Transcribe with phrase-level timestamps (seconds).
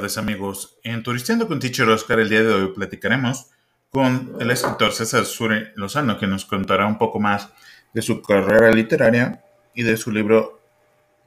[0.00, 0.78] Amigos.
[0.82, 3.50] En Turisteando con Teacher Oscar el día de hoy platicaremos
[3.90, 7.50] con el escritor César Sure Lozano que nos contará un poco más
[7.92, 9.44] de su carrera literaria
[9.74, 10.62] y de su libro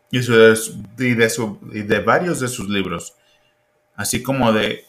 [0.10, 0.58] y, de,
[1.84, 3.14] de varios de sus libros,
[3.96, 4.86] así como de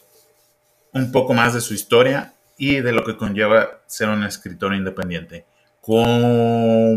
[0.91, 5.45] un poco más de su historia y de lo que conlleva ser un escritor independiente.
[5.79, 6.95] Comenzamos.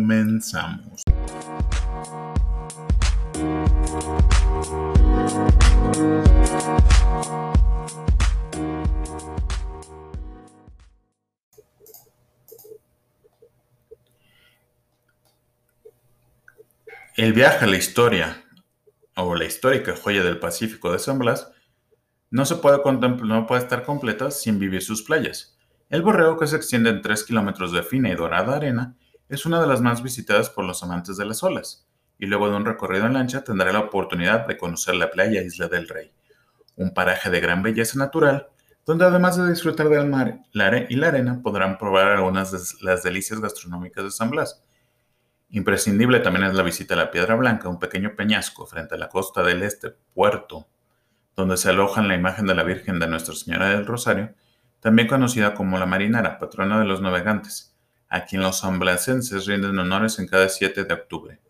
[17.19, 18.45] El viaje a la historia,
[19.17, 21.51] o la histórica joya del Pacífico de San Blas,
[22.31, 25.59] no se puede no puede estar completa sin vivir sus playas.
[25.91, 28.95] El Borrego, que se extiende en 3 kilómetros de fina y dorada arena,
[29.29, 31.89] es una de las más visitadas por los amantes de las olas,
[32.21, 35.67] y luego de un recorrido en lancha tendrá la oportunidad de conocer la playa Isla
[35.67, 36.13] del Rey,
[36.77, 38.47] un paraje de gran belleza natural,
[38.87, 43.41] donde además de disfrutar del mar y la arena, podrán probar algunas de las delicias
[43.41, 44.63] gastronómicas de San Blas,
[45.51, 49.09] Imprescindible también es la visita a la Piedra Blanca, un pequeño peñasco frente a la
[49.09, 50.69] costa del este, puerto,
[51.35, 54.35] donde se aloja la imagen de la Virgen de Nuestra Señora del Rosario,
[54.81, 57.75] también conocida como la Marinara, patrona de los navegantes,
[58.09, 61.41] a quien los samblacenses rinden honores en cada 7 de octubre.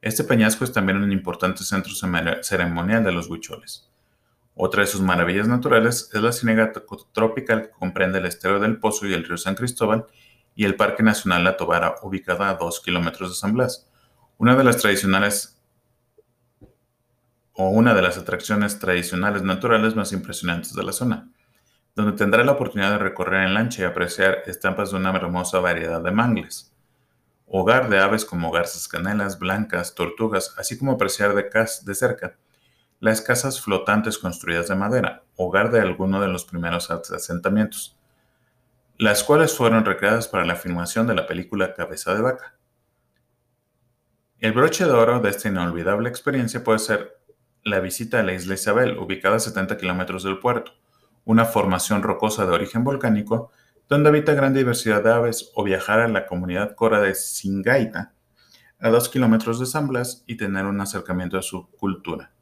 [0.00, 1.92] Este peñasco es también un importante centro
[2.42, 3.90] ceremonial de los huicholes.
[4.54, 6.72] Otra de sus maravillas naturales es la ciénaga
[7.12, 10.06] tropical que comprende el estero del Pozo y el río San Cristóbal
[10.58, 13.88] y el Parque Nacional La Tobara, ubicada a 2 kilómetros de San Blas.
[14.38, 15.62] Una de las tradicionales
[17.52, 21.30] o una de las atracciones tradicionales naturales más impresionantes de la zona,
[21.94, 26.02] donde tendrá la oportunidad de recorrer en lancha y apreciar estampas de una hermosa variedad
[26.02, 26.74] de mangles.
[27.46, 32.36] Hogar de aves como garzas canelas, blancas, tortugas, así como apreciar de, de cerca
[32.98, 37.97] las casas flotantes construidas de madera, hogar de alguno de los primeros asentamientos
[38.98, 42.58] las cuales fueron recreadas para la filmación de la película Cabeza de Vaca.
[44.40, 47.16] El broche de oro de esta inolvidable experiencia puede ser
[47.62, 50.72] la visita a la isla Isabel, ubicada a 70 kilómetros del puerto,
[51.24, 53.52] una formación rocosa de origen volcánico
[53.88, 58.14] donde habita gran diversidad de aves, o viajar a la comunidad cora de Singaita,
[58.80, 62.32] a 2 kilómetros de San Blas, y tener un acercamiento a su cultura.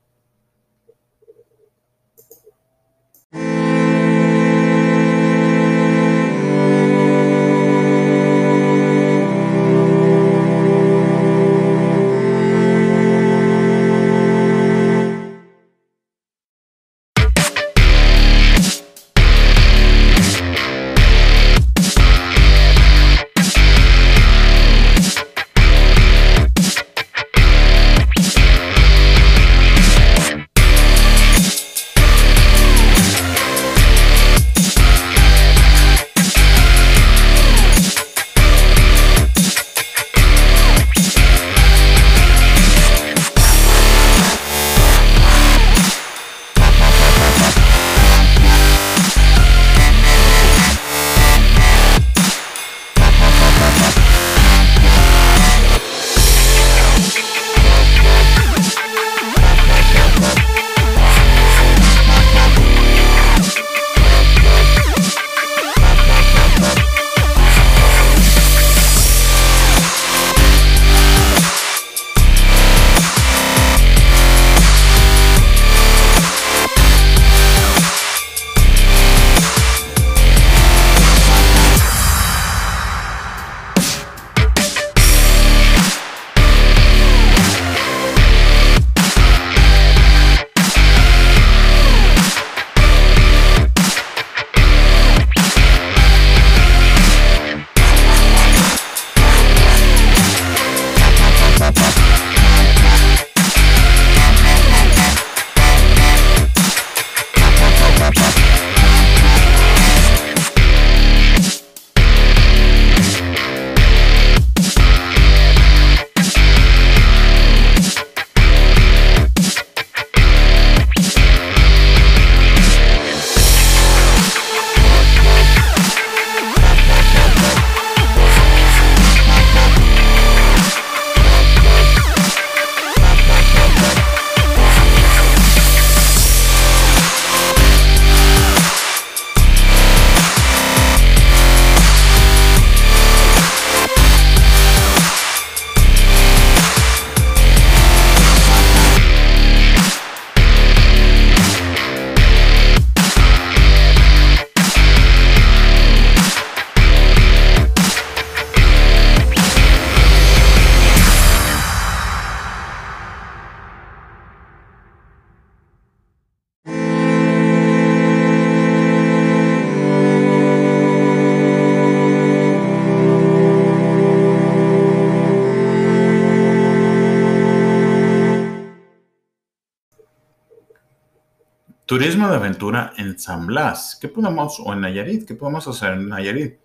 [182.06, 183.98] Turismo de aventura en San Blas.
[184.00, 185.26] ¿Qué podemos, o en Nayarit?
[185.26, 186.60] ¿Qué podemos hacer en Nayarit?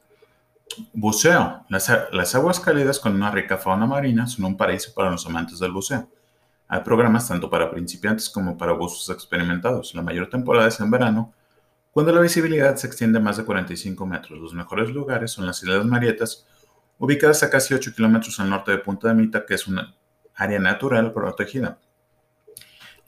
[0.94, 1.66] Buceo.
[1.68, 5.58] Las, las aguas cálidas con una rica fauna marina son un paraíso para los amantes
[5.58, 6.08] del buceo.
[6.68, 9.96] Hay programas tanto para principiantes como para buzos experimentados.
[9.96, 11.34] La mayor temporada es en verano,
[11.92, 14.38] cuando la visibilidad se extiende a más de 45 metros.
[14.38, 16.46] Los mejores lugares son las Islas Marietas,
[17.00, 19.96] ubicadas a casi 8 kilómetros al norte de Punta de Mita, que es una
[20.36, 21.80] área natural protegida.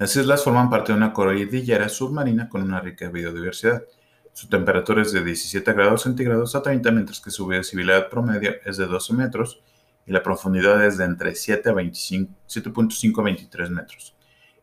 [0.04, 3.86] Las islas forman parte de una cordillera submarina con una rica biodiversidad.
[4.34, 8.76] Su temperatura es de 17 grados centígrados a 30, mientras que su visibilidad promedio es
[8.76, 9.62] de 12 metros
[10.06, 14.14] y la profundidad es de entre 7 a 7.5 a 23 metros.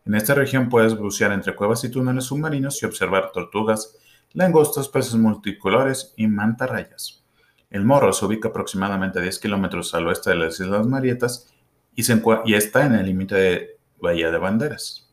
[0.05, 3.97] En esta región puedes bucear entre cuevas y túneles submarinos y observar tortugas,
[4.35, 7.25] langostas, peces multicolores y mantarrayas.
[7.71, 11.51] El Morro se ubica aproximadamente a 10 kilómetros al oeste de las Islas Marietas
[11.97, 12.03] y,
[12.45, 15.07] y está en el límite de Bahía de Banderas.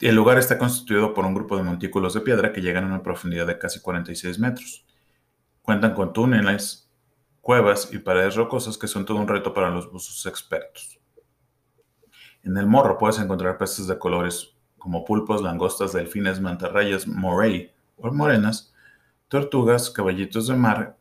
[0.00, 3.02] El lugar está constituido por un grupo de montículos de piedra que llegan a una
[3.02, 4.86] profundidad de casi 46 metros.
[5.60, 6.88] Cuentan con túneles,
[7.40, 11.00] cuevas y paredes rocosas que son todo un reto para los buzos expertos.
[12.44, 18.12] En el morro puedes encontrar peces de colores como pulpos, langostas, delfines, mantarrayas, morey o
[18.12, 18.72] morenas,
[19.26, 20.96] tortugas, caballitos de mar,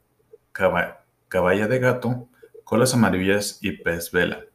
[0.51, 2.27] caballa de gato,
[2.63, 4.46] colas amarillas y pez vela.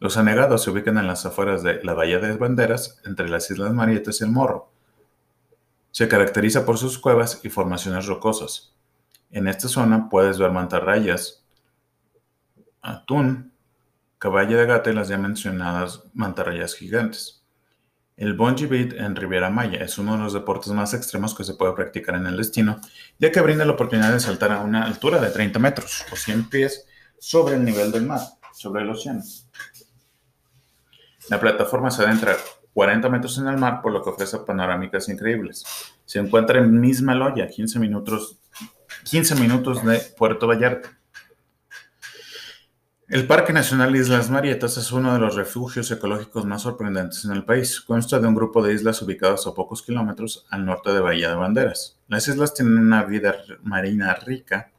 [0.00, 3.74] Los anegados se ubican en las afueras de la Bahía de Banderas, entre las Islas
[3.74, 4.72] Marietas y el Morro.
[5.90, 8.74] Se caracteriza por sus cuevas y formaciones rocosas.
[9.30, 11.44] En esta zona puedes ver mantarrayas,
[12.80, 13.52] atún,
[14.18, 17.44] caballo de gata y las ya mencionadas mantarrayas gigantes.
[18.16, 21.54] El bungee beat en Riviera Maya es uno de los deportes más extremos que se
[21.54, 22.80] puede practicar en el destino,
[23.18, 26.48] ya que brinda la oportunidad de saltar a una altura de 30 metros o 100
[26.48, 26.86] pies
[27.18, 28.20] sobre el nivel del mar,
[28.54, 29.22] sobre el océano.
[31.30, 32.36] La plataforma se adentra
[32.74, 35.64] 40 metros en el mar, por lo que ofrece panorámicas increíbles.
[36.04, 38.40] Se encuentra en Misma Loya, 15 minutos
[39.04, 40.96] 15 minutos de Puerto Vallarta.
[43.08, 47.44] El Parque Nacional Islas Marietas es uno de los refugios ecológicos más sorprendentes en el
[47.44, 47.80] país.
[47.80, 51.34] Consta de un grupo de islas ubicadas a pocos kilómetros al norte de Bahía de
[51.34, 51.98] Banderas.
[52.08, 54.70] Las islas tienen una vida marina rica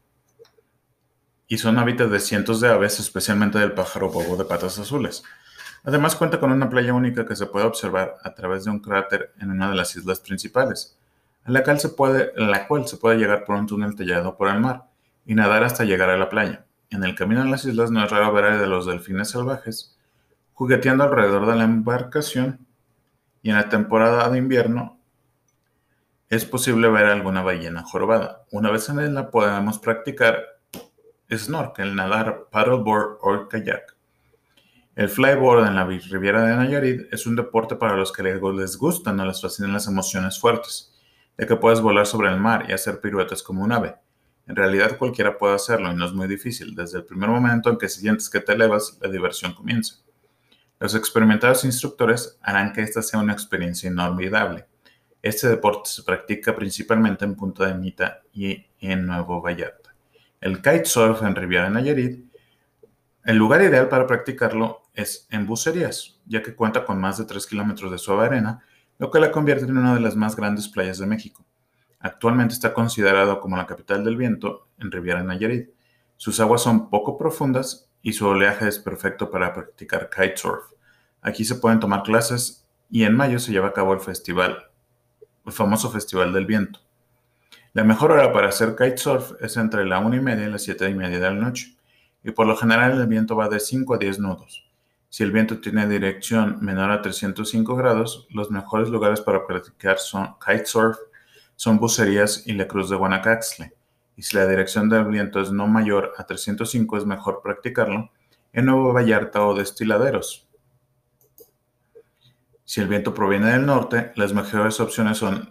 [1.46, 5.22] y son hábitats de cientos de aves, especialmente del pájaro bobo de patas azules.
[5.84, 9.32] Además cuenta con una playa única que se puede observar a través de un cráter
[9.40, 10.96] en una de las islas principales
[11.44, 14.84] a la cual se puede, la llegar por un túnel tallado por el mar
[15.26, 16.64] y nadar hasta llegar a la playa.
[16.90, 19.96] En el camino a las islas no es raro ver a los delfines salvajes
[20.54, 22.66] jugueteando alrededor de la embarcación
[23.42, 24.98] y en la temporada de invierno
[26.28, 28.44] es posible ver alguna ballena jorobada.
[28.52, 30.60] Una vez en ella podemos practicar
[31.30, 33.91] snorkel, nadar, paddleboard o kayak.
[34.94, 39.18] El flyboard en la Riviera de Nayarit es un deporte para los que les gustan
[39.20, 40.92] o les fascinan las emociones fuertes
[41.38, 43.96] de que puedes volar sobre el mar y hacer piruetas como un ave.
[44.46, 46.74] En realidad cualquiera puede hacerlo y no es muy difícil.
[46.74, 49.96] Desde el primer momento en que sientes que te elevas, la diversión comienza.
[50.78, 54.66] Los experimentados instructores harán que esta sea una experiencia inolvidable.
[55.22, 59.94] Este deporte se practica principalmente en Punta de Mita y en Nuevo Vallarta.
[60.38, 62.31] El kitesurf en Riviera Nayarit,
[63.24, 67.46] el lugar ideal para practicarlo es en Bucerías, ya que cuenta con más de 3
[67.46, 68.64] kilómetros de suave arena
[68.98, 71.44] lo que la convierte en una de las más grandes playas de México.
[71.98, 75.70] Actualmente está considerado como la capital del viento en Riviera Nayarit.
[76.16, 80.64] Sus aguas son poco profundas y su oleaje es perfecto para practicar kitesurf.
[81.20, 84.70] Aquí se pueden tomar clases y en mayo se lleva a cabo el festival,
[85.46, 86.80] el famoso Festival del Viento.
[87.72, 90.90] La mejor hora para hacer kitesurf es entre la 1 y media y las 7
[90.90, 91.76] y media de la noche,
[92.24, 94.68] y por lo general el viento va de 5 a 10 nudos.
[95.08, 100.36] Si el viento tiene dirección menor a 305 grados, los mejores lugares para practicar son
[100.38, 100.96] kitesurf,
[101.54, 103.74] son bucerías y la Cruz de Guanacaxtle.
[104.16, 108.10] Y si la dirección del viento es no mayor a 305, es mejor practicarlo
[108.52, 110.48] en Nuevo Vallarta o Destiladeros.
[112.64, 115.50] Si el viento proviene del norte, las mejores opciones son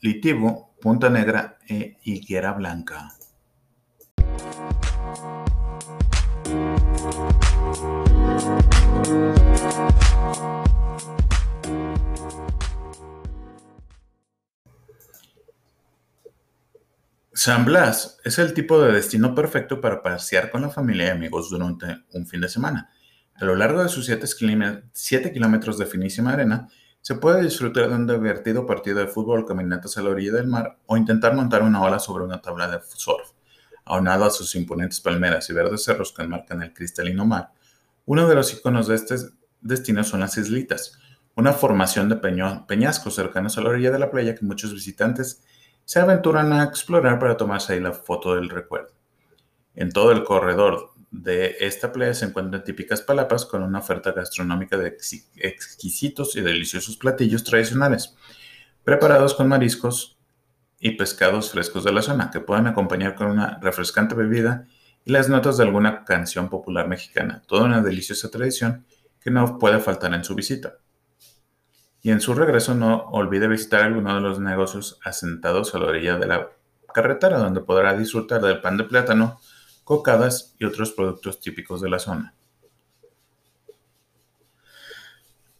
[0.00, 3.10] Litivo, Punta Negra e Higuera Blanca.
[17.36, 21.50] San Blas es el tipo de destino perfecto para pasear con la familia y amigos
[21.50, 22.88] durante un fin de semana.
[23.34, 26.68] A lo largo de sus 7 kilómetros de finísima arena,
[27.02, 30.78] se puede disfrutar de un divertido partido de fútbol, caminatas a la orilla del mar
[30.86, 33.32] o intentar montar una ola sobre una tabla de surf.
[33.84, 37.50] Aunado a sus imponentes palmeras y verdes cerros que enmarcan el cristalino mar,
[38.06, 39.16] uno de los iconos de este
[39.60, 40.98] destino son las islitas,
[41.36, 45.42] una formación de peñascos cercanos a la orilla de la playa que muchos visitantes
[45.84, 48.94] se aventuran a explorar para tomarse ahí la foto del recuerdo.
[49.74, 54.76] En todo el corredor de esta playa se encuentran típicas palapas con una oferta gastronómica
[54.76, 54.96] de
[55.36, 58.16] exquisitos y deliciosos platillos tradicionales,
[58.84, 60.18] preparados con mariscos
[60.78, 64.66] y pescados frescos de la zona, que pueden acompañar con una refrescante bebida
[65.04, 68.86] y las notas de alguna canción popular mexicana, toda una deliciosa tradición
[69.20, 70.78] que no puede faltar en su visita
[72.04, 76.18] y en su regreso no olvide visitar alguno de los negocios asentados a la orilla
[76.18, 76.50] de la
[76.92, 79.40] carretera, donde podrá disfrutar del pan de plátano,
[79.84, 82.34] cocadas y otros productos típicos de la zona.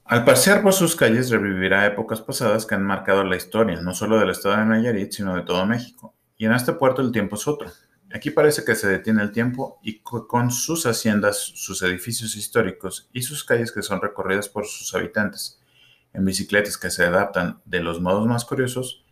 [0.05, 4.19] Al pasear por sus calles revivirá épocas pasadas que han marcado la historia, no solo
[4.19, 6.15] del estado de Nayarit, sino de todo México.
[6.37, 7.71] Y en este puerto el tiempo es otro.
[8.15, 13.23] Aquí parece que se detiene el tiempo y con sus haciendas, sus edificios históricos y
[13.23, 15.61] sus calles que son recorridas por sus habitantes
[16.13, 19.05] en bicicletas que se adaptan de los modos más curiosos,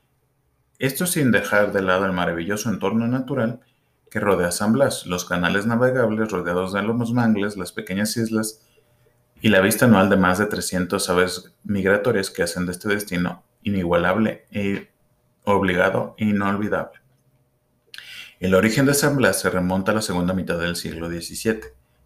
[0.78, 3.58] esto sin dejar de lado el maravilloso entorno natural
[4.08, 8.60] que rodea San Blas, los canales navegables rodeados de los mangles, las pequeñas islas
[9.40, 13.42] y la vista anual de más de 300 aves migratorias que hacen de este destino
[13.64, 14.92] inigualable e
[15.42, 17.01] obligado e inolvidable.
[18.42, 21.60] El origen de San Blas se remonta a la segunda mitad del siglo XVII,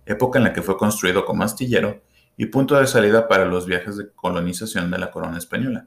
[0.04, 2.02] época en la que fue construido como astillero
[2.36, 5.86] y punto de salida para los viajes de colonización de la corona española.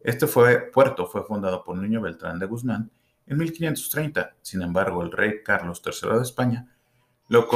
[0.00, 2.90] Este puerto fue fundado por Niño Beltrán de Guzmán
[3.28, 4.34] en 1530.
[4.42, 6.66] Sin embargo, el rey Carlos III de España
[7.28, 7.46] lo,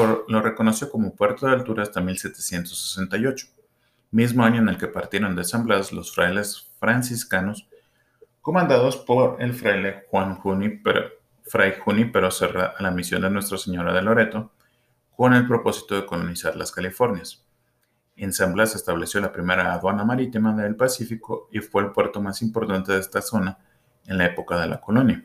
[0.40, 3.48] reconoció como puerto de altura hasta 1768,
[4.12, 7.68] mismo año en el que partieron de San Blas los frailes franciscanos
[8.40, 11.17] comandados por el fraile Juan Junípero,
[11.48, 14.52] Fray Junípero Serra a la misión de Nuestra Señora de Loreto,
[15.16, 17.44] con el propósito de colonizar las Californias.
[18.16, 22.20] En San Blas se estableció la primera aduana marítima del Pacífico y fue el puerto
[22.20, 23.58] más importante de esta zona
[24.06, 25.24] en la época de la colonia.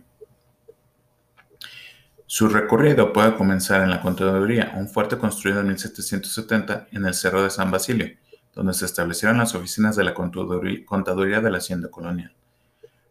[2.25, 7.43] Su recorrido puede comenzar en la Contaduría, un fuerte construido en 1770 en el Cerro
[7.43, 8.07] de San Basilio,
[8.53, 12.33] donde se establecieron las oficinas de la Contaduría de la Hacienda Colonial.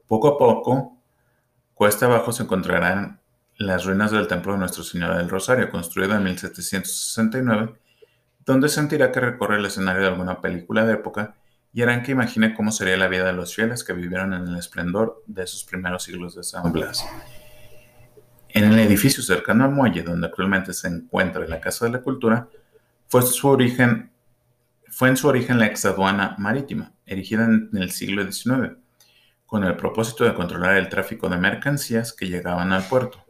[0.09, 1.02] Poco a poco,
[1.83, 3.19] cuesta abajo se encontrarán
[3.57, 7.75] las ruinas del Templo de Nuestra Señora del Rosario, construido en 1769
[8.47, 11.35] donde sentirá que recorre el escenario de alguna película de época
[11.73, 14.59] y harán que imagine cómo sería la vida de los fieles que vivieron en el
[14.59, 17.05] esplendor de esos primeros siglos de San Blas.
[18.51, 22.47] En el edificio cercano al muelle, donde actualmente se encuentra la Casa de la Cultura,
[23.09, 28.77] fue, en su origen la exaduana marítima, erigida en el siglo XIX,
[29.53, 33.23] con el propósito de controlar el tráfico de mercancías que llegaban al puerto.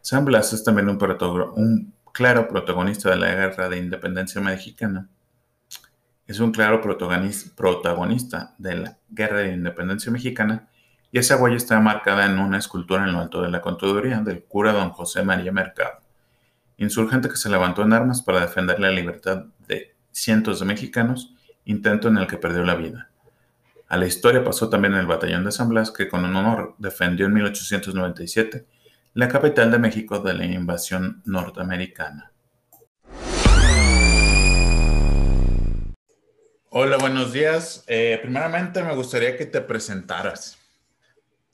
[0.00, 5.10] San Blas es también un, claro protagonista de la Guerra de Independencia Mexicana.
[6.26, 10.70] Es un claro protagonista de la Guerra de Independencia Mexicana
[11.12, 14.44] y esa huella está marcada en una escultura en lo alto de la contaduría del
[14.44, 16.00] cura don José María Mercado,
[16.78, 21.34] insurgente que se levantó en armas para defender la libertad de cientos de mexicanos,
[21.66, 23.10] intento en el que perdió la vida.
[23.90, 27.32] A la historia pasó también el batallón de San Blas, que con honor defendió en
[27.32, 28.66] 1897
[29.14, 32.30] la capital de México de la invasión norteamericana.
[36.68, 37.82] Hola, buenos días.
[37.86, 40.58] Eh, primeramente me gustaría que te presentaras.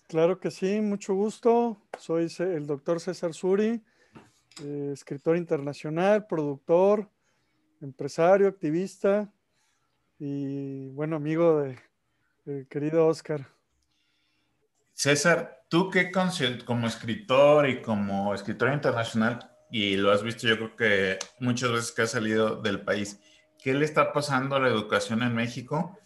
[0.08, 1.80] Claro que sí, mucho gusto.
[2.00, 3.80] Soy el doctor César Suri,
[4.60, 7.08] eh, escritor internacional, productor,
[7.80, 9.32] empresario, activista
[10.18, 11.78] y bueno, amigo de,
[12.68, 13.46] querido Oscar.
[14.92, 16.12] César, tú qué
[16.64, 21.92] como escritor y como escritor internacional, y lo has visto yo creo que muchas veces
[21.92, 23.20] que has salido del país,
[23.62, 25.98] ¿qué le está pasando a la educación en México?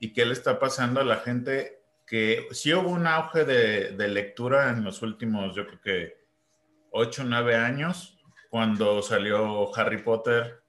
[0.00, 4.70] ¿Y qué le está pasando a la gente que sí hubo un auge de, lectura
[4.70, 6.16] en los últimos, yo creo que
[6.90, 8.18] 8 o 9 años,
[8.50, 10.61] cuando salió Harry Potter,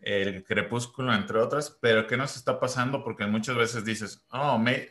[0.00, 3.04] El Crepúsculo, entre otras, pero ¿qué nos está pasando?
[3.04, 4.88] Porque muchas veces dices, oh, me,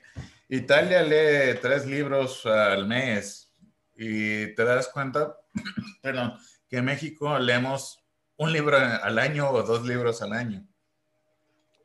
[0.47, 3.53] Italia lee tres libros al mes
[3.95, 5.35] y te das cuenta,
[6.01, 6.33] perdón,
[6.67, 8.03] que en México leemos
[8.37, 10.65] un libro al año o dos libros al año.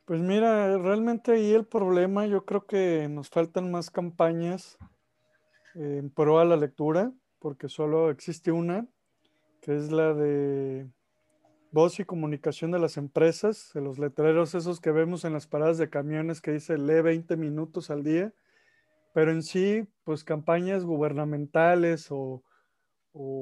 [0.04, 4.76] Pues mira, realmente ahí el problema, yo creo que nos faltan más campañas
[5.74, 8.86] en pro a la lectura, porque solo existe una,
[9.60, 10.86] que es la de
[11.74, 15.78] voz y comunicación de las empresas, de los letreros esos que vemos en las paradas
[15.78, 18.32] de camiones que dice lee 20 minutos al día
[19.14, 22.42] pero en sí, pues campañas gubernamentales o,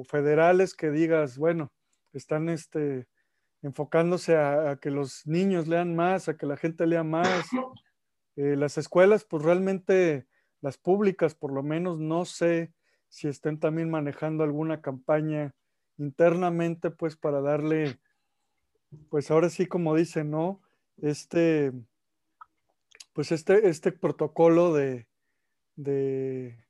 [0.07, 1.73] federales que digas, bueno,
[2.13, 3.07] están este,
[3.63, 7.49] enfocándose a, que los niños lean más, a que la gente lea más,
[8.35, 10.27] Eh, las escuelas, pues realmente
[10.63, 12.73] las públicas, por lo menos, no sé
[13.11, 15.55] si estén también manejando alguna campaña
[15.99, 17.99] internamente, pues para darle,
[19.09, 20.61] pues ahora sí, como dicen, ¿no?
[20.99, 21.73] Este,
[23.13, 25.07] pues este, este protocolo de,
[25.77, 26.63] de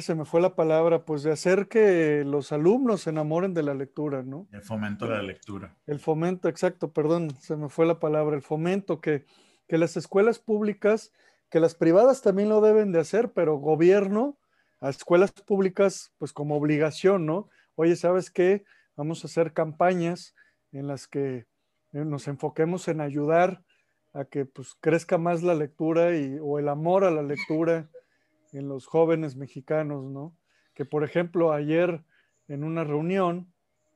[0.00, 3.74] se me fue la palabra, pues de hacer que los alumnos se enamoren de la
[3.74, 4.46] lectura, ¿no?
[4.52, 5.76] El fomento de la lectura.
[5.86, 9.24] El fomento, exacto, perdón, se me fue la palabra, el fomento, que,
[9.68, 11.12] que las escuelas públicas,
[11.48, 14.38] que las privadas también lo deben de hacer, pero gobierno,
[14.80, 17.48] a escuelas públicas, pues como obligación, ¿no?
[17.74, 18.64] Oye, ¿sabes qué?
[19.00, 20.34] Vamos a hacer campañas
[20.72, 21.46] en las que
[21.94, 23.64] eh, nos enfoquemos en ayudar
[24.12, 27.88] a que pues crezca más la lectura y, o el amor a la lectura
[28.52, 30.36] en los jóvenes mexicanos, ¿no?
[30.74, 32.04] Que por ejemplo ayer
[32.46, 33.50] en una reunión,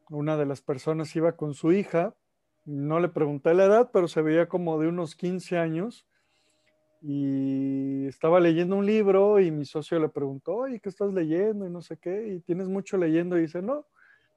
[0.09, 2.15] una de las personas iba con su hija,
[2.65, 6.07] no le pregunté la edad, pero se veía como de unos 15 años
[7.03, 11.67] y estaba leyendo un libro y mi socio le preguntó, oye, ¿qué estás leyendo?
[11.67, 13.85] Y no sé qué, y tienes mucho leyendo y dice, no,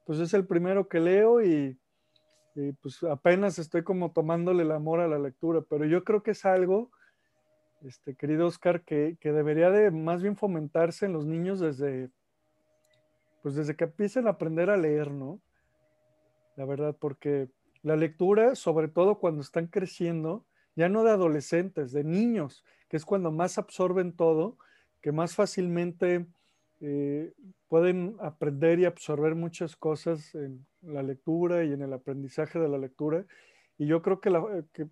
[0.08, 1.78] pues es el primero que leo y,
[2.80, 6.46] pues apenas estoy como tomándole el amor a la lectura, pero yo creo que es
[6.46, 6.90] algo
[7.82, 12.08] este, querido Oscar, que, debería de más bien fomentarse en los niños desde,
[13.42, 15.42] pues desde que empiecen a aprender a leer, ¿no?
[16.56, 17.50] La verdad, porque
[17.82, 23.04] la lectura, sobre todo cuando están creciendo, ya no de adolescentes, de niños, que es
[23.04, 24.56] cuando más absorben todo,
[25.02, 26.26] que más fácilmente
[26.80, 27.32] eh,
[27.68, 32.78] pueden aprender y absorber muchas cosas en la lectura y en el aprendizaje de la
[32.78, 33.24] lectura.
[33.78, 34.88] Y yo creo que, la, que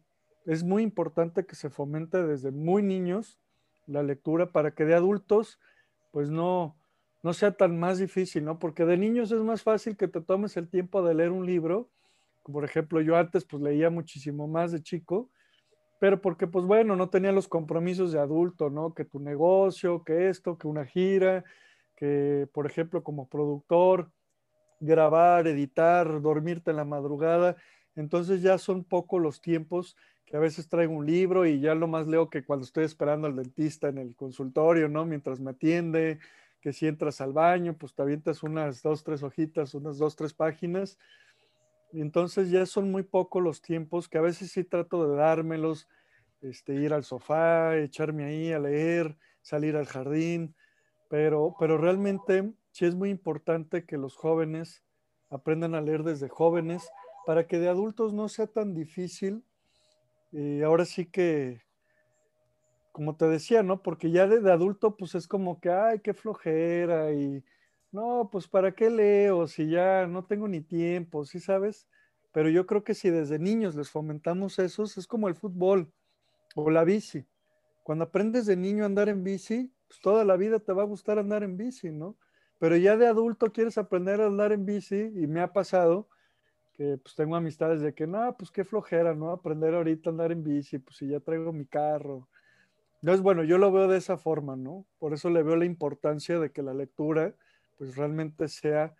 [0.46, 3.40] es muy importante que se fomente desde muy niños
[3.87, 5.61] la lectura para que de adultos
[6.11, 6.77] pues no,
[7.22, 8.59] no sea tan más difícil, ¿no?
[8.59, 11.90] Porque de niños es más fácil que te tomes el tiempo de leer un libro.
[12.42, 15.31] Por ejemplo, yo antes pues leía muchísimo más de chico,
[16.01, 18.94] pero porque pues bueno, no tenía los compromisos de adulto, ¿no?
[18.94, 21.44] Que tu negocio, que esto, que una gira,
[21.96, 24.11] que por ejemplo como productor,
[24.80, 27.56] grabar, editar, dormirte en la madrugada.
[27.96, 31.88] Entonces ya son poco los tiempos que a veces traigo un libro y ya lo
[31.88, 35.06] más leo que cuando estoy esperando al dentista en el consultorio, ¿no?
[35.06, 36.18] Mientras me atiende,
[36.61, 40.35] que si entras al baño, pues te avientas unas dos, tres hojitas, unas dos, tres
[40.35, 40.98] páginas.
[41.92, 45.88] Entonces ya son muy pocos los tiempos que a veces sí trato de dármelos,
[46.40, 50.56] este, ir al sofá, echarme ahí a leer, salir al jardín,
[51.09, 54.85] pero, pero realmente sí es muy importante que los jóvenes
[55.31, 56.88] aprendan a leer desde jóvenes
[57.27, 59.45] para que de adultos no sea tan difícil
[60.33, 61.62] y ahora sí que,
[62.92, 63.83] como te decía, ¿no?
[63.83, 67.45] Porque ya de, adulto, pues es como que, ay, qué flojera y,
[67.92, 71.88] no, pues para qué leo si ya no tengo ni tiempo, ¿sí sabes?
[72.33, 75.90] Pero yo creo que si desde niños les fomentamos eso, es como el fútbol
[76.55, 77.25] o la bici.
[77.83, 80.87] Cuando aprendes de niño a andar en bici, pues toda la vida te va a
[80.87, 82.16] gustar andar en bici, ¿no?
[82.59, 86.09] Pero ya de adulto quieres aprender a andar en bici y me ha pasado
[86.72, 89.31] que pues tengo amistades de que, no, pues qué flojera, ¿no?
[89.31, 92.29] Aprender ahorita a andar en bici, pues si ya traigo mi carro.
[93.01, 94.85] Entonces, bueno, yo lo veo de esa forma, ¿no?
[94.99, 97.35] Por eso le veo la importancia de que la lectura,
[97.79, 98.94] pues realmente sea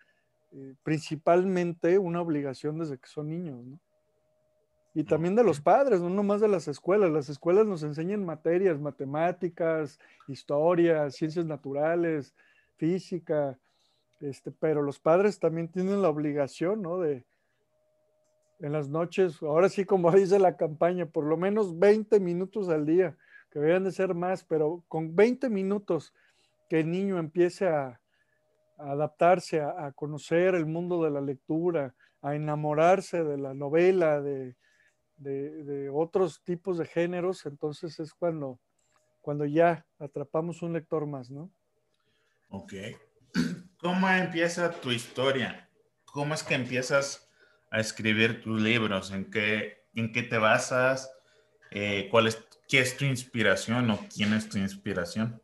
[0.51, 3.79] eh, principalmente una obligación desde que son niños, ¿no?
[4.97, 7.11] Y también de los padres, no nomás de las escuelas.
[7.11, 12.33] Las escuelas nos enseñan materias, matemáticas, historia, ciencias naturales,
[12.77, 13.59] física,
[14.21, 16.97] este, pero los padres también tienen la obligación, ¿no?
[16.97, 17.23] De,
[18.59, 22.87] en las noches, ahora sí como dice la campaña, por lo menos 20 minutos al
[22.87, 23.15] día,
[23.51, 26.11] que deberían de ser más, pero con 20 minutos
[26.71, 28.01] que el niño empiece a,
[28.79, 34.55] adaptarse, a, conocer el mundo de la lectura, a enamorarse de la novela, de,
[35.17, 38.59] de, otros tipos de géneros, entonces es cuando,
[39.21, 41.51] cuando ya atrapamos un lector más, ¿no?
[42.49, 42.73] Ok.
[43.79, 45.69] ¿Cómo empieza tu historia?
[46.05, 47.29] ¿Cómo es que empiezas
[47.69, 49.11] a escribir tus libros?
[49.11, 51.11] ¿En qué, en qué te basas?
[51.71, 55.41] Eh, ¿cuál es, ¿Qué es tu inspiración o quién es tu inspiración?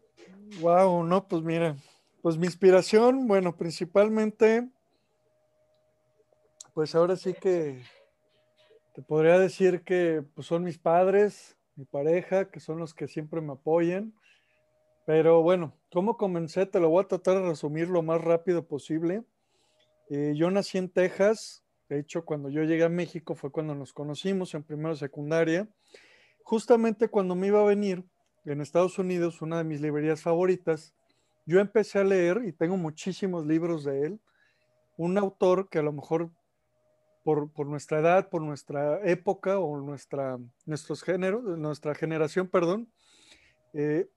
[0.60, 1.76] Wow, no, pues mira,
[2.22, 4.70] pues mi inspiración, bueno, principalmente,
[6.74, 7.84] pues ahora sí que
[8.94, 13.42] te podría decir que pues son mis padres, mi pareja, que son los que siempre
[13.42, 14.14] me apoyan.
[15.06, 16.66] Pero bueno, ¿cómo comencé?
[16.66, 19.24] Te lo voy a tratar de resumir lo más rápido posible.
[20.10, 23.94] Eh, yo nací en Texas, de hecho, cuando yo llegué a México fue cuando nos
[23.94, 25.68] conocimos en primera secundaria.
[26.44, 28.04] Justamente cuando me iba a venir
[28.46, 30.94] en Estados Unidos, una de mis librerías favoritas,
[31.46, 34.20] yo empecé a leer y tengo muchísimos libros de él.
[34.98, 36.30] Un autor que a lo mejor
[37.24, 42.92] por, nuestra edad, por nuestra época o nuestra, nuestros géneros, nuestra generación, perdón,
[43.74, 44.10] eh,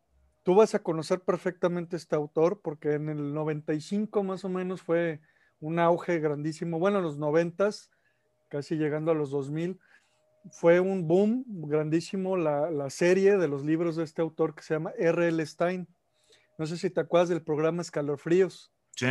[0.42, 5.20] tú vas a conocer perfectamente este autor porque en el 95 más o menos fue
[5.60, 7.70] un auge grandísimo, bueno, en los 90,
[8.48, 9.78] casi llegando a los 2000,
[10.50, 14.74] fue un boom grandísimo la, la serie de los libros de este autor que se
[14.74, 15.44] llama R.L.
[15.44, 15.88] Stein.
[16.58, 18.72] No sé si te acuerdas del programa Escalofríos.
[18.94, 19.08] Sí.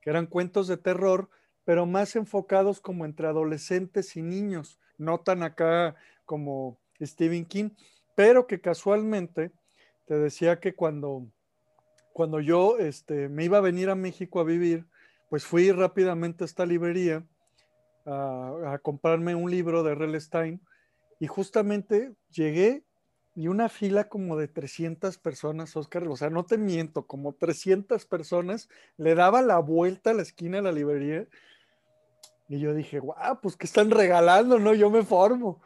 [0.00, 1.30] Que eran cuentos de terror
[1.64, 7.70] pero más enfocados como entre adolescentes y niños, no tan acá como Stephen King,
[8.14, 9.50] pero que casualmente
[10.06, 11.26] te decía que cuando,
[12.12, 14.86] cuando yo este, me iba a venir a México a vivir,
[15.30, 17.24] pues fui rápidamente a esta librería
[18.06, 20.20] a, comprarme un libro de R.L.
[20.20, 20.60] Stein
[21.18, 22.84] y justamente llegué
[23.34, 28.06] y una fila como de 300 personas, Oscar, o sea, no te miento, como 300
[28.06, 31.26] personas, le daba la vuelta a la esquina de la librería
[32.48, 34.74] y yo dije, guau, pues que están regalando, ¿no?
[34.74, 35.62] Yo me formo.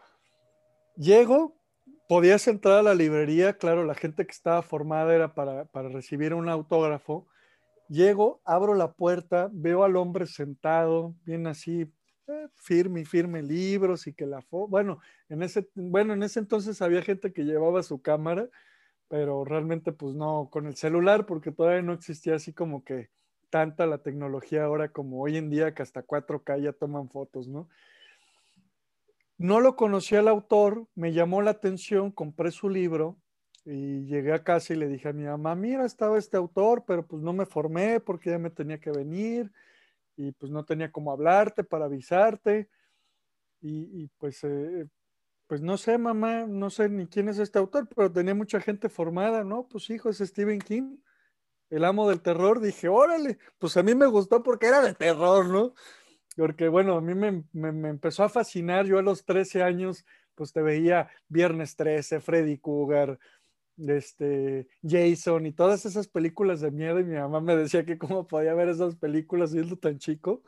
[0.97, 1.57] Llego,
[2.09, 6.49] podías entrar a la librería, claro, la gente que estaba formada era para, recibir un
[6.49, 7.27] autógrafo.
[7.89, 11.93] Llego, abro la puerta, veo al hombre sentado, bien así,
[12.27, 16.83] eh, firme y firme libros y que la bueno, en ese, bueno, en ese entonces
[16.83, 18.49] había gente que llevaba su cámara,
[19.09, 23.09] pero realmente pues no, con el celular, porque todavía no existía así como que
[23.51, 27.69] tanta la tecnología ahora como hoy en día que hasta 4K ya toman fotos, ¿no?
[29.37, 33.17] No lo conocía el autor, me llamó la atención, compré su libro
[33.65, 37.07] y llegué a casa y le dije a mi mamá, mira, estaba este autor, pero
[37.07, 39.53] pues no me formé porque ya me tenía que venir
[40.17, 42.69] y pues no tenía cómo hablarte para avisarte.
[43.61, 44.87] Y, pues, eh,
[45.49, 48.89] pues no sé, mamá, no sé ni quién es este autor, pero tenía mucha gente
[48.89, 49.67] formada, ¿no?
[49.69, 50.99] Pues hijo, es Stephen King
[51.71, 55.47] el amo del terror, dije, órale, pues a mí me gustó porque era de terror,
[55.49, 55.75] ¿no?
[56.37, 57.45] Porque bueno, a mí me,
[57.89, 60.05] empezó a fascinar, yo a los 13 años,
[60.35, 63.19] pues te veía Viernes 13, Freddy Cougar,
[63.77, 68.27] este, Jason y todas esas películas de miedo y mi mamá me decía que cómo
[68.27, 70.43] podía ver esas películas siendo tan chico,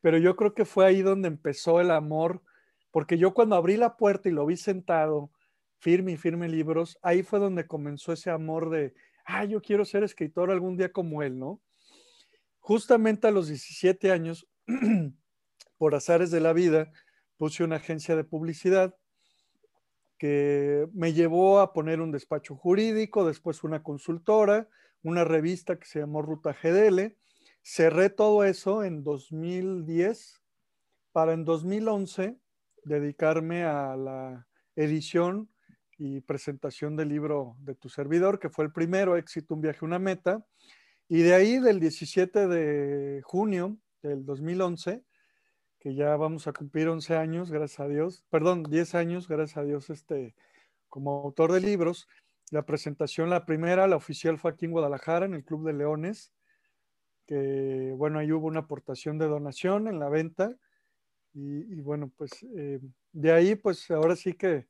[0.00, 2.42] pero yo creo que fue ahí donde empezó el amor,
[2.90, 5.30] porque yo cuando abrí la puerta y lo vi sentado,
[5.80, 10.02] firme y firme libros, ahí fue donde comenzó ese amor de, ah, yo quiero ser
[10.02, 11.60] escritor algún día como él, ¿no?
[12.58, 14.46] Justamente a los 17 años,
[15.78, 16.90] por azares de la vida,
[17.36, 18.94] puse una agencia de publicidad
[20.18, 24.68] que me llevó a poner un despacho jurídico, después una consultora,
[25.02, 27.16] una revista que se llamó Ruta GDL.
[27.62, 30.42] Cerré todo eso en 2010
[31.12, 32.36] para en 2011
[32.84, 35.48] dedicarme a la edición
[36.02, 39.98] y presentación del libro de tu servidor, que fue el primero, Éxito, un viaje, una
[39.98, 40.42] meta.
[41.08, 45.04] Y de ahí, del 17 de junio del 2011,
[45.78, 49.64] que ya vamos a cumplir 11 años, gracias a Dios, perdón, 10 años, gracias a
[49.64, 50.34] Dios, este,
[50.88, 52.08] como autor de libros.
[52.50, 56.32] La presentación, la primera, la oficial fue aquí en Guadalajara, en el Club de Leones,
[57.26, 60.56] que bueno, ahí hubo una aportación de donación en la venta.
[61.34, 62.80] Y, bueno, pues eh,
[63.12, 64.66] de ahí, pues ahora sí que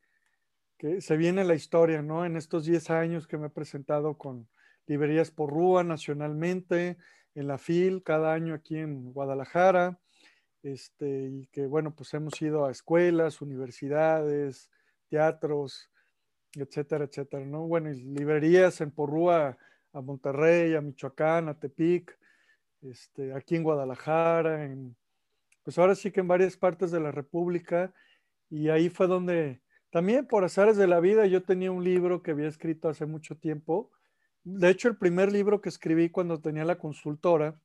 [0.80, 2.24] que se viene la historia, ¿no?
[2.24, 4.48] En estos 10 años que me he presentado con
[4.86, 6.96] librerías por Rúa nacionalmente,
[7.34, 10.00] en la FIL, cada año aquí en Guadalajara,
[10.62, 14.70] este, y que bueno, pues hemos ido a escuelas, universidades,
[15.10, 15.90] teatros,
[16.54, 17.66] etcétera, etcétera, ¿no?
[17.66, 19.58] Bueno, y librerías en Porrúa
[19.92, 22.18] a Monterrey, a Michoacán, a Tepic,
[22.80, 24.96] este, aquí en Guadalajara, en,
[25.62, 27.92] pues ahora sí que en varias partes de la República,
[28.48, 32.30] y ahí fue donde también por azares de la vida, yo tenía un libro que
[32.30, 33.90] había escrito hace mucho tiempo.
[34.44, 37.60] De hecho, el primer libro que escribí cuando tenía la consultora,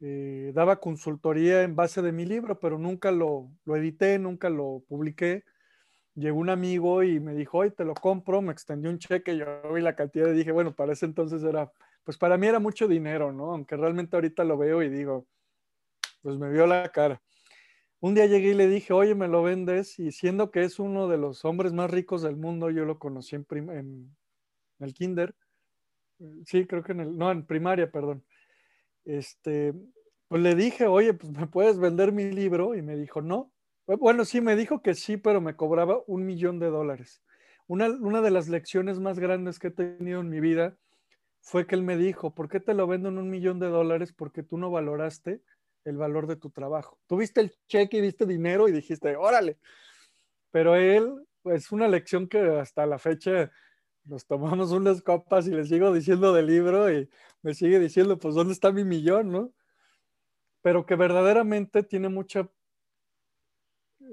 [0.00, 4.82] eh, daba consultoría en base de mi libro, pero nunca lo, lo edité, nunca lo
[4.88, 5.44] publiqué.
[6.14, 9.46] Llegó un amigo y me dijo, hoy te lo compro, me extendió un cheque, yo
[9.72, 11.70] vi la cantidad y dije, bueno, para ese entonces era,
[12.04, 13.52] pues para mí era mucho dinero, ¿no?
[13.52, 15.26] Aunque realmente ahorita lo veo y digo,
[16.22, 17.20] pues me vio la cara.
[18.00, 21.08] Un día llegué y le dije, oye, me lo vendes, y siendo que es uno
[21.08, 24.16] de los hombres más ricos del mundo, yo lo conocí en,
[24.78, 25.34] el kinder,
[26.44, 28.24] sí, creo que en el, no, en primaria, perdón.
[29.04, 29.74] Este,
[30.28, 33.52] pues le dije, oye, pues me puedes vender mi libro, y me dijo, no.
[33.86, 37.20] Bueno, sí, me dijo que sí, pero me cobraba un millón de dólares.
[37.66, 40.76] Una, una de las lecciones más grandes que he tenido en mi vida
[41.40, 44.12] fue que él me dijo, ¿por qué te lo vendo en un millón de dólares?
[44.12, 45.42] Porque tú no valoraste
[45.88, 46.98] el valor de tu trabajo.
[47.06, 49.58] Tuviste el cheque y viste dinero y dijiste, órale.
[50.50, 53.50] Pero él, pues una lección que hasta la fecha
[54.04, 57.08] nos tomamos unas copas y le sigo diciendo del libro y
[57.42, 59.52] me sigue diciendo, pues, ¿dónde está mi millón, no?
[60.62, 62.48] Pero que verdaderamente tiene mucha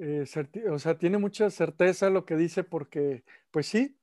[0.01, 0.25] eh,
[0.69, 3.97] o sea, tiene mucha certeza lo que dice porque, pues sí,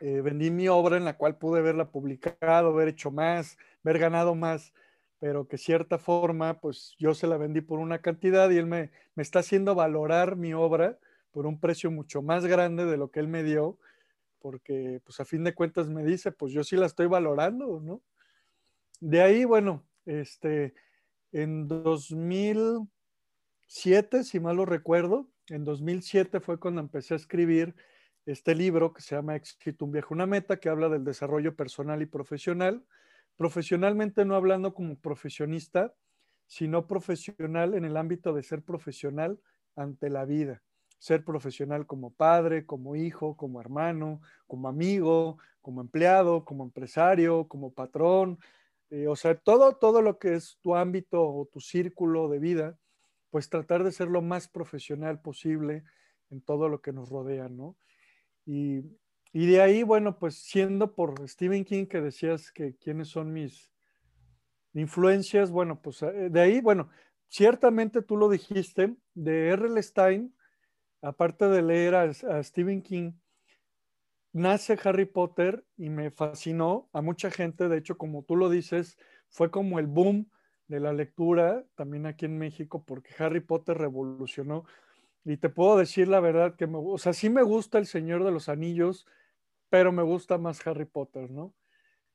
[0.00, 4.34] eh, vendí mi obra en la cual pude haberla publicado, haber hecho más, haber ganado
[4.34, 4.72] más,
[5.20, 8.90] pero que cierta forma, pues yo se la vendí por una cantidad y él me,
[9.14, 10.98] me está haciendo valorar mi obra
[11.30, 13.78] por un precio mucho más grande de lo que él me dio,
[14.40, 18.02] porque pues a fin de cuentas me dice, pues yo sí la estoy valorando, ¿no?
[18.98, 20.74] De ahí, bueno, este,
[21.32, 27.74] en 2007, si mal lo recuerdo, en 2007 fue cuando empecé a escribir
[28.26, 32.02] este libro que se llama Éxito, un viaje, una meta, que habla del desarrollo personal
[32.02, 32.84] y profesional.
[33.40, 35.94] Profesionalmente no hablando como profesionista,
[36.46, 39.40] sino profesional en el ámbito de ser profesional
[39.76, 40.62] ante la vida.
[40.98, 47.72] Ser profesional como padre, como hijo, como hermano, como amigo, como empleado, como empresario, como
[47.72, 48.38] patrón.
[48.90, 52.78] Eh, o sea, todo, todo lo que es tu ámbito o tu círculo de vida,
[53.30, 55.84] pues tratar de ser lo más profesional posible
[56.28, 57.78] en todo lo que nos rodea, ¿no?
[58.44, 58.82] Y,
[59.32, 63.72] de ahí, bueno, pues siendo por Stephen King que decías que quiénes son mis
[64.74, 66.90] influencias, bueno, pues eh, de ahí, bueno,
[67.28, 69.80] ciertamente tú lo dijiste, de R.L.
[69.82, 70.34] Stein,
[71.02, 73.12] aparte de leer a, a Stephen King,
[74.32, 78.96] nace Harry Potter y me fascinó a mucha gente, de hecho, como tú lo dices,
[79.28, 80.30] fue como el boom
[80.68, 84.64] de la lectura también aquí en México, porque Harry Potter revolucionó
[85.24, 88.24] y te puedo decir la verdad que me, o sea, sí me gusta El Señor
[88.24, 89.06] de los Anillos,
[89.70, 91.54] pero me gusta más Harry Potter, ¿no?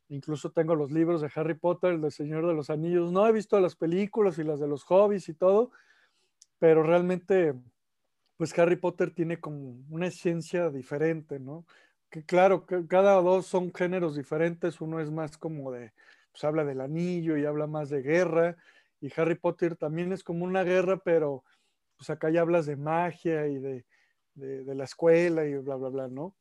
[0.10, 3.12] Incluso tengo los libros de Harry Potter, el de Señor de los Anillos.
[3.12, 5.72] No he visto las películas y las de los hobbies y todo,
[6.60, 7.56] pero realmente,
[8.38, 11.66] pues Harry Potter tiene como una esencia diferente, ¿no?
[12.10, 14.80] Que claro, que cada dos son géneros diferentes.
[14.80, 15.94] Uno es más como de,
[16.32, 18.58] pues habla del anillo y habla más de guerra.
[19.02, 21.44] Y Harry Potter también es como una guerra, pero
[21.98, 23.86] pues acá ya hablas de magia y de,
[24.36, 26.36] la escuela y bla, bla, bla, ¿no?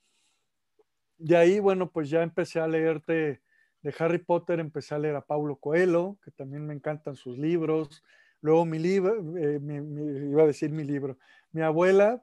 [1.18, 3.42] De ahí, bueno, pues ya empecé a leerte
[3.82, 8.02] de Harry Potter, empecé a leer a Paulo Coelho, que también me encantan sus libros.
[8.40, 11.18] Luego mi libro, eh, iba a decir mi libro,
[11.52, 12.22] mi abuela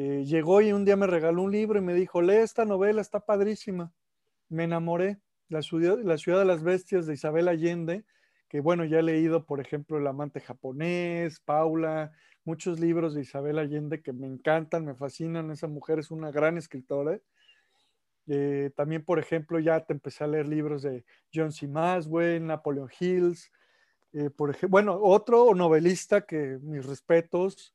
[0.00, 3.00] eh, llegó y un día me regaló un libro y me dijo, lee esta novela,
[3.00, 3.92] está padrísima.
[4.48, 5.18] Me enamoré.
[5.48, 8.04] La ciudad, la ciudad de las bestias de Isabel Allende,
[8.48, 12.12] que bueno, ya he leído, por ejemplo, El amante japonés, Paula,
[12.44, 15.50] muchos libros de Isabel Allende que me encantan, me fascinan.
[15.50, 17.18] Esa mujer es una gran escritora.
[18.74, 21.66] También, por ejemplo, ya te empecé a leer libros de John C.
[21.66, 23.50] Maswell, Napoleon Hills.
[24.12, 27.74] Eh, por bueno, otro novelista que mis respetos,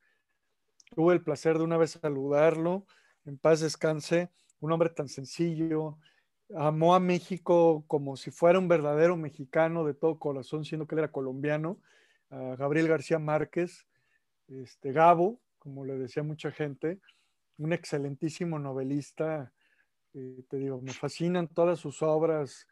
[0.96, 2.86] tuve el placer de una vez saludarlo,
[3.26, 5.98] en paz descanse, un hombre tan sencillo,
[6.56, 11.00] amó a México como si fuera un verdadero mexicano de todo corazón, siendo que él
[11.00, 11.80] era colombiano,
[12.30, 13.86] a Gabriel García Márquez,
[14.48, 17.00] este, Gabo, como le decía mucha gente,
[17.58, 19.54] un excelentísimo novelista.
[20.14, 22.68] Eh, te digo, me fascinan todas sus obras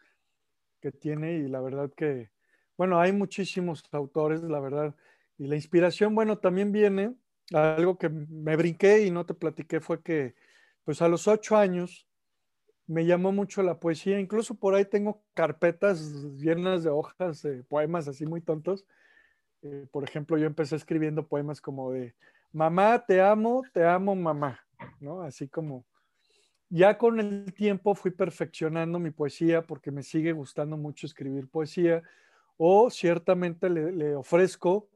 [0.80, 2.32] que tiene y la verdad que,
[2.78, 4.96] bueno, hay muchísimos autores, la verdad.
[5.38, 7.16] Y la inspiración, bueno, también viene,
[7.52, 10.36] algo que me brinqué y no te platiqué fue que,
[10.84, 12.08] pues a los ocho años
[12.88, 16.02] me llamó mucho la poesía, incluso por ahí tengo carpetas
[16.38, 18.86] llenas de hojas, de poemas así muy tontos,
[19.62, 22.16] eh, por ejemplo, yo empecé escribiendo poemas como de,
[22.52, 24.60] mamá, te amo, te amo, mamá,
[25.00, 25.22] ¿no?
[25.22, 25.86] Así como,
[26.72, 32.02] ya con el tiempo fui perfeccionando mi poesía porque me sigue gustando mucho escribir poesía
[32.56, 34.88] o ciertamente le, ofrezco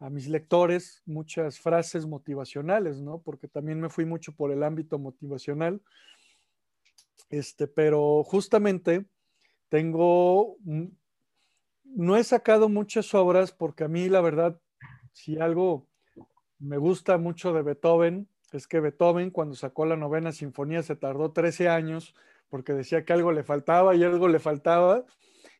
[0.00, 3.22] a mis lectores muchas frases motivacionales, ¿no?
[3.22, 5.80] Porque también me fui mucho por el ámbito motivacional.
[7.30, 9.06] Este, pero justamente
[9.70, 10.58] tengo
[11.84, 14.60] no he sacado muchas obras porque a mí la verdad,
[15.12, 15.88] si algo
[16.58, 21.32] me gusta mucho de Beethoven, es que Beethoven cuando sacó la novena sinfonía se tardó
[21.32, 22.14] 13 años
[22.48, 25.04] porque decía que algo le faltaba y algo le faltaba,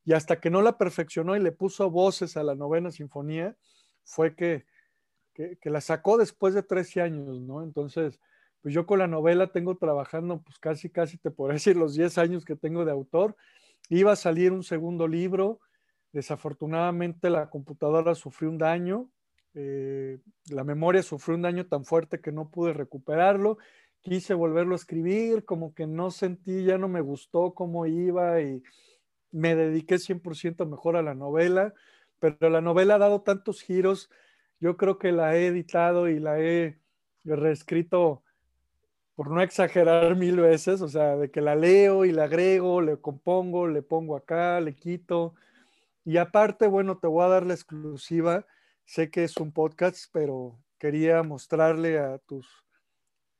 [0.04, 3.57] y hasta que no la perfeccionó y le puso voces a la novena sinfonía,
[4.04, 4.66] fue que,
[5.33, 7.62] que, la sacó después de 13 años, ¿no?
[7.62, 8.20] Entonces,
[8.61, 12.18] pues yo con la novela tengo trabajando, pues casi, casi te podría decir los 10
[12.18, 13.35] años que tengo de autor.
[13.88, 15.61] Iba a salir un segundo libro,
[16.14, 19.11] Desafortunadamente la computadora sufrió un daño,
[19.55, 20.19] eh,
[20.51, 23.59] la memoria sufrió un daño tan fuerte que no pude recuperarlo.
[24.03, 28.62] Quise volverlo a escribir, como que no sentí, ya no me gustó cómo iba y
[29.33, 31.75] me dediqué 100% mejor a la novela,
[32.21, 34.11] pero la novela ha dado tantos giros,
[34.61, 36.79] yo creo que la he editado y la he
[37.25, 38.23] reescrito
[39.14, 42.97] por no exagerar mil veces, o sea, de que la leo y la agrego, le
[42.99, 45.35] compongo, le pongo acá, le quito,
[46.05, 48.47] y aparte, bueno, te voy a dar la exclusiva.
[48.85, 52.47] Sé que es un podcast, pero quería mostrarle a tus,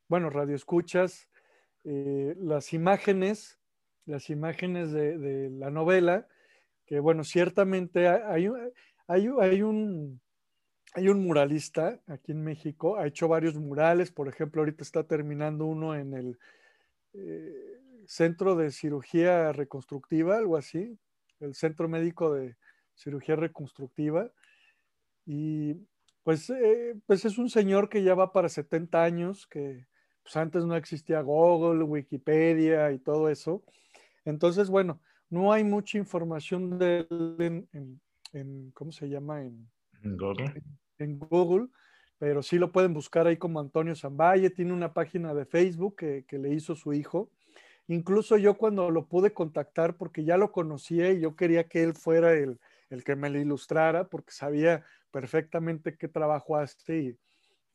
[0.09, 1.29] bueno, radioescuchas,
[1.85, 3.59] eh, las imágenes,
[4.07, 6.27] las imágenes de, la novela,
[6.87, 8.49] que bueno, ciertamente hay,
[9.07, 10.21] hay, hay, un,
[10.95, 15.67] hay un muralista aquí en México, ha hecho varios murales, por ejemplo, ahorita está terminando
[15.67, 16.39] uno en el
[17.13, 20.99] eh, Centro de Cirugía Reconstructiva, algo así,
[21.41, 22.57] el Centro Médico de
[22.95, 24.31] Cirugía Reconstructiva,
[25.27, 25.75] y
[26.23, 29.87] pues, eh, pues es un señor que ya va para 70 años, que
[30.23, 33.63] pues antes no existía Google, Wikipedia y todo eso.
[34.25, 37.69] Entonces, bueno, no hay mucha información de él
[38.33, 39.43] en, ¿cómo se llama?
[39.43, 39.69] En,
[40.17, 40.55] Google.
[40.99, 41.69] En, Google,
[42.19, 46.25] pero sí lo pueden buscar ahí como Antonio Zambaye, tiene una página de Facebook que,
[46.27, 47.31] que, le hizo su hijo.
[47.87, 51.95] Incluso yo cuando lo pude contactar, porque ya lo conocía y yo quería que él
[51.95, 52.59] fuera el,
[52.91, 57.19] el que me lo ilustrara, porque sabía perfectamente qué trabajo hace y,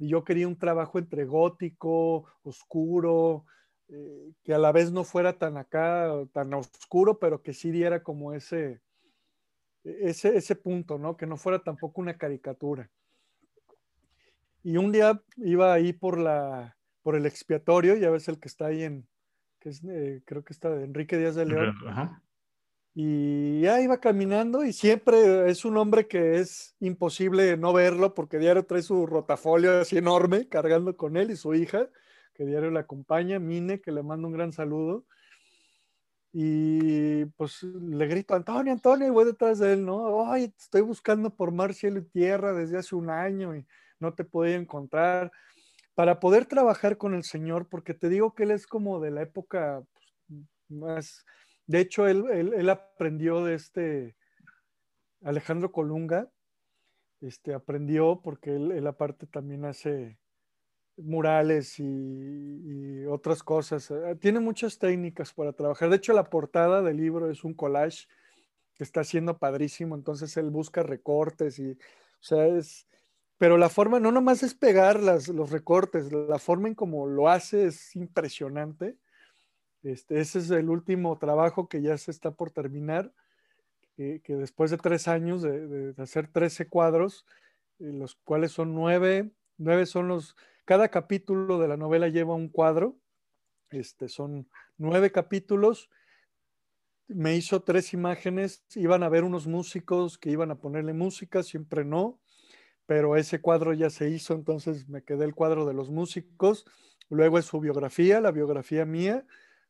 [0.02, 3.44] yo quería un trabajo entre gótico, oscuro,
[3.90, 8.02] eh, que a la vez no fuera tan acá, tan oscuro, pero que sí diera
[8.02, 8.80] como ese,
[9.84, 11.18] ese, ese punto, ¿no?
[11.18, 12.90] Que no fuera tampoco una caricatura.
[14.64, 18.68] Y un día iba ahí por la por el expiatorio, ya ves el que está
[18.68, 19.08] ahí en,
[19.60, 21.76] que es, eh, creo que está de Enrique Díaz de León.
[21.88, 22.22] Ajá.
[22.96, 28.40] Y ya iba caminando y siempre es un hombre que es imposible no verlo porque
[28.40, 31.88] diario trae su rotafolio así enorme cargando con él y su hija,
[32.34, 35.06] que diario le acompaña, Mine, que le mando un gran saludo.
[36.32, 40.32] Y pues le grito, Antonio, Antonio, y voy detrás de él, ¿no?
[40.32, 43.66] Ay, estoy buscando por mar, cielo y tierra desde hace un año y
[44.00, 45.32] no te podía encontrar.
[45.96, 49.24] Para poder trabajar con el Señor, porque te digo que él es como de la
[49.24, 49.84] época
[50.28, 51.26] pues, más
[51.70, 54.16] de hecho, él, aprendió de este
[55.22, 56.28] Alejandro Colunga,
[57.22, 60.18] este, aprendió porque él, aparte también hace
[60.98, 63.92] murales y, otras cosas.
[63.92, 65.92] Eh, tiene muchas técnicas para trabajar.
[65.92, 68.08] De hecho, la portada del libro es un collage
[68.74, 69.94] que está haciendo padrísimo.
[69.94, 71.78] Entonces él busca recortes y, o
[72.20, 72.88] sea, es,
[73.38, 77.66] pero la forma no nomás es pegar los recortes, la forma en cómo lo hace
[77.66, 78.98] es impresionante.
[79.84, 83.14] Este, ese es el último trabajo que ya se está por terminar,
[83.96, 87.26] que después de tres años de, hacer 13 cuadros,
[87.80, 92.48] eh, los cuales son nueve, nueve son los, cada capítulo de la novela lleva un
[92.48, 92.96] cuadro,
[93.72, 95.90] este, son nueve capítulos,
[97.08, 101.84] me hizo tres imágenes, iban a ver unos músicos que iban a ponerle música, siempre
[101.84, 102.20] no,
[102.86, 106.66] pero ese cuadro ya se hizo, entonces me quedé el cuadro de los músicos,
[107.10, 109.26] luego es su biografía, la biografía mía,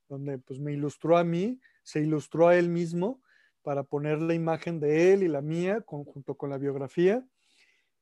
[0.09, 3.21] donde pues me ilustró a mí, se ilustró a él mismo
[3.61, 7.23] para poner la imagen de él y la mía junto con la biografía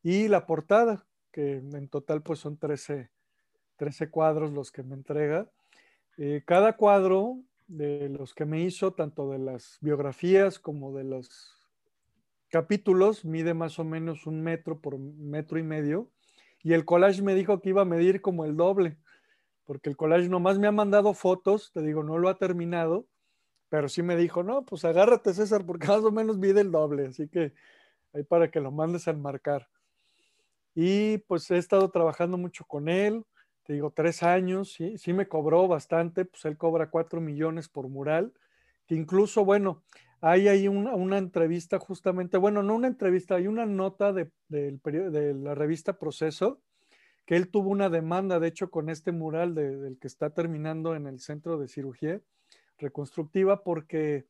[0.02, 3.12] y la portada, que en total pues son 13,
[3.76, 5.52] 13 cuadros los que me entrega.
[6.18, 11.58] Eh, cada cuadro de los que me hizo, tanto de las biografías como de los
[12.50, 16.10] capítulos, mide más o menos un metro por metro y medio.
[16.64, 18.98] Y el collage me dijo que iba a medir como el doble
[19.68, 23.06] porque el collage nomás me ha mandado fotos, te digo, no lo ha terminado,
[23.70, 27.08] pero sí me dijo, no, pues agárrate César, porque más o menos mide el doble,
[27.08, 27.54] así que
[28.14, 29.68] ahí para que lo mandes a enmarcar.
[30.74, 33.26] Y pues he estado trabajando mucho con él,
[33.64, 37.90] te digo, tres años, sí, sí me cobró bastante, pues él cobra cuatro millones por
[37.90, 38.32] mural,
[38.88, 39.84] que incluso, bueno,
[40.22, 45.56] hay ahí una, una entrevista justamente, bueno, no una entrevista, hay una nota de la
[45.56, 46.62] revista Proceso,
[47.28, 51.08] que él tuvo una demanda, de hecho, con este mural del que está terminando en
[51.08, 52.22] el centro de cirugía
[52.78, 54.26] reconstructiva, porque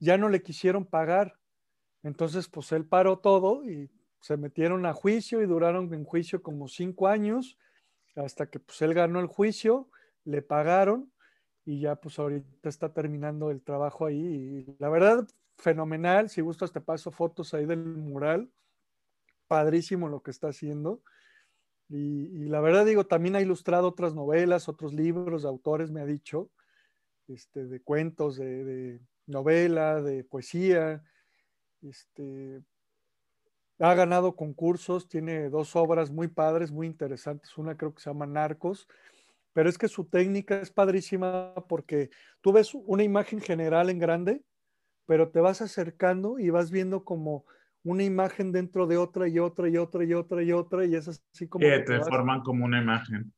[0.00, 1.36] ya no le quisieron pagar.
[2.02, 6.66] Entonces, pues él paró todo y se metieron a juicio y duraron en juicio como
[6.66, 7.56] cinco años,
[8.16, 9.88] hasta que pues él ganó el juicio,
[10.24, 11.12] le pagaron
[11.64, 14.66] y ya pues ahorita está terminando el trabajo ahí.
[14.66, 16.28] Y la verdad, fenomenal.
[16.28, 18.50] Si gustas, te paso fotos ahí del mural.
[19.46, 21.02] Padrísimo lo que está haciendo.
[21.92, 26.06] Y, la verdad digo, también ha ilustrado otras novelas, otros libros de autores, me ha
[26.06, 26.48] dicho,
[27.26, 31.02] este, de cuentos, de, novela, de poesía.
[31.82, 32.62] Este,
[33.80, 37.58] ha ganado concursos, tiene dos obras muy padres, muy interesantes.
[37.58, 38.86] Una creo que se llama Narcos,
[39.52, 42.10] pero es que su técnica es padrísima porque
[42.40, 44.44] tú ves una imagen general en grande,
[45.06, 47.46] pero te vas acercando y vas viendo como
[47.84, 51.08] una imagen dentro de otra y otra y otra y otra y otra y es
[51.08, 51.64] así como...
[51.64, 53.32] Que te, forman como una imagen.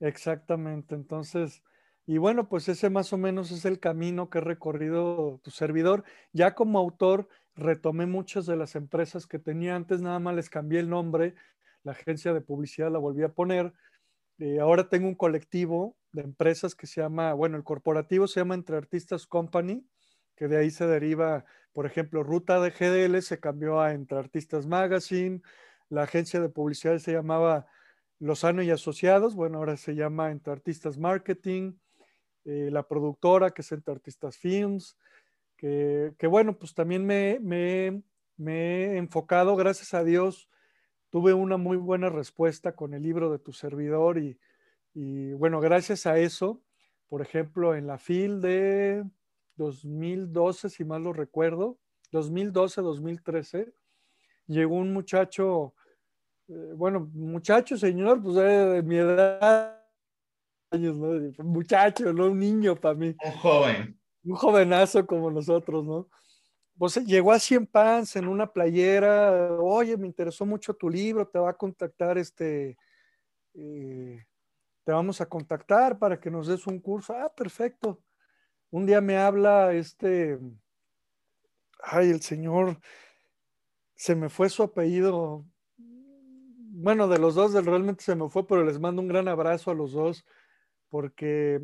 [0.00, 1.62] Exactamente, entonces,
[2.06, 6.04] y bueno, pues ese más o menos es el camino que he recorrido tu servidor.
[6.32, 10.80] Ya como autor retomé muchas de las empresas que tenía antes, nada más les cambié
[10.80, 11.34] el nombre,
[11.82, 13.72] la agencia de publicidad la volví a poner.
[14.38, 18.54] Eh, ahora tengo un colectivo de empresas que se llama, bueno, el corporativo se llama
[18.54, 19.84] Entre Artistas Company,
[20.36, 24.66] que de ahí se deriva, por ejemplo, Ruta de GDL se cambió a Entre Artistas
[24.66, 25.40] Magazine,
[25.88, 27.66] la agencia de publicidad se llamaba
[28.18, 31.74] Lozano y Asociados, bueno, ahora se llama Entre Artistas Marketing,
[32.44, 34.96] eh, la productora que es Entre Artistas Films,
[35.56, 38.02] que, bueno, pues también me, me,
[38.46, 40.48] he enfocado, gracias a Dios,
[41.10, 44.38] tuve una muy buena respuesta con el libro de tu servidor y,
[44.94, 46.62] y bueno, gracias a eso,
[47.08, 49.04] por ejemplo, en la FIL de
[49.58, 51.78] 2012, si mal lo recuerdo,
[52.12, 53.74] 2012, 2013,
[54.46, 55.74] llegó un muchacho,
[56.48, 59.78] eh, bueno, muchacho, señor, pues de mi edad,
[60.70, 61.44] años, ¿no?
[61.44, 63.14] Muchacho, no un niño para mí.
[63.22, 64.00] Un joven.
[64.24, 66.08] Un jovenazo como nosotros, ¿no?
[66.78, 71.26] Pues eh, llegó a Cien Pans en una playera, oye, me interesó mucho tu libro,
[71.26, 72.78] te va a contactar este,
[73.54, 74.24] eh,
[74.84, 77.12] te vamos a contactar para que nos des un curso.
[77.14, 78.00] Ah, perfecto.
[78.70, 80.38] Un día me habla este,
[81.82, 82.78] ay, el señor,
[83.94, 85.44] se me fue su apellido.
[85.76, 89.74] Bueno, de los dos realmente se me fue, pero les mando un gran abrazo a
[89.74, 90.24] los dos,
[90.88, 91.60] porque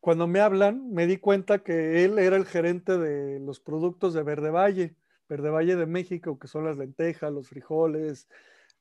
[0.00, 4.22] cuando me hablan me di cuenta que él era el gerente de los productos de
[4.22, 4.94] Verde Valle,
[5.28, 8.28] Verde Valle de México, que son las lentejas, los frijoles,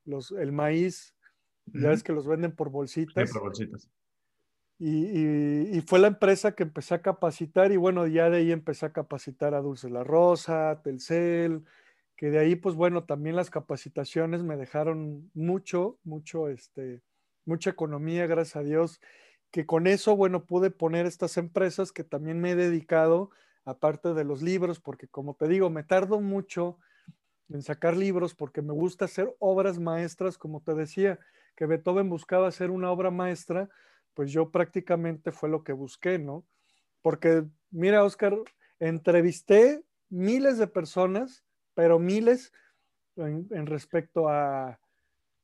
[0.06, 1.16] los, el maíz,
[1.66, 3.32] ya ves que los venden por bolsitas.
[3.32, 3.90] por bolsitas.
[4.86, 8.92] Y, fue la empresa que empecé a capacitar y bueno, ya de ahí empecé a
[8.92, 11.64] capacitar a Dulce La Rosa, Telcel,
[12.18, 17.02] que de ahí pues bueno, también las capacitaciones me dejaron mucho, mucho, este,
[17.46, 19.00] mucha economía, gracias a Dios,
[19.52, 23.30] que con eso bueno, pude poner estas empresas que también me he dedicado,
[23.64, 26.78] aparte de los libros, porque como te digo, me tardo mucho
[27.48, 31.20] en sacar libros porque me gusta hacer obras maestras, como te decía,
[31.56, 33.70] que Beethoven buscaba hacer una obra maestra
[34.14, 36.46] pues yo prácticamente fue lo que busqué, ¿no?
[37.02, 38.36] Porque, mira, Oscar,
[38.80, 41.44] entrevisté miles de personas,
[41.74, 42.54] pero miles
[43.16, 44.80] en, respecto a,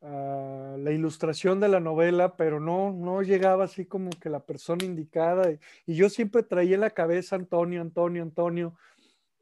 [0.02, 5.52] la ilustración de la novela, pero no, no llegaba así como que la persona indicada.
[5.86, 8.76] Y, yo siempre traía en la cabeza Antonio, Antonio, Antonio,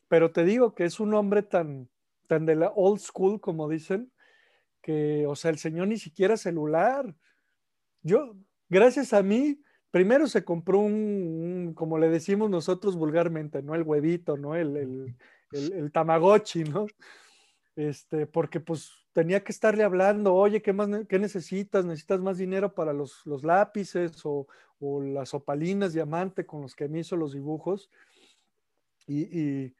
[0.08, 1.90] pero te digo que es un hombre tan,
[2.26, 4.12] tan de la old school, como dicen,
[4.82, 7.14] que, o sea, el señor ni siquiera celular.
[8.02, 8.36] Yo,
[8.70, 9.62] gracias a mí,
[9.92, 13.76] primero se compró un, como le decimos nosotros vulgarmente, ¿no?
[13.76, 14.56] El huevito, ¿no?
[14.56, 15.16] El,
[15.52, 16.88] el, tamagotchi, ¿no?
[17.76, 21.86] Este, porque pues tenía que estarle hablando, oye, ¿qué más qué necesitas?
[21.86, 24.48] ¿Necesitas más dinero para los, lápices o,
[25.02, 27.90] las opalinas diamante con los que me hizo los dibujos?
[29.08, 29.74] Y,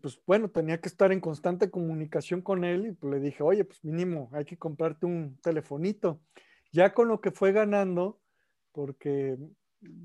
[0.00, 3.64] pues bueno, tenía que estar en constante comunicación con él y pues le dije, oye,
[3.64, 6.20] pues mínimo, hay que comprarte un telefonito
[6.76, 8.20] ya con lo que fue ganando,
[8.72, 9.38] porque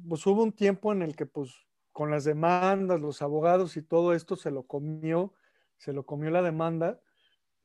[0.08, 1.54] pues hubo un tiempo en el que pues
[1.92, 5.34] con las demandas, los abogados y todo esto se lo comió,
[5.78, 7.02] se lo comió la demanda,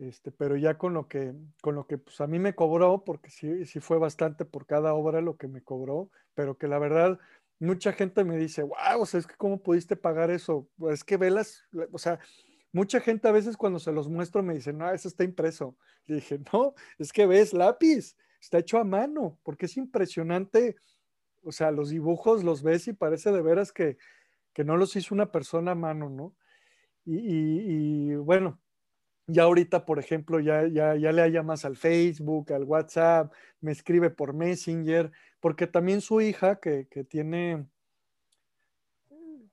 [0.00, 3.30] este, pero ya con lo que, con lo que pues a mí me cobró, porque
[3.30, 7.20] sí, sí fue bastante por cada obra lo que me cobró, pero que la verdad
[7.61, 11.16] mucha gente me dice, wow, o sea, es que cómo pudiste pagar eso, es que
[11.16, 12.18] velas, o sea,
[12.72, 15.76] mucha gente a veces cuando se los muestro me dice, no, eso está impreso.
[16.07, 20.76] Dije, no, es que ves lápiz, está hecho a mano, porque es impresionante.
[21.43, 23.99] O sea, los dibujos los ves y parece de veras que,
[24.64, 26.34] no los hizo una persona a mano, ¿no?
[27.05, 28.59] Y, bueno,
[29.26, 34.11] ya ahorita, por ejemplo, ya, ya, ya le llamas al Facebook, al WhatsApp, me escribe
[34.11, 37.66] por Messenger, porque también su hija, que, que tiene,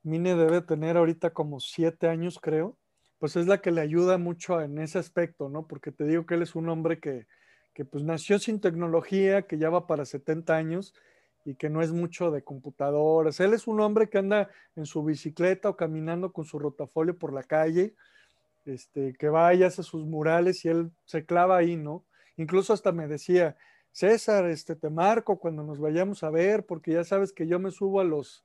[0.04, 2.78] Mine debe tener ahorita como siete años, creo,
[3.18, 5.66] pues es la que le ayuda mucho en ese aspecto, ¿no?
[5.66, 7.26] Porque te digo que él es un hombre que,
[7.74, 10.94] que pues nació sin tecnología, que ya va para 70 años
[11.44, 13.40] y que no es mucho de computadoras.
[13.40, 17.32] Él es un hombre que anda en su bicicleta o caminando con su rotafolio por
[17.32, 17.94] la calle,
[18.64, 22.04] este, que va y hace sus murales y él se clava ahí, ¿no?
[22.36, 23.56] Incluso hasta me decía,
[23.92, 27.72] César, este, te marco cuando nos vayamos a ver, porque ya sabes que yo me
[27.72, 28.44] subo a los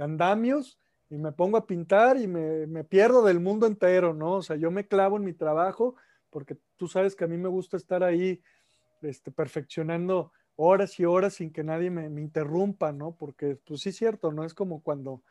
[0.00, 0.78] andamios
[1.10, 4.34] y me pongo a pintar y me, me pierdo del mundo entero, ¿no?
[4.34, 5.96] O sea, yo me clavo en mi trabajo
[6.30, 8.40] porque tú sabes que a mí me gusta estar ahí
[9.02, 13.14] este, perfeccionando horas y horas sin que nadie me, interrumpa, ¿no?
[13.14, 14.44] Porque, pues sí es cierto, ¿no?
[14.44, 15.22] Es como cuando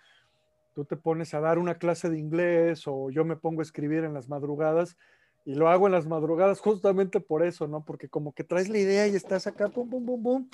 [0.74, 4.04] tú te pones a dar una clase de inglés o yo me pongo a escribir
[4.04, 4.98] en las madrugadas
[5.46, 7.84] y lo hago en las madrugadas justamente por eso, ¿no?
[7.84, 10.50] Porque como que traes la idea y estás acá, pum, pum, pum, pum,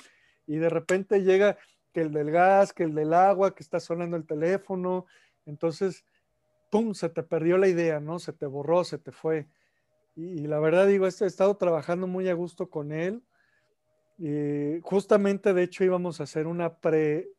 [0.46, 1.58] y de repente llega
[1.92, 5.06] que el del gas, que el del agua, que está sonando el teléfono,
[5.46, 6.04] entonces,
[6.70, 8.18] pum, se te perdió la idea, ¿no?
[8.18, 9.48] Se te borró, se te fue.
[10.14, 13.22] Y, la verdad digo, he estado trabajando muy a gusto con él.
[14.18, 17.30] Y justamente, de hecho, íbamos a hacer una pre,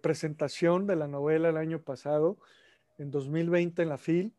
[0.00, 2.38] presentación de la novela el año pasado,
[2.98, 4.32] en 2020 en la FIL.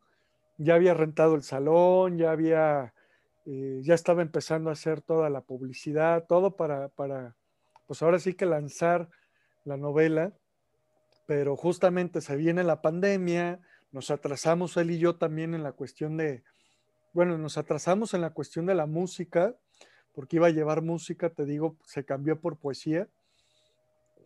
[0.56, 2.94] Ya había rentado el salón, ya había,
[3.44, 7.36] eh, ya estaba empezando a hacer toda la publicidad, todo para, para,
[7.86, 9.10] pues ahora sí que lanzar
[9.64, 10.32] la novela,
[11.26, 13.60] pero justamente se viene la pandemia,
[13.90, 16.42] nos atrasamos él y yo también en la cuestión de,
[17.12, 19.54] bueno, nos atrasamos en la cuestión de la música,
[20.12, 23.08] porque iba a llevar música, te digo, se cambió por poesía.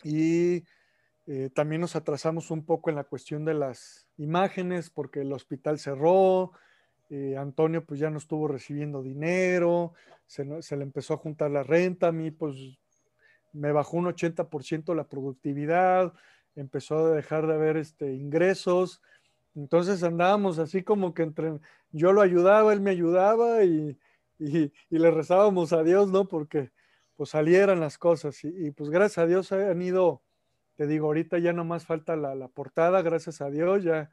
[0.04, 0.64] Y
[1.26, 5.78] eh, también nos atrasamos un poco en la cuestión de las imágenes, porque el hospital
[5.78, 6.52] cerró,
[7.08, 9.92] eh, Antonio pues ya no estuvo recibiendo dinero,
[10.26, 12.56] se, le empezó a juntar la renta, a mí pues
[13.52, 16.12] me bajó un 80% la productividad,
[16.56, 19.02] empezó a dejar de haber este, ingresos,
[19.56, 21.58] entonces andábamos así como que entre,
[21.90, 23.98] yo lo ayudaba, él me ayudaba y,
[24.38, 26.28] le rezábamos a Dios, ¿no?
[26.28, 26.70] Porque
[27.16, 30.22] pues salieran las cosas y, pues gracias a Dios han ido,
[30.76, 34.10] te digo, ahorita ya no más falta la, portada, gracias a Dios, ya,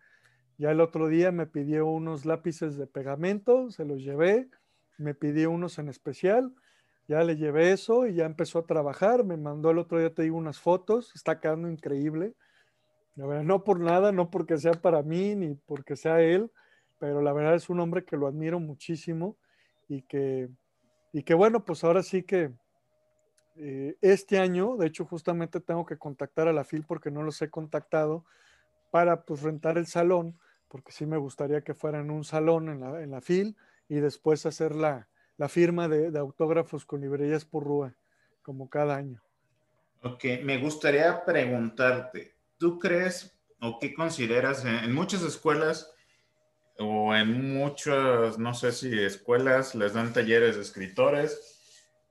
[0.57, 4.49] ya el otro día me pidió unos lápices de pegamento, se los llevé,
[4.97, 6.55] me pidió unos en especial,
[7.09, 10.23] ya le llevé eso y ya empezó a trabajar, me mandó el otro día, te
[10.23, 12.33] digo, unas fotos, está quedando increíble
[13.16, 16.51] no por nada, no porque sea para mí ni porque sea él,
[16.99, 19.38] pero la verdad es un hombre que lo admiro muchísimo
[19.88, 20.49] y que,
[21.11, 22.51] y que bueno, pues ahora sí que
[23.55, 27.41] eh, este año, de hecho justamente tengo que contactar a la FIL porque no los
[27.41, 28.26] he contactado
[28.91, 32.80] para pues rentar el salón, porque sí me gustaría que fuera en un salón en
[32.80, 33.55] la, en la FIL
[33.89, 35.07] y después hacer la,
[35.38, 37.95] la firma de, autógrafos con librerías por Rúa,
[38.41, 39.22] como cada año.
[40.01, 42.32] Ok, me gustaría preguntarte,
[42.64, 45.91] ¿tú crees o qué consideras en, muchas escuelas
[46.78, 51.59] o en muchas, no sé si escuelas les dan talleres de escritores,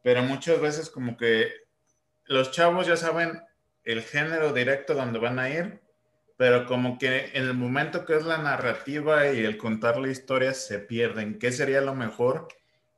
[0.03, 1.51] pero muchas veces como que
[2.27, 3.41] los chavos ya saben
[3.85, 5.81] el género directo donde van a ir,
[6.37, 10.53] pero como que en el momento que es la narrativa y el contar la historia
[10.53, 11.39] se pierden.
[11.39, 12.49] ¿Qué sería lo mejor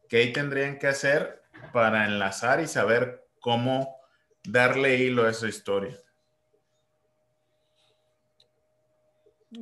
[0.09, 1.41] que ahí tendrían que hacer
[1.73, 3.97] para enlazar y saber cómo
[4.43, 6.04] darle hilo a esa historia?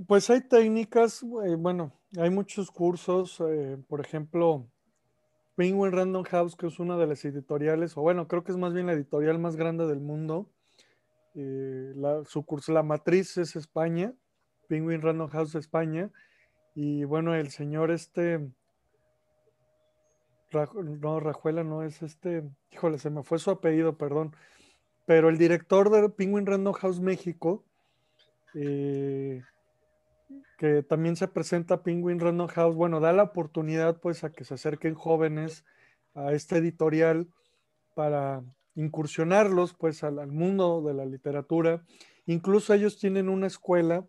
[0.06, 4.66] Pues hay técnicas, eh, bueno, hay muchos cursos, eh, por ejemplo,
[5.54, 8.72] Penguin Random House, que es una de las editoriales, o bueno, creo que es más
[8.72, 10.48] bien la editorial más grande del mundo.
[11.34, 14.14] Eh, la, su curso, la matriz es España,
[14.68, 16.10] Penguin Random House España,
[16.74, 18.50] y bueno, el señor este,
[20.74, 24.34] no, Rajuela no es este, híjole, se me fue su apellido, perdón,
[25.06, 27.64] pero el director de Penguin Random House México,
[28.54, 29.42] eh,
[30.58, 34.54] que también se presenta Penguin Random House, bueno, da la oportunidad pues a que se
[34.54, 35.64] acerquen jóvenes
[36.14, 37.26] a este editorial
[37.94, 38.42] para
[38.74, 41.82] incursionarlos pues al, mundo de la literatura.
[42.26, 44.06] Incluso ellos tienen una escuela,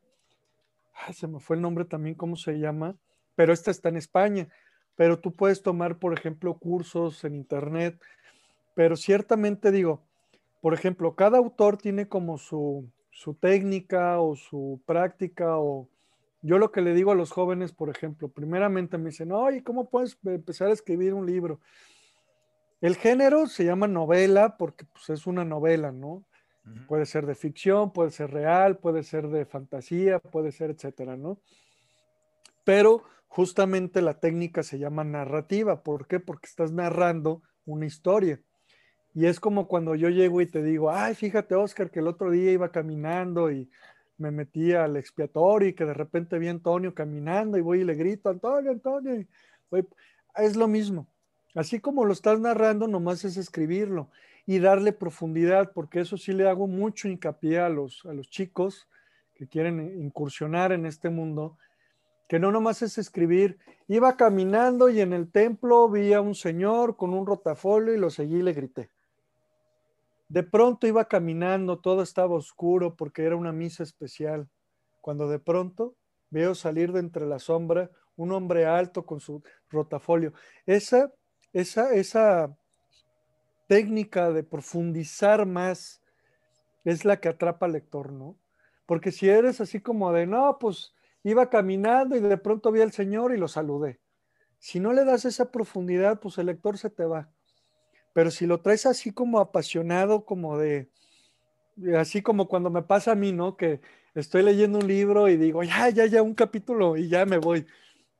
[1.12, 2.96] se me fue el nombre también, ¿cómo se llama?
[3.36, 4.48] Pero esta está en España,
[4.96, 8.00] pero tú puedes tomar, por ejemplo, cursos en internet,
[8.76, 10.04] pero ciertamente digo,
[10.62, 15.90] por ejemplo, cada autor tiene como su, su técnica o su práctica o
[16.44, 19.90] yo lo que le digo a los jóvenes, por ejemplo, primeramente me dicen, oye, ¿cómo
[19.90, 21.62] puedes empezar a escribir un libro?
[22.82, 26.26] El género se llama novela porque pues, es una novela, ¿no?
[26.88, 31.40] Puede ser de ficción, puede ser real, puede ser de fantasía, puede ser, etcétera, ¿no?
[32.64, 35.82] Pero justamente la técnica se llama narrativa.
[35.82, 36.20] ¿Por qué?
[36.20, 38.42] Porque estás narrando una historia.
[39.14, 42.32] Y es como cuando yo llego y te digo, ay, fíjate, Oscar, que el otro
[42.32, 43.70] día iba caminando y
[44.18, 47.84] me metí al expiatorio y que de repente vi a Antonio caminando y voy y
[47.84, 49.26] le grito, Antonio, Antonio.
[50.36, 51.08] es lo mismo.
[51.56, 54.10] Así como lo estás narrando, nomás es escribirlo
[54.46, 58.88] y darle profundidad, porque eso sí le hago mucho hincapié a los, a los chicos
[59.36, 61.58] que quieren incursionar en este mundo,
[62.28, 63.60] que no nomás es escribir.
[63.88, 68.10] Iba caminando y en el templo vi a un señor con un rotafolio y lo
[68.10, 68.90] seguí y le grité.
[70.34, 74.50] De pronto iba caminando, todo estaba oscuro porque era una misa especial,
[75.00, 75.96] cuando de pronto
[76.32, 80.34] veo salir de entre la sombra un hombre alto con su rotafolio.
[80.66, 81.14] Esa,
[81.52, 82.58] esa, esa
[83.68, 86.02] técnica de profundizar más
[86.84, 88.36] es la que atrapa al lector, ¿no?
[88.88, 92.92] Porque si eres así como de, no, pues iba caminando y de pronto vi al
[92.92, 94.00] Señor y lo saludé.
[94.58, 97.30] Si no le das esa profundidad, pues el lector se te va.
[98.14, 100.90] Pero si lo traes así como apasionado, como de,
[101.98, 103.58] así como cuando me pasa a mí, ¿no?
[103.58, 103.82] Que
[104.16, 107.66] estoy leyendo un libro y digo, ya, ya, ya, un capítulo y ya me voy.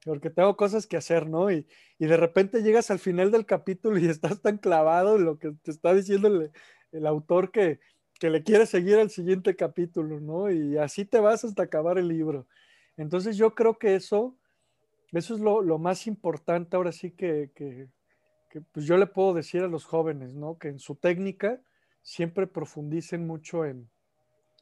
[0.06, 1.52] porque tengo cosas que hacer, ¿no?
[1.52, 1.68] Y,
[2.00, 5.72] de repente llegas al final del capítulo y estás tan clavado en lo que te
[5.72, 6.28] está diciendo
[6.92, 7.80] el, autor que,
[8.20, 10.52] que, le quiere seguir al siguiente capítulo, ¿no?
[10.52, 12.48] Y así te vas hasta acabar el libro.
[12.98, 14.38] Entonces yo creo que eso,
[15.12, 17.52] eso es lo, más importante ahora sí que,
[18.62, 20.58] pues yo le puedo decir a los jóvenes, ¿no?
[20.58, 21.62] Que en su técnica
[22.02, 23.90] siempre profundicen mucho en,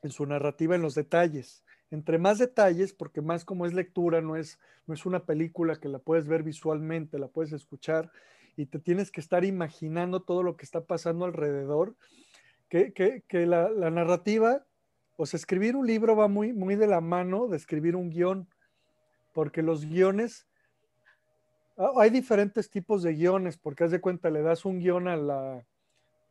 [0.04, 4.38] en su narrativa, en los detalles entre más detalles, porque más como es lectura, no
[4.38, 8.12] es, no es una película que la puedes ver visualmente, la puedes escuchar
[8.56, 11.96] y te tienes que estar imaginando todo lo que está pasando alrededor,
[12.70, 14.66] que, que, la, la, narrativa,
[15.18, 18.48] o sea, escribir un libro va muy, muy de la mano de escribir un guion,
[19.34, 20.48] porque los guiones,
[21.98, 25.66] hay diferentes tipos de guiones, porque haz de cuenta, le das un guion a la,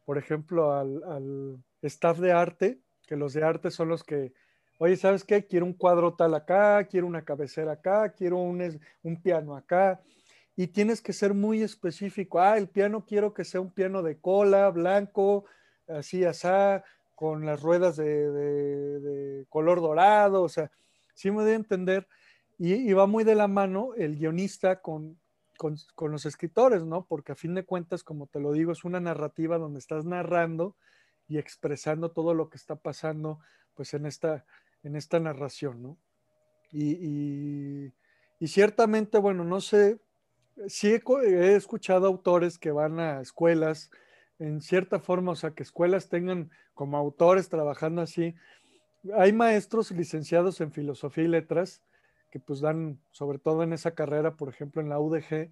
[0.04, 4.32] por ejemplo, al, al staff de arte, que los de arte son los que
[4.80, 5.46] oye, ¿sabes qué?
[5.46, 10.00] Quiero un cuadro tal acá, quiero una cabecera acá, quiero un, un piano acá.
[10.56, 12.40] Y tienes que ser muy específico.
[12.40, 15.44] Ah, el piano quiero que sea un piano de cola, blanco,
[15.86, 16.82] así, asá,
[17.14, 20.42] con las ruedas de, color dorado.
[20.42, 20.70] O sea,
[21.14, 22.08] sí me debe entender.
[22.58, 25.18] Y, va muy de la mano el guionista con,
[25.60, 27.04] con, los escritores, ¿no?
[27.04, 30.74] Porque a fin de cuentas, como te lo digo, es una narrativa donde estás narrando
[31.28, 33.40] y expresando todo lo que está pasando,
[33.74, 34.46] pues en esta,
[34.82, 35.98] en esta narración, ¿no?
[36.72, 37.92] Y,
[38.46, 40.00] ciertamente, bueno, no sé,
[40.66, 43.90] sí he, escuchado autores que van a escuelas,
[44.38, 48.34] en cierta forma, o sea, que escuelas tengan como autores trabajando así.
[49.14, 51.82] Hay maestros licenciados en filosofía y letras
[52.30, 55.50] que pues dan, sobre todo en esa carrera, por ejemplo, en la UDG,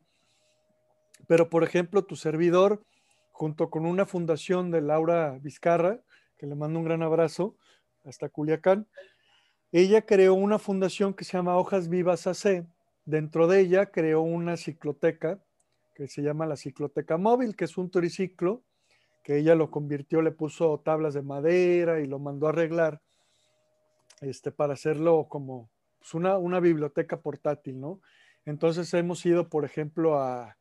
[1.26, 2.82] pero por ejemplo, tu servidor,
[3.32, 6.00] junto con una fundación de Laura Vizcarra,
[6.38, 7.56] que le mando un gran abrazo,
[8.04, 8.86] hasta Culiacán,
[9.72, 12.66] ella creó una fundación que se llama Hojas Vivas AC.
[13.04, 15.40] Dentro de ella creó una cicloteca
[15.94, 18.62] que se llama la Cicloteca Móvil, que es un triciclo
[19.24, 23.02] que ella lo convirtió, le puso tablas de madera y lo mandó a arreglar
[24.20, 25.68] este, para hacerlo como
[26.14, 28.00] una, biblioteca portátil, ¿no?
[28.44, 30.56] Entonces hemos ido, por ejemplo, a,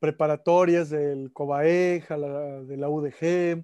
[0.00, 2.08] preparatorias del COBAEJ,
[2.66, 3.62] de la UDG,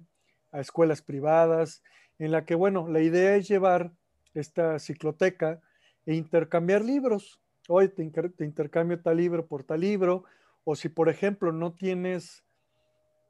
[0.51, 1.81] a escuelas privadas,
[2.19, 3.91] en la que, bueno, la idea es llevar
[4.35, 5.61] esta cicloteca
[6.05, 7.41] e intercambiar libros.
[7.67, 10.25] Hoy te, intercambio tal libro por tal libro,
[10.63, 12.43] o si por ejemplo no tienes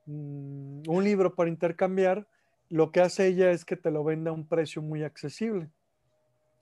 [0.05, 2.27] mm, un libro para intercambiar,
[2.69, 5.69] lo que hace ella es que te lo venda a un precio muy accesible.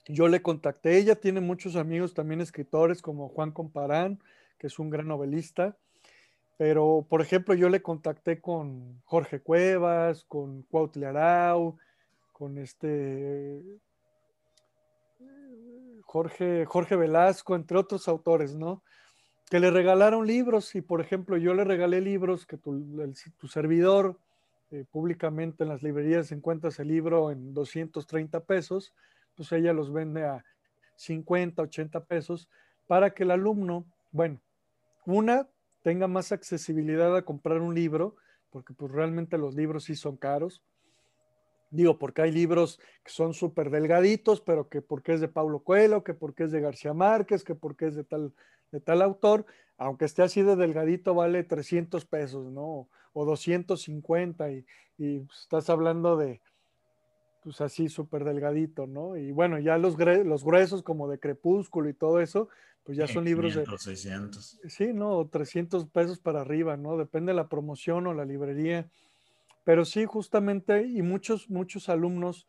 [0.06, 4.20] Yo le contacté, ella tiene muchos amigos también escritores como Juan Comparán,
[4.58, 5.76] que es un gran novelista,
[6.58, 11.78] pero por ejemplo yo le contacté con Jorge Cuevas, con Cuautle Arau,
[12.32, 13.62] con este
[16.14, 18.84] Jorge, Jorge Velasco, entre otros autores, ¿no?
[19.50, 24.18] Que le regalaron libros y, por ejemplo, yo le regalé libros que tu, servidor
[24.70, 28.94] eh, públicamente en las librerías encuentras el libro en 230 pesos,
[29.34, 30.44] pues ella los vende a
[30.96, 32.48] 50, 80 pesos
[32.86, 34.40] para que el alumno, bueno,
[35.06, 35.48] una,
[35.82, 38.16] tenga más accesibilidad a comprar un libro,
[38.50, 40.62] porque pues realmente los libros sí son caros,
[41.74, 46.04] Digo, porque hay libros que son súper delgaditos, pero que porque es de Paulo Coelho,
[46.04, 48.32] que porque es de García Márquez, que porque es de tal,
[48.70, 49.44] de tal autor,
[49.76, 52.88] aunque esté así de delgadito, vale 300 pesos, ¿no?
[53.12, 54.64] O 250 y,
[54.98, 56.40] y pues, estás hablando de,
[57.44, 59.16] pues así súper delgadito, ¿no?
[59.16, 62.48] Y bueno, ya los, los gruesos como de Crepúsculo y todo eso,
[62.84, 63.66] pues ya son libros de...
[63.66, 64.60] 600.
[64.66, 65.28] Sí, ¿no?
[65.30, 66.96] 300 pesos para arriba, ¿no?
[66.96, 68.88] Depende de la promoción o la librería.
[69.62, 72.46] Pero sí, justamente, y muchos, muchos alumnos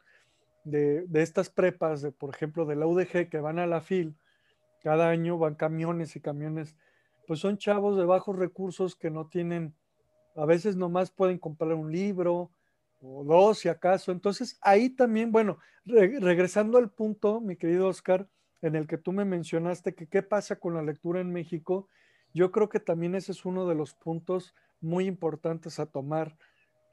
[0.64, 4.16] de, estas prepas, de, por ejemplo, de la UDG, que van a la FIL,
[4.82, 6.76] cada año van camiones y camiones,
[7.28, 9.74] pues son chavos de bajos recursos que no tienen,
[10.36, 12.52] a veces nomás pueden comprar un libro
[13.06, 14.12] o dos si acaso.
[14.12, 18.28] Entonces, ahí también, bueno, regresando al punto, mi querido Oscar,
[18.62, 21.88] en el que tú me mencionaste que qué pasa con la lectura en México,
[22.34, 26.38] yo creo que también ese es uno de los puntos muy importantes a tomar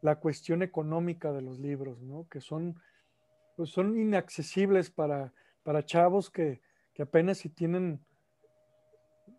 [0.02, 2.26] la cuestión económica de los libros, ¿no?
[2.28, 2.80] Que son,
[3.56, 5.32] pues son inaccesibles para,
[5.62, 6.60] para chavos que,
[6.98, 8.00] apenas si tienen,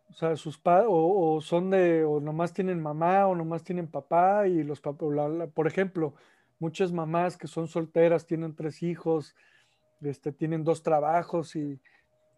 [0.09, 4.47] o sea, sus padres, o, son de, o nomás tienen mamá, o nomás tienen papá,
[4.47, 5.07] y los papás,
[5.53, 6.15] por ejemplo,
[6.63, 9.35] muchas mamás que son solteras, tienen tres hijos,
[10.01, 11.79] este, tienen dos trabajos y,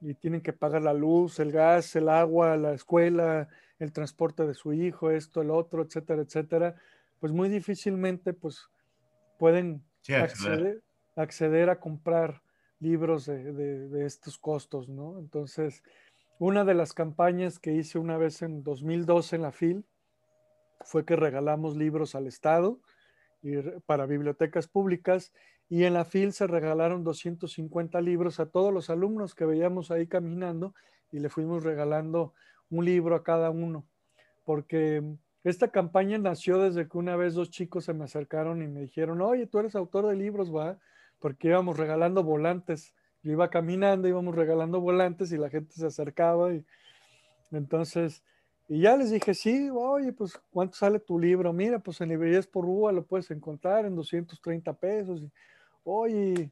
[0.02, 3.48] y tienen que pagar la luz, el gas, el agua, la escuela,
[3.80, 6.76] el transporte de su hijo, esto, el otro, etcétera, etcétera
[7.20, 8.70] pues muy difícilmente pues
[9.40, 9.84] pueden
[11.16, 12.42] acceder, a comprar
[12.80, 15.18] libros de, estos costos, ¿no?
[15.18, 15.82] Entonces,
[16.38, 19.86] una de las campañas que hice una vez en 2012 en la FIL
[20.82, 22.80] fue que regalamos libros al Estado
[23.86, 25.32] para bibliotecas públicas
[25.70, 30.08] y en la FIL se regalaron 250 libros a todos los alumnos que veíamos ahí
[30.08, 30.74] caminando
[31.12, 32.34] y le fuimos regalando
[32.70, 33.86] un libro a cada uno,
[34.44, 35.04] porque
[35.44, 39.22] esta campaña nació desde que una vez dos chicos se me acercaron y me dijeron,
[39.22, 40.80] oye, tú eres autor de libros, va,
[41.20, 42.94] porque íbamos regalando volantes.
[43.22, 46.66] Yo iba caminando, íbamos regalando volantes y la gente se acercaba y
[47.52, 48.24] entonces,
[48.68, 51.54] y ya les dije, sí, oye, pues, ¿cuánto sale tu libro?
[51.54, 55.24] Mira, pues en librerías por Rúa lo puedes encontrar en 230 pesos.
[55.84, 56.52] Oye,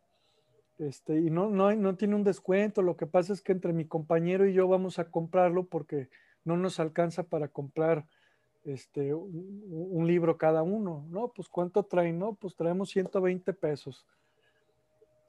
[0.78, 3.86] este, y no, no, no tiene un descuento, lo que pasa es que entre mi
[3.86, 6.10] compañero y yo vamos a comprarlo porque
[6.44, 8.06] no nos alcanza para comprar
[8.64, 11.06] este, un, libro cada uno.
[11.10, 12.20] No, pues ¿cuánto traen?
[12.20, 14.06] No, pues traemos 120 pesos.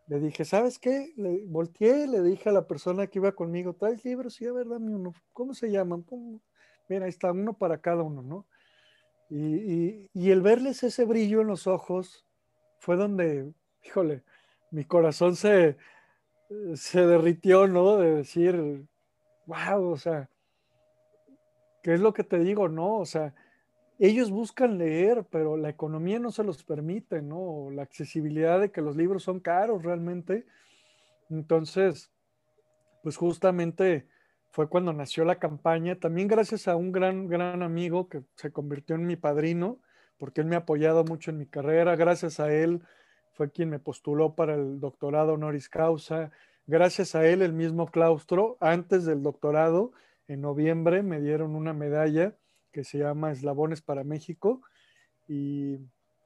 [0.07, 1.13] Le dije, ¿sabes qué?
[1.17, 4.35] Le volteé, le dije a la persona que iba conmigo, ¿traes libros?
[4.35, 5.15] Sí, a ver, dame uno.
[5.33, 6.05] ¿Cómo se llaman?
[6.89, 8.47] Mira, ahí está, uno para cada uno, ¿no?
[9.31, 12.27] Y, y el verles ese brillo en los ojos
[12.79, 13.53] fue donde
[13.85, 14.23] híjole,
[14.71, 15.77] mi corazón se,
[16.75, 17.97] se derritió, ¿no?
[17.97, 18.87] De decir,
[19.47, 20.29] wow, o sea,
[21.83, 22.69] ¿qué es lo que te digo?
[22.69, 23.35] No, o sea,
[23.99, 27.71] ellos buscan leer, pero la economía no se los permite, ¿no?
[27.71, 30.47] La accesibilidad de que los libros son caros realmente.
[31.31, 32.11] Entonces,
[33.03, 34.09] pues justamente
[34.55, 38.95] fue cuando nació la campaña, también gracias a un gran, gran amigo que se convirtió
[38.95, 39.81] en mi padrino,
[40.17, 42.81] porque él me ha apoyado mucho en mi carrera, gracias a él
[43.33, 46.31] fue quien me postuló para el doctorado honoris causa.
[46.69, 49.91] Gracias a él, el mismo claustro, antes del doctorado,
[50.29, 52.37] en noviembre, me dieron una medalla
[52.71, 54.63] que se llama Eslabones para México
[55.27, 55.79] y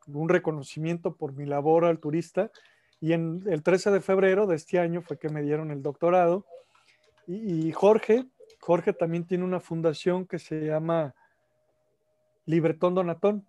[0.06, 2.50] un reconocimiento por mi labor al turista.
[3.00, 6.44] Y en el 13 de febrero de este año fue que me dieron el doctorado.
[7.28, 8.26] Y, Jorge,
[8.60, 11.14] Jorge también tiene una fundación que se llama
[12.46, 13.46] Libretón Donatón.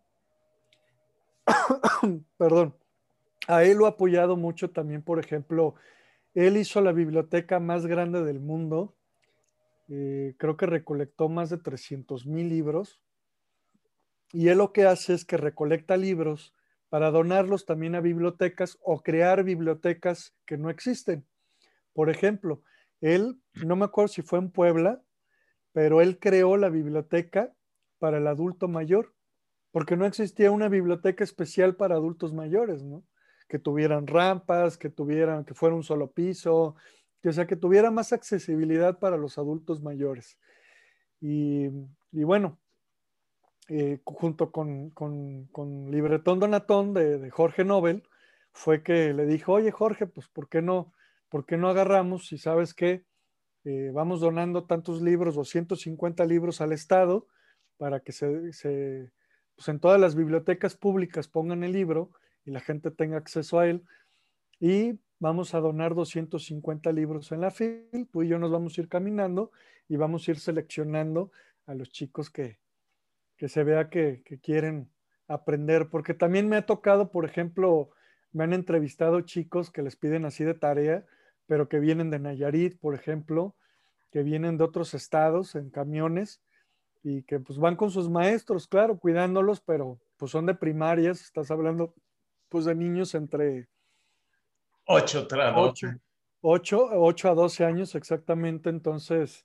[2.38, 2.76] Perdón
[3.50, 5.74] a él lo ha apoyado mucho también, por ejemplo,
[6.36, 8.96] él hizo la biblioteca más grande del mundo.
[9.88, 13.02] Eh, creo que recolectó más de 300 mil libros.
[14.32, 16.54] Y él lo que hace es que recolecta libros
[16.90, 21.26] para donarlos también a bibliotecas o crear bibliotecas que no existen.
[21.94, 22.62] Por ejemplo,
[23.02, 25.02] él, no me acuerdo si fue en Puebla,
[25.72, 27.54] pero él creó la biblioteca
[28.00, 29.14] para el adulto mayor,
[29.72, 33.04] porque no existía una biblioteca especial para adultos mayores, ¿no?
[33.50, 36.76] que tuvieran rampas, que tuvieran, que fuera un solo piso,
[37.22, 40.38] que, o sea, que tuviera más accesibilidad para los adultos mayores.
[41.20, 41.68] Y,
[42.12, 42.60] bueno,
[43.68, 48.04] eh, junto con, con, Libretón Donatón de, Jorge Nobel,
[48.54, 50.94] fue que le dijo, oye Jorge, pues ¿por qué no,
[51.30, 53.04] por qué no agarramos si sabes que
[53.66, 57.28] eh, vamos donando tantos libros, 250 libros al Estado,
[57.78, 59.12] para que se, se
[59.56, 62.12] pues en todas las bibliotecas públicas pongan el libro
[62.46, 63.84] y la gente tenga acceso a él.
[64.60, 68.82] Y vamos a donar 250 libros en la FIL, tú y yo nos vamos a
[68.82, 69.52] ir caminando
[69.88, 71.32] y vamos a ir seleccionando
[71.66, 72.60] a los chicos que,
[73.38, 74.90] que se vea que, que quieren
[75.28, 77.92] aprender, porque también me ha tocado, por ejemplo,
[78.32, 81.06] me han entrevistado chicos que les piden así de tarea,
[81.50, 83.56] pero que vienen de Nayarit, por ejemplo,
[84.12, 86.44] que vienen de otros estados en camiones
[87.02, 91.50] y que pues van con sus maestros, claro, cuidándolos, pero pues son de primarias, estás
[91.50, 91.96] hablando
[92.50, 93.68] pues de niños entre
[94.86, 95.28] 8,
[96.42, 98.70] 8, 8, a 12 años exactamente.
[98.70, 99.44] Entonces,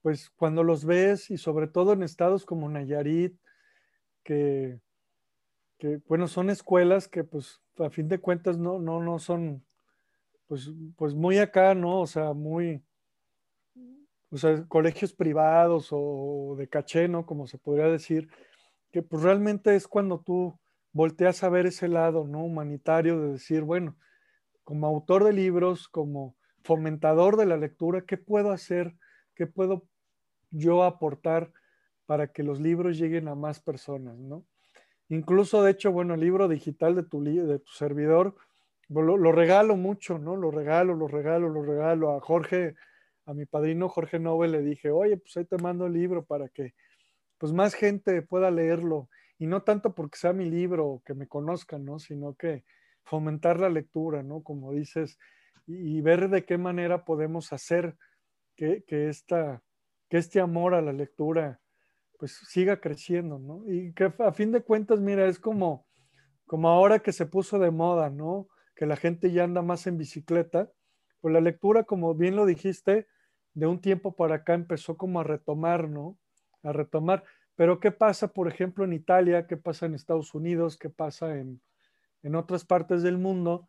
[0.00, 3.36] pues cuando los ves y sobre todo en estados como Nayarit,
[4.22, 4.80] que,
[5.76, 9.66] que bueno, son escuelas que pues a fin de cuentas no, no, no son
[10.50, 12.00] pues, pues muy acá, ¿no?
[12.00, 12.82] O sea, muy,
[14.32, 17.24] o sea, colegios privados o de caché, ¿no?
[17.24, 18.28] Como se podría decir,
[18.90, 20.58] que pues realmente es cuando tú
[20.90, 22.42] volteas a ver ese lado ¿no?
[22.42, 23.96] humanitario de decir, bueno,
[24.64, 26.34] como autor de libros, como
[26.64, 28.96] fomentador de la lectura, ¿qué puedo hacer?
[29.36, 29.84] ¿Qué puedo
[30.50, 31.52] yo aportar
[32.06, 34.18] para que los libros lleguen a más personas?
[34.18, 34.44] ¿no?
[35.08, 38.34] Incluso, de hecho, bueno, el libro digital de tu, de tu servidor,
[38.90, 40.36] lo, lo, regalo mucho, ¿no?
[40.36, 42.16] Lo regalo, lo regalo, lo regalo.
[42.16, 42.74] A Jorge,
[43.26, 46.48] a mi padrino Jorge Nobel le dije, oye, pues ahí te mando el libro para
[46.48, 46.74] que
[47.38, 51.26] pues más gente pueda leerlo y no tanto porque sea mi libro o que me
[51.26, 51.98] conozcan, ¿no?
[51.98, 52.64] Sino que
[53.04, 54.42] fomentar la lectura, ¿no?
[54.42, 55.18] Como dices,
[55.66, 57.96] y, ver de qué manera podemos hacer
[58.56, 59.62] que, que, esta,
[60.08, 61.60] que este amor a la lectura
[62.18, 63.62] pues siga creciendo, ¿no?
[63.66, 65.86] Y que a fin de cuentas, mira, es como,
[66.46, 68.48] como ahora que se puso de moda, ¿no?
[68.74, 70.70] Que la gente ya anda más en bicicleta,
[71.20, 73.06] pues la lectura, como bien lo dijiste,
[73.54, 76.16] de un tiempo para acá empezó como a retomar, ¿no?
[76.62, 77.24] A retomar.
[77.56, 79.46] Pero ¿qué pasa, por ejemplo, en Italia?
[79.46, 80.78] ¿Qué pasa en Estados Unidos?
[80.78, 81.60] ¿Qué pasa en,
[82.22, 83.68] en otras partes del mundo?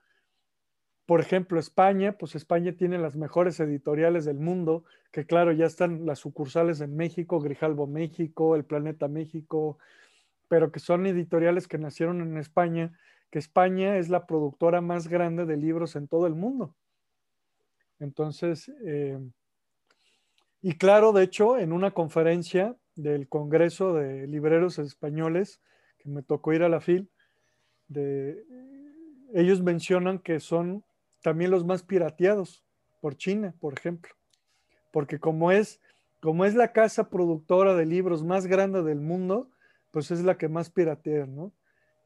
[1.06, 6.06] Por ejemplo, España, pues España tiene las mejores editoriales del mundo, que claro, ya están
[6.06, 9.78] las sucursales en México, Grijalbo México, El Planeta México,
[10.48, 12.98] pero que son editoriales que nacieron en España,
[13.32, 16.76] que España es la productora más grande de libros en todo el mundo.
[18.00, 19.18] Entonces, eh,
[20.62, 25.62] y claro, de hecho, en una conferencia del Congreso de Libreros Españoles,
[25.98, 27.10] que me tocó ir a la FIL,
[27.88, 28.44] de,
[29.34, 30.84] ellos mencionan que son
[31.22, 32.64] también los más pirateados
[33.00, 34.14] por China, por ejemplo.
[34.92, 35.80] Porque como es,
[36.20, 39.50] como es la casa productora de libros más grande del mundo,
[39.92, 41.54] pues es la que más piratea, ¿no?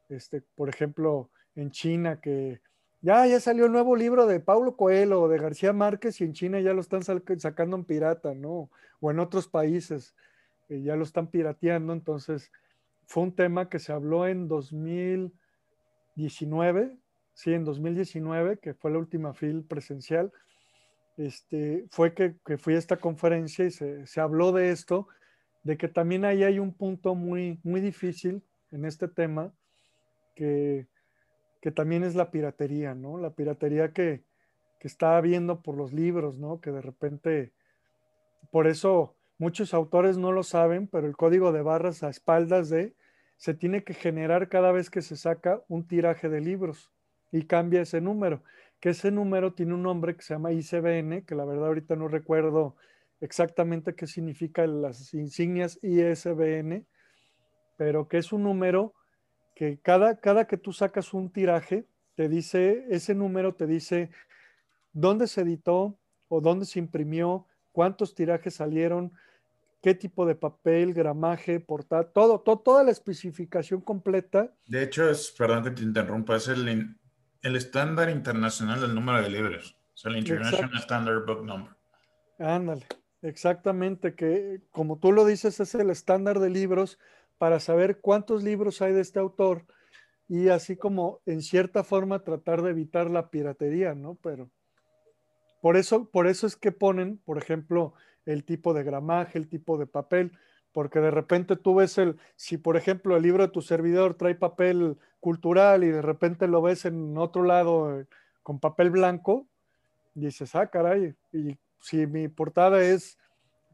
[0.08, 2.60] Este, por ejemplo, en China que
[3.00, 6.32] ya, ya salió el nuevo libro de Paulo Coelho o de García Márquez y en
[6.32, 8.70] China ya lo están sacando en pirata, ¿no?
[9.00, 10.14] O en otros países
[10.68, 11.92] eh, ya lo están pirateando.
[11.92, 12.50] Entonces,
[13.06, 16.96] fue un tema que se habló en 2019
[17.36, 20.32] sí, en 2019, que fue la última FIL presencial,
[21.18, 25.06] este, fue que, fui a esta conferencia y se, habló de esto,
[25.62, 28.42] de que también ahí hay un punto muy, muy difícil
[28.72, 29.52] en este tema,
[30.36, 30.86] que,
[31.60, 33.18] que también es la piratería, ¿no?
[33.18, 34.22] La piratería que,
[34.78, 36.60] que está habiendo por los libros, ¿no?
[36.60, 37.52] Que de repente,
[38.52, 42.94] por eso muchos autores no lo saben, pero el código de barras a espaldas de
[43.36, 46.92] se tiene que generar cada vez que se saca un tiraje de libros
[47.32, 48.42] y cambia ese número,
[48.80, 52.08] que ese número tiene un nombre que se llama ICBN, que la verdad ahorita no
[52.08, 52.76] recuerdo
[53.20, 56.86] exactamente qué significa las insignias ISBN,
[57.76, 58.94] pero que es un número
[59.56, 64.10] que cada, cada que tú sacas un tiraje, te dice, ese número te dice
[64.92, 65.98] dónde se editó
[66.28, 69.12] o dónde se imprimió, cuántos tirajes salieron,
[69.80, 74.52] qué tipo de papel, gramaje, portada, todo, todo, toda la especificación completa.
[74.66, 76.94] De hecho, es, perdón que te interrumpa, es el,
[77.40, 79.74] el estándar internacional del número de libros.
[79.94, 81.72] Es el International Standard Book Number.
[82.38, 82.84] Ándale,
[83.22, 86.98] exactamente, que como tú lo dices, es el estándar de libros
[87.38, 89.64] para saber cuántos libros hay de este autor
[90.28, 94.16] y así como en cierta forma tratar de evitar la piratería, ¿no?
[94.22, 94.50] Pero
[95.60, 99.78] por eso, por eso es que ponen, por ejemplo, el tipo de gramaje, el tipo
[99.78, 100.32] de papel,
[100.72, 104.34] porque de repente tú ves el, si por ejemplo el libro de tu servidor trae
[104.34, 108.06] papel cultural y de repente lo ves en otro lado eh,
[108.42, 109.46] con papel blanco,
[110.14, 113.18] dices, ah, caray, y si mi portada es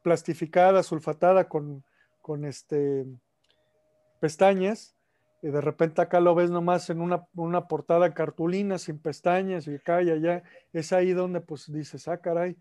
[0.02, 1.84] plastificada, sulfatada con,
[2.20, 3.04] con este,
[4.23, 4.95] pestañas,
[5.43, 9.75] y de repente acá lo ves nomás en una, una portada cartulina sin pestañas y
[9.75, 12.57] acá y allá, es ahí donde pues dices, ah, caray,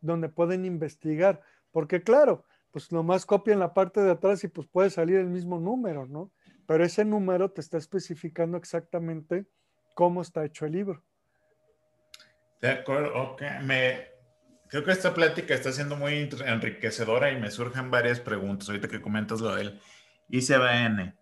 [0.00, 4.88] donde pueden investigar, porque claro, pues nomás copian la parte de atrás y pues puede
[4.88, 6.32] salir el mismo número, ¿no?
[6.66, 9.44] Pero ese número te está especificando exactamente
[9.94, 11.04] cómo está hecho el libro.
[12.62, 13.42] De acuerdo, ok.
[13.64, 14.06] Me,
[14.68, 19.02] creo que esta plática está siendo muy enriquecedora y me surgen varias preguntas ahorita que
[19.02, 19.78] comentas lo del
[20.30, 21.14] ICBN.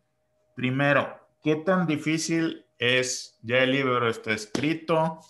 [0.54, 5.20] Primero, ¿qué tan difícil es, ya el libro está escrito,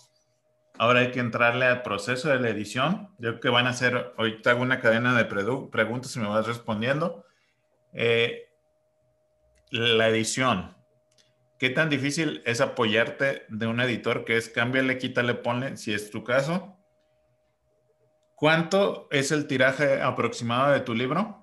[0.79, 3.09] Ahora hay que entrarle al proceso de la edición.
[3.17, 6.47] Yo creo que van a hacer, ahorita hago una cadena de preguntas y me vas
[6.47, 7.25] respondiendo.
[7.91, 8.47] Eh,
[9.71, 10.77] la edición.
[11.59, 16.11] ¿Qué tan difícil es apoyarte de un editor que es cámbiale, quítale, ponle, si es
[16.11, 16.77] tu caso?
[18.35, 21.38] ¿Cuánto es el tiraje aproximado de tu libro?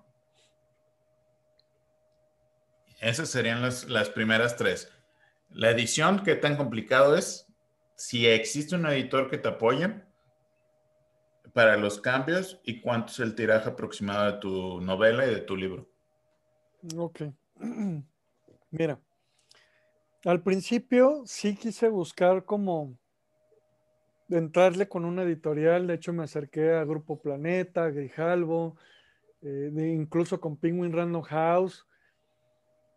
[3.01, 4.93] Esas serían las, las primeras tres.
[5.51, 7.47] La edición, ¿qué tan complicado es?
[7.97, 10.03] si existe un editor que te apoye
[11.53, 15.57] para los cambios y cuánto es el tiraje aproximado de tu novela y de tu
[15.57, 15.89] libro.
[16.97, 17.23] Ok.
[18.71, 19.01] Mira,
[20.25, 22.99] al principio sí quise buscar como
[24.29, 25.87] entrarle con una editorial.
[25.87, 28.77] De hecho, me acerqué a Grupo Planeta, Grijalvo,
[29.41, 31.87] eh, incluso con Penguin Random House.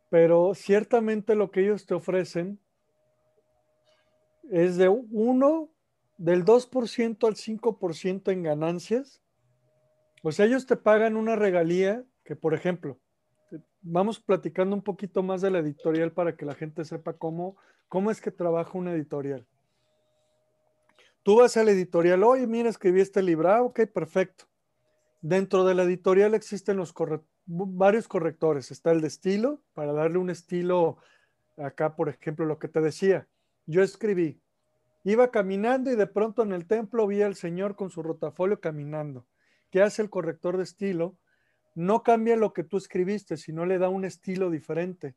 [0.10, 2.60] Pero ciertamente lo que ellos te ofrecen
[4.52, 5.70] es de 1,
[6.18, 9.22] del 2% al 5% en ganancias.
[10.24, 13.00] O sea, ellos te pagan una regalía que, por ejemplo,
[13.82, 17.56] vamos platicando un poquito más de la editorial para que la gente sepa cómo,
[17.88, 19.46] cómo es que trabaja una editorial.
[21.24, 24.46] Tú vas a la editorial, oye, mira, escribí este libro, ah, ok, perfecto.
[25.22, 26.94] Dentro de la editorial existen los
[27.50, 28.70] varios correctores.
[28.72, 30.98] Está el de estilo, para darle un estilo,
[31.58, 33.28] acá, por ejemplo, lo que te decía,
[33.66, 34.40] yo escribí,
[35.04, 39.26] iba caminando y de pronto en el templo vi al Señor con su rotafolio caminando.
[39.72, 41.16] ¿Qué hace el corrector de estilo?
[41.76, 45.16] No cambia lo que tú escribiste, sino le da un estilo diferente.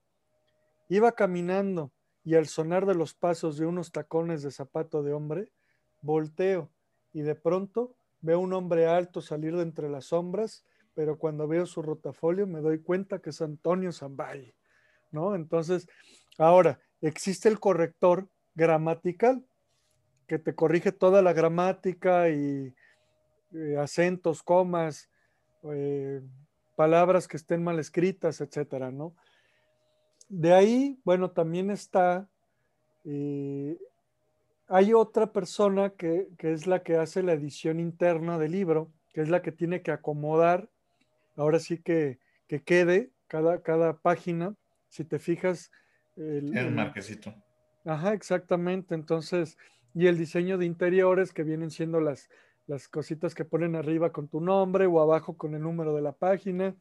[0.89, 1.93] Iba caminando
[2.25, 5.51] y al sonar de los pasos de unos tacones de zapato de hombre,
[6.03, 6.71] volteo
[7.13, 10.65] y de pronto veo un hombre alto salir de entre las sombras,
[10.95, 14.55] pero cuando veo su rotafolio me doy cuenta que es Antonio Zambay,
[15.11, 15.35] ¿no?
[15.35, 15.89] Entonces,
[16.39, 19.45] ahora, existe el corrector gramatical
[20.27, 22.75] que te corrige toda la gramática y
[23.55, 25.11] eh, acentos, comas,
[25.65, 26.23] eh,
[26.75, 29.15] palabras que estén mal escritas, etcétera, ¿no?
[30.29, 32.27] De ahí, bueno, también está,
[33.05, 33.79] eh,
[34.69, 39.29] hay otra persona que, es la que hace la edición interna del libro, que es
[39.29, 40.71] la que tiene que acomodar,
[41.37, 42.21] ahora sí que,
[42.67, 44.55] quede cada, cada página,
[44.89, 45.71] si te fijas.
[46.17, 47.35] El, el marquecito.
[47.85, 48.95] Ajá, exactamente.
[48.95, 49.57] Entonces,
[49.95, 52.29] y el diseño de interiores que vienen siendo las,
[52.67, 56.13] las cositas que ponen arriba con tu nombre o abajo con el número de la
[56.13, 56.77] página.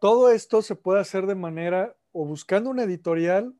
[0.00, 3.54] Todo esto se puede hacer de manera o buscando una editorial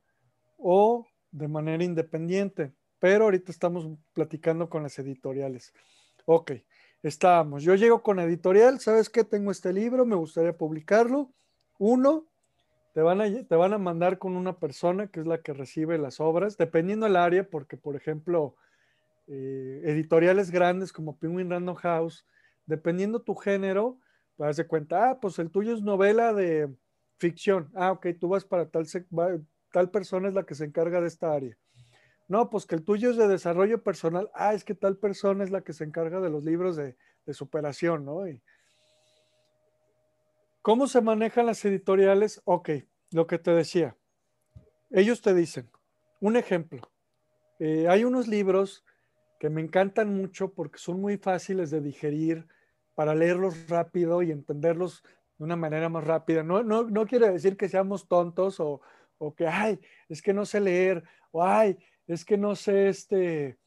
[0.58, 5.72] o de manera independiente, pero ahorita estamos platicando con las editoriales.
[6.24, 6.52] Ok,
[7.02, 7.62] estábamos.
[7.62, 9.24] Yo llego con editorial, ¿sabes qué?
[9.24, 11.32] Tengo este libro, me gustaría publicarlo.
[11.78, 12.26] Uno,
[12.94, 15.98] te van, a, te van a mandar con una persona que es la que recibe
[15.98, 18.54] las obras, dependiendo del área, porque por ejemplo,
[19.26, 22.26] eh, editoriales grandes como Penguin Random House,
[22.66, 23.98] dependiendo tu género,
[24.36, 26.72] vas de cuenta, ah, pues el tuyo es novela de
[27.18, 27.70] ficción.
[27.74, 28.86] Ah, ok, tú vas para tal,
[29.72, 31.56] tal persona es la que se encarga de esta área.
[32.32, 34.30] No, pues que el tuyo es de desarrollo personal.
[34.32, 37.34] Ah, es que tal persona es la que se encarga de los libros de, de
[37.34, 38.26] superación, ¿no?
[38.26, 38.40] Y,
[40.62, 42.40] ¿Cómo se manejan las editoriales?
[42.46, 42.70] Ok,
[43.10, 43.98] lo que te decía.
[44.88, 45.68] Ellos te dicen,
[46.20, 46.80] un ejemplo.
[47.58, 48.82] Eh, hay unos libros
[49.38, 52.46] que me encantan mucho porque son muy fáciles de digerir
[52.94, 55.02] para leerlos rápido y entenderlos
[55.36, 56.42] de una manera más rápida.
[56.42, 58.80] No, no, no quiere decir que seamos tontos o,
[59.18, 59.78] o, que, ay,
[60.08, 61.76] es que no sé leer, o ay,
[62.12, 63.58] es que no sé, este,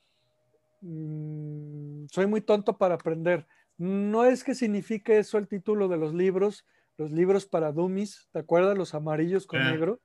[0.82, 3.48] mmm, soy muy tonto para aprender.
[3.78, 6.66] No es que signifique eso el título de los libros,
[6.98, 8.78] los libros para dummies, ¿te acuerdas?
[8.78, 10.00] Los amarillos con negro.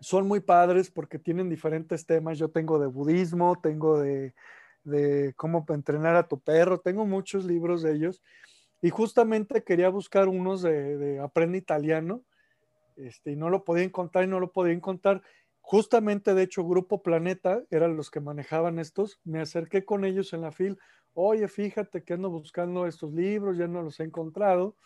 [0.00, 2.38] Son muy padres porque tienen diferentes temas.
[2.38, 4.34] Yo tengo de budismo, tengo de,
[4.84, 8.22] de cómo entrenar a tu perro, tengo muchos libros de ellos.
[8.82, 12.24] Y justamente quería buscar unos de, de Aprende Italiano,
[12.96, 15.22] este, y no lo podía encontrar y no lo podía encontrar.
[15.68, 19.18] Justamente, de hecho, Grupo Planeta eran los que manejaban estos.
[19.24, 20.78] Me acerqué con ellos en la fil.
[21.12, 24.76] Oye, fíjate que ando buscando estos libros, ya no los he encontrado.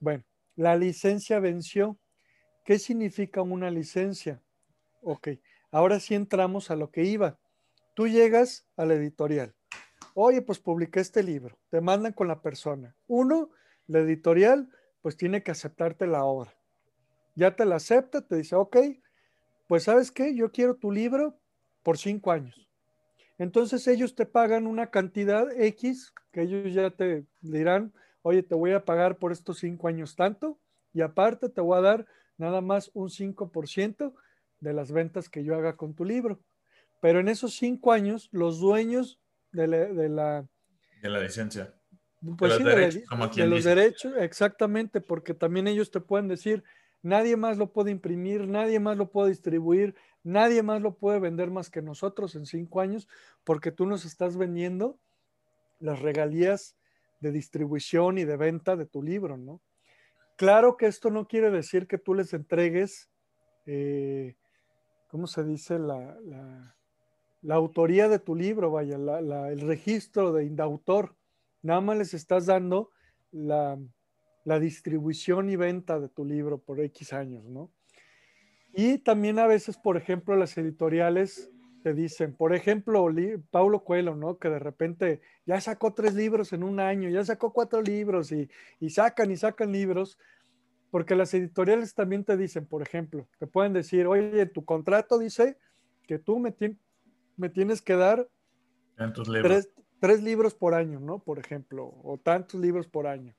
[0.00, 0.24] Bueno,
[0.56, 1.98] la licencia venció.
[2.64, 4.40] ¿Qué significa una licencia?
[5.02, 5.28] Ok,
[5.70, 7.38] ahora sí entramos a lo que iba.
[7.92, 9.54] Tú llegas a la editorial.
[10.14, 11.58] Oye, pues publiqué este libro.
[11.68, 12.96] Te mandan con la persona.
[13.08, 13.50] Uno,
[13.88, 14.70] la editorial,
[15.02, 16.54] pues tiene que aceptarte la obra.
[17.34, 18.78] Ya te la acepta, te dice, ok,
[19.72, 21.40] pues sabes qué, yo quiero tu libro
[21.82, 22.68] por cinco años.
[23.38, 28.72] Entonces ellos te pagan una cantidad X que ellos ya te dirán, oye, te voy
[28.72, 30.60] a pagar por estos cinco años tanto
[30.92, 32.06] y aparte te voy a dar
[32.36, 34.12] nada más un 5%
[34.60, 36.44] de las ventas que yo haga con tu libro.
[37.00, 39.86] Pero en esos cinco años, los dueños de la...
[39.86, 40.46] De la,
[41.00, 41.74] de la licencia.
[42.36, 46.62] Pues de los, derechos, como de los derechos, exactamente, porque también ellos te pueden decir,
[47.02, 51.50] nadie más lo puede imprimir, nadie más lo puede distribuir, nadie más lo puede vender
[51.50, 53.08] más que nosotros en cinco años,
[53.44, 54.98] porque tú nos estás vendiendo
[55.80, 56.76] las regalías
[57.20, 59.60] de distribución y de venta de tu libro, ¿no?
[60.36, 63.10] Claro que esto no quiere decir que tú les entregues,
[63.66, 64.36] eh,
[65.08, 65.78] ¿cómo se dice?
[65.78, 66.18] La,
[67.42, 71.14] la, autoría de tu libro, vaya, el registro de indautor.
[71.60, 72.90] Nada más les estás dando
[73.30, 73.78] la,
[74.44, 77.70] la distribución y venta de tu libro por X años, ¿no?
[78.74, 81.50] Y también a veces, por ejemplo, las editoriales
[81.82, 83.06] te dicen, por ejemplo,
[83.50, 84.38] Paulo Coelho, ¿no?
[84.38, 88.48] Que de repente ya sacó tres libros en un año, ya sacó cuatro libros y,
[88.88, 90.18] sacan y sacan libros,
[90.90, 95.58] porque las editoriales también te dicen, por ejemplo, te pueden decir, oye, tu contrato dice
[96.06, 96.54] que tú me,
[97.36, 98.28] me tienes que dar
[99.28, 99.68] libros.
[99.98, 101.20] Tres, libros por año, ¿no?
[101.20, 103.34] Por ejemplo, o tantos libros por año.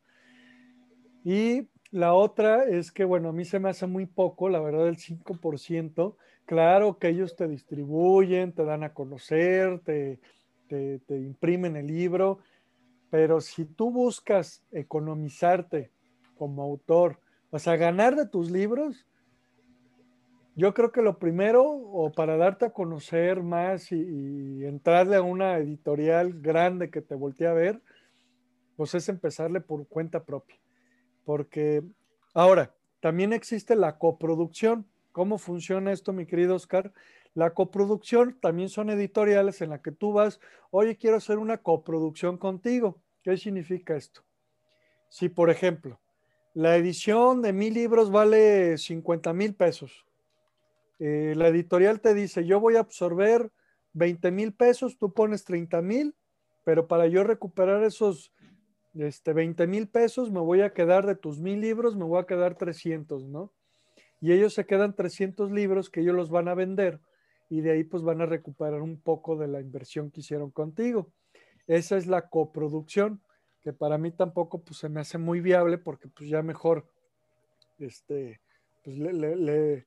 [1.24, 4.88] Y la otra es que, bueno, a mí se me hace muy poco, la verdad,
[4.88, 10.20] el 5%, Claro que ellos te distribuyen, te dan a conocer, te,
[10.68, 12.40] te, imprimen el libro,
[13.10, 15.92] pero si tú buscas economizarte
[16.36, 17.20] como autor,
[17.52, 19.06] o sea, ganar de tus libros,
[20.56, 25.58] yo creo que lo primero, o para darte a conocer más y, entrarle a una
[25.58, 27.82] editorial grande que te voltee a ver,
[28.76, 30.58] pues es empezarle por cuenta propia.
[31.26, 31.84] Porque
[32.34, 34.88] ahora, también existe la coproducción.
[35.12, 36.94] ¿Cómo funciona esto, mi querido Oscar?
[37.34, 40.40] La coproducción también son editoriales en la que tú vas,
[40.72, 43.02] oye, quiero hacer una coproducción contigo.
[43.24, 44.22] ¿Qué significa esto?
[45.10, 46.00] Si, por ejemplo,
[46.54, 50.06] la edición de mil libros vale 50 mil pesos,
[51.00, 53.52] eh, la editorial te dice, yo voy a absorber
[53.94, 56.16] 20 mil pesos, tú pones 30 mil,
[56.64, 58.32] pero para yo recuperar esos
[58.96, 62.26] este, 20 mil pesos, me voy a quedar de tus mil libros, me voy a
[62.26, 63.52] quedar 300, ¿no?
[64.22, 67.00] Y ellos se quedan 300 libros que ellos los van a vender
[67.50, 71.12] y de ahí pues van a recuperar un poco de la inversión que hicieron contigo.
[71.68, 73.22] Esa es la coproducción,
[73.62, 76.88] que para mí tampoco pues se me hace muy viable porque pues ya mejor
[77.80, 78.42] este,
[78.84, 79.86] pues le, le,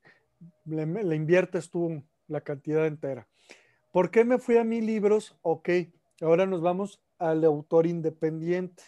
[0.65, 3.27] le inviertes tú la cantidad entera.
[3.91, 5.35] ¿Por qué me fui a mil libros?
[5.41, 5.69] Ok,
[6.21, 8.83] ahora nos vamos al autor independiente.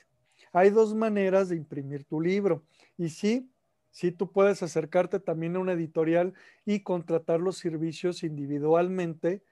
[0.51, 2.63] Hay dos maneras de imprimir tu libro.
[2.97, 3.49] Y sí,
[3.91, 6.33] sí tú puedes acercarte también a una editorial
[6.65, 9.43] y contratar los servicios individualmente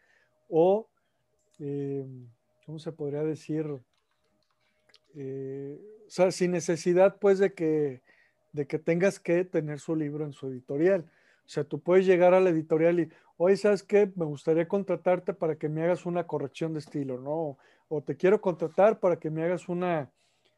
[0.50, 0.90] o,
[1.60, 2.06] eh,
[2.66, 3.66] ¿cómo se podría decir?
[5.16, 8.02] Eh, o sea, sin necesidad pues de que,
[8.54, 11.10] de que tengas que tener su libro en su editorial.
[11.46, 14.12] O sea, tú puedes llegar a la editorial y, oye, ¿sabes qué?
[14.16, 17.58] Me gustaría contratarte para que me hagas una corrección de estilo, ¿no?
[17.88, 20.12] O te quiero contratar para que me hagas una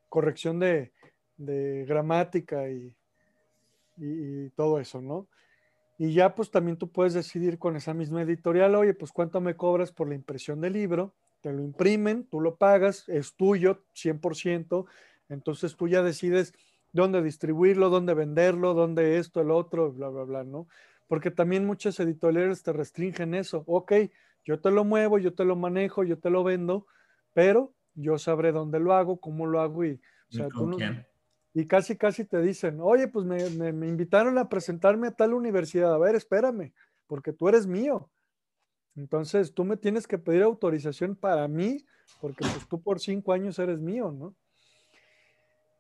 [0.10, 0.91] corrección de,
[1.38, 2.94] gramática y,
[4.56, 5.27] todo eso, ¿no?
[5.98, 9.56] Y ya pues también tú puedes decidir con esa misma editorial, oye, pues cuánto me
[9.56, 14.86] cobras por la impresión del libro, te lo imprimen, tú lo pagas, es tuyo 100%,
[15.27, 16.53] entonces tú ya decides
[16.94, 20.68] dónde distribuirlo, dónde venderlo, dónde esto, el otro, bla, bla, bla, ¿no?
[21.07, 23.94] Porque también muchas editoriales te restringen eso, ok,
[24.45, 26.88] yo te lo muevo, yo te lo manejo, yo te lo vendo,
[27.34, 29.99] pero yo sabré dónde lo hago, cómo lo hago y,
[31.53, 35.93] y casi, casi te dicen, oye, pues me, me, invitaron a presentarme a tal universidad,
[35.93, 36.73] a ver, espérame,
[37.07, 38.09] porque tú eres mío.
[38.95, 41.85] Entonces, tú me tienes que pedir autorización para mí,
[42.21, 44.35] porque pues tú por cinco años eres mío, ¿no?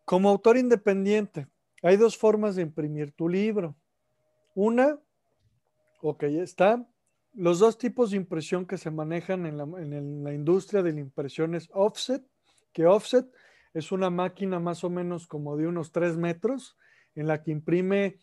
[0.05, 1.47] Como autor independiente,
[1.83, 3.75] hay dos formas de imprimir tu libro.
[4.55, 4.97] Una,
[6.01, 6.85] ok, está
[7.33, 11.69] los dos tipos de impresión que se manejan en la, industria de la impresión es
[11.73, 12.23] offset,
[12.73, 13.25] que offset
[13.73, 16.77] es una máquina más o menos como de unos 3 metros,
[17.15, 18.19] en la que imprime,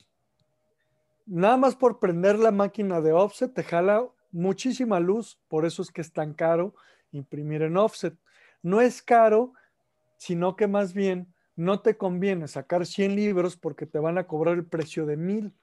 [1.25, 5.91] nada más por prender la máquina de offset, te jala muchísima luz, por eso es
[5.91, 6.75] que es tan caro
[7.13, 8.15] imprimir en offset.
[8.63, 9.53] No es caro,
[10.17, 14.57] sino que más bien no te conviene sacar 100 libros porque te van a cobrar
[14.57, 15.55] el precio de 1000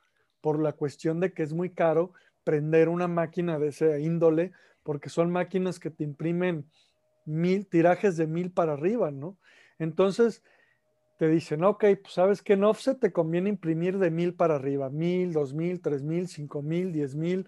[0.41, 2.14] por la cuestión de que es muy caro
[2.44, 4.52] prender una máquina de ese índole,
[4.84, 6.65] porque son máquinas que te imprimen
[7.26, 9.38] mil tirajes de mil para arriba, ¿no?
[9.80, 10.44] Entonces
[11.18, 14.90] te dicen, ok, pues sabes que en offset te conviene imprimir de mil para arriba,
[14.90, 17.48] mil, dos mil, tres mil, cinco mil, diez mil.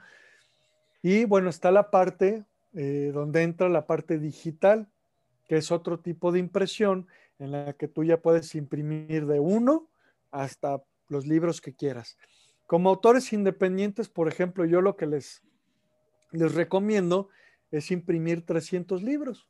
[1.01, 4.87] Y bueno, está la parte eh, donde entra la parte digital,
[5.47, 7.07] que es otro tipo de impresión
[7.37, 9.89] en la que tú ya puedes imprimir de uno
[10.31, 12.17] hasta los libros que quieras.
[12.65, 15.43] Como autores independientes, por ejemplo, yo lo que les,
[16.31, 17.29] les recomiendo
[17.71, 19.47] es imprimir 300 libros,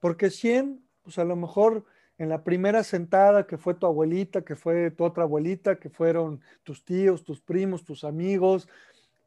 [0.00, 1.84] porque 100, pues a lo mejor
[2.18, 6.40] en la primera sentada que fue tu abuelita, que fue tu otra abuelita, que fueron
[6.62, 8.68] tus tíos, tus primos, tus amigos,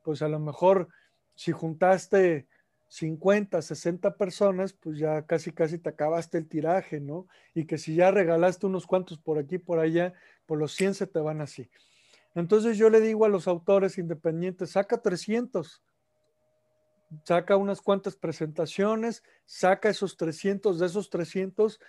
[0.03, 0.89] pues a lo mejor
[1.35, 2.47] si juntaste
[2.87, 7.27] 50, 60 personas, pues ya casi, casi te acabaste el tiraje, ¿no?
[7.53, 10.13] Y que si ya regalaste unos cuantos por aquí, por allá,
[10.47, 11.69] pues los 100 se te van así.
[12.39, 15.83] Entonces yo le digo a los autores independientes, saca 300,
[17.25, 21.79] saca unas cuantas presentaciones, saca esos 300, de esos 300,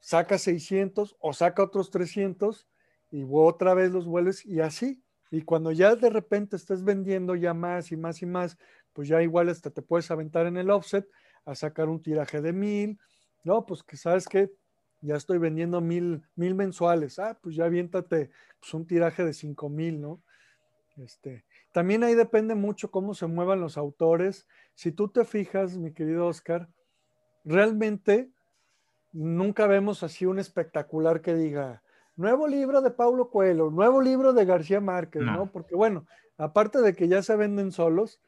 [0.00, 2.66] saca 600 o saca otros 300
[3.10, 5.02] y otra vez los vuelves y así.
[5.30, 8.58] Y cuando ya de repente estés vendiendo ya más y más y más,
[8.92, 11.08] pues ya igual hasta te puedes aventar en el offset
[11.44, 12.98] a sacar un tiraje de mil,
[13.44, 13.64] ¿no?
[13.64, 14.52] Pues que sabes que
[15.02, 17.18] ya estoy vendiendo mil, mil mensuales.
[17.18, 18.30] Ah, pues ya aviéntate
[18.60, 20.22] pues, un tiraje de cinco mil, ¿no?
[20.96, 24.46] Este, también ahí depende mucho cómo se muevan los autores.
[24.74, 26.68] Si tú te fijas, mi querido Oscar,
[27.44, 28.30] realmente
[29.12, 31.82] nunca vemos así un espectacular que diga,
[32.16, 35.50] nuevo libro de Paulo Coelho, nuevo libro de García Márquez, ¿no?
[35.50, 36.06] Porque bueno,
[36.36, 38.20] aparte de que ya se venden solos,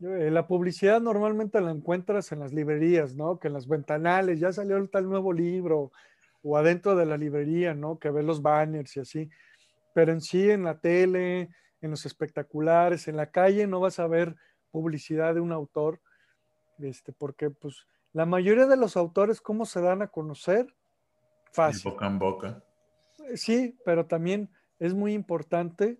[0.00, 3.38] la publicidad normalmente la encuentras en las librerías, ¿no?
[3.38, 5.92] Que en las ventanales ya salió tal nuevo libro,
[6.42, 7.98] o adentro de la librería, ¿no?
[7.98, 9.30] Que ves los banners y así.
[9.94, 11.50] Pero en sí, en la tele,
[11.82, 14.36] en los espectaculares, en la calle, no vas a ver
[14.70, 16.00] publicidad de un autor,
[16.78, 20.74] este, porque pues la mayoría de los autores, ¿cómo se dan a conocer?
[21.52, 21.90] fácil.
[21.90, 22.64] boca en boca.
[23.34, 25.98] Sí, pero también es muy importante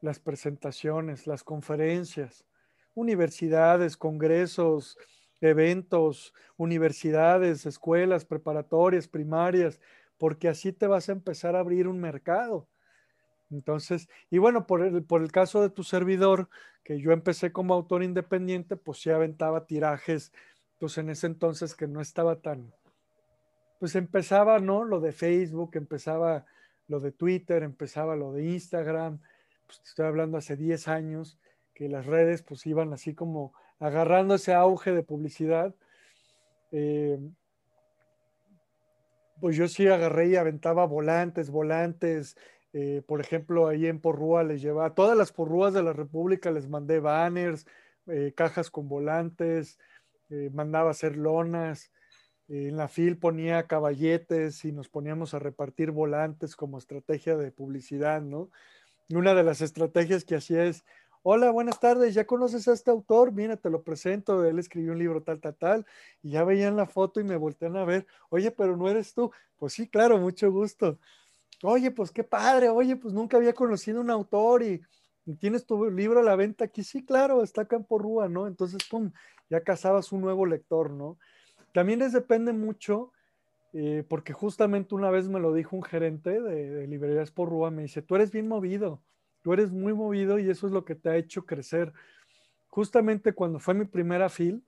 [0.00, 2.44] las presentaciones, las conferencias,
[2.94, 4.98] universidades, congresos,
[5.40, 9.80] eventos, universidades, escuelas preparatorias, primarias,
[10.18, 12.68] porque así te vas a empezar a abrir un mercado.
[13.50, 16.48] Entonces, y bueno, por el, por el caso de tu servidor,
[16.84, 20.32] que yo empecé como autor independiente, pues sí aventaba tirajes,
[20.78, 22.72] pues en ese entonces que no estaba tan,
[23.78, 24.84] pues empezaba, ¿no?
[24.84, 26.46] Lo de Facebook, empezaba
[26.88, 29.20] lo de Twitter, empezaba lo de Instagram,
[29.66, 31.38] pues estoy hablando hace 10 años,
[31.88, 35.74] las redes pues iban así como agarrando ese auge de publicidad.
[36.70, 37.18] Eh,
[39.40, 42.36] pues yo sí agarré y aventaba volantes, volantes,
[42.72, 46.68] eh, por ejemplo, ahí en Porrúa les llevaba, todas las porrúas de la República les
[46.68, 47.66] mandé banners,
[48.06, 49.78] eh, cajas con volantes,
[50.30, 51.90] eh, mandaba hacer lonas,
[52.48, 58.20] en la FIL ponía caballetes y nos poníamos a repartir volantes como estrategia de publicidad,
[58.20, 58.50] ¿no?
[59.08, 60.84] Y una de las estrategias que hacía es,
[61.22, 63.32] hola, buenas tardes, ¿ya conoces a este autor?
[63.32, 65.86] Mira, te lo presento, él escribió un libro tal, tal, tal,
[66.22, 69.30] y ya veían la foto y me voltean a ver, oye, pero no eres tú.
[69.56, 70.98] Pues sí, claro, mucho gusto
[71.62, 74.82] oye, pues qué padre, oye, pues nunca había conocido un autor y,
[75.38, 78.48] tienes tu libro a la venta aquí, sí, claro, está acá en Porrúa, ¿no?
[78.48, 79.12] Entonces, pum,
[79.48, 81.16] ya cazabas un nuevo lector, ¿no?
[81.72, 83.12] También les depende mucho,
[83.72, 87.82] eh, porque justamente una vez me lo dijo un gerente de, de librerías Porrúa, me
[87.82, 89.00] dice, tú eres bien movido,
[89.42, 91.92] tú eres muy movido y eso es lo que te ha hecho crecer.
[92.68, 94.64] Justamente cuando fue mi primera fil,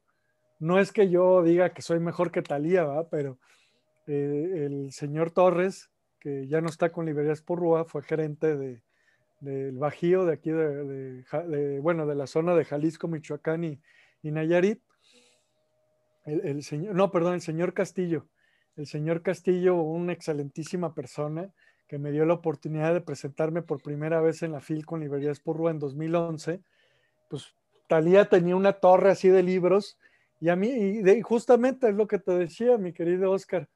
[0.59, 3.09] no es que yo diga que soy mejor que Talía, ¿va?
[3.09, 3.39] Pero
[4.07, 5.91] eh, el señor Torres,
[6.21, 8.83] que ya no está con Librerías Porrúa, fue gerente de,
[9.41, 13.81] del Bajío, de aquí, de, bueno, de la zona de Jalisco, Michoacán y,
[14.23, 14.81] Nayarit.
[16.25, 18.27] El, señor, no, perdón, el señor Castillo.
[18.77, 21.53] El señor Castillo, una excelentísima persona
[21.95, 25.39] que me dio la oportunidad de presentarme por primera vez en la FIL con Librerías
[25.39, 26.61] Porrúa en 2011.
[27.31, 27.55] Pues
[27.87, 29.97] Talía tenía una torre así de libros
[30.41, 33.69] y a mí, y justamente es lo que te decía, mi querido Oscar,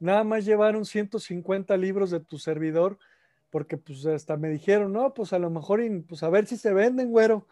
[0.00, 2.98] nada más llevaron 150 libros de tu servidor,
[3.50, 6.72] porque pues hasta me dijeron, no, pues a lo mejor, pues a ver si se
[6.72, 7.46] venden, güero.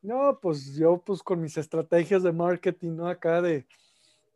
[0.00, 3.08] No, pues yo pues con mis estrategias de marketing, ¿no?
[3.08, 3.66] Acá de,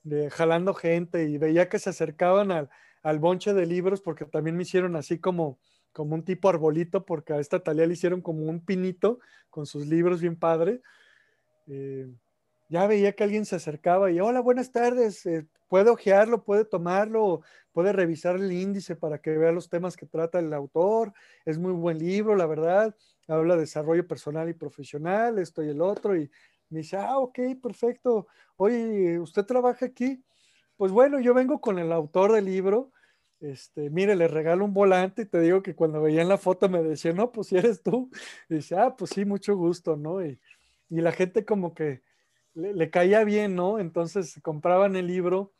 [0.02, 2.68] de jalando gente y veía que se acercaban al,
[3.04, 5.58] al, bonche de libros porque también me hicieron así como,
[5.92, 9.20] como un tipo arbolito porque a esta talía le hicieron como un pinito
[9.50, 10.80] con sus libros bien padre.
[11.66, 12.10] Eh,
[12.68, 17.42] ya veía que alguien se acercaba y, hola, buenas tardes, eh, puede ojearlo, puede tomarlo,
[17.72, 21.12] puede revisar el índice para que vea los temas que trata el autor.
[21.44, 22.94] Es muy buen libro, la verdad.
[23.28, 26.16] Habla de desarrollo personal y profesional, esto y el otro.
[26.16, 26.30] Y
[26.70, 28.26] me dice, ah, ok, perfecto.
[28.56, 30.24] Oye, ¿usted trabaja aquí?
[30.76, 32.92] Pues bueno, yo vengo con el autor del libro.
[33.44, 36.66] Este, mire, le regalo un volante y te digo que cuando veía en la foto
[36.70, 38.10] me decía, no, pues si eres tú.
[38.48, 40.24] Y dice, ah, pues sí, mucho gusto, ¿no?
[40.24, 40.40] Y,
[40.88, 42.02] y la gente como que
[42.54, 43.78] le, caía bien, ¿no?
[43.78, 45.52] Entonces compraban el libro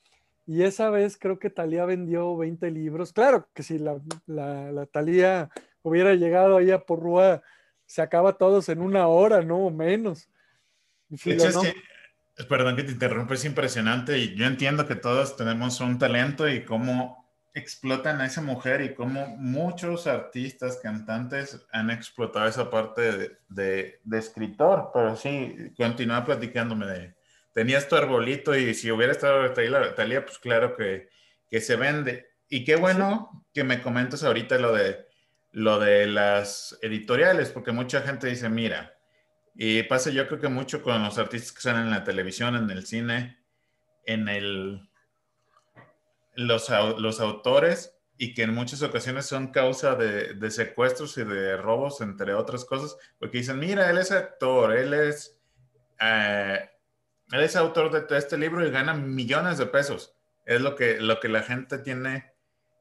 [0.46, 3.12] y esa vez creo que Talía vendió 20 libros.
[3.12, 5.50] Claro que si la, la, Talía
[5.82, 7.42] hubiera llegado ahí a Porrúa,
[7.84, 9.58] se acaba todos en una hora, ¿no?
[9.58, 10.30] O menos.
[12.48, 16.64] perdón que te interrumpa, es impresionante y yo entiendo que todos tenemos un talento y
[16.64, 17.23] cómo
[17.54, 24.90] explotan a esa mujer y cómo muchos artistas, cantantes han explotado esa parte de, escritor.
[24.92, 27.14] Pero sí, continúa platicándome de,
[27.54, 31.08] tenías tu arbolito y si hubiera estado Talía, pues claro que,
[31.48, 32.26] que, se vende.
[32.48, 35.06] Y qué bueno que me comentas ahorita lo de,
[35.52, 38.94] lo de las editoriales, porque mucha gente dice, mira,
[39.54, 42.68] y pasa yo creo que mucho con los artistas que salen en la televisión, en
[42.70, 43.38] el cine,
[44.04, 44.88] en el
[46.36, 52.00] los, los autores y que en muchas ocasiones son causa de, secuestros y de robos,
[52.00, 55.36] entre otras cosas, porque dicen, mira, él es actor, él es,
[56.00, 56.70] eh,
[57.32, 60.14] él es autor de este libro y gana millones de pesos.
[60.46, 62.32] Es lo que, lo que la gente tiene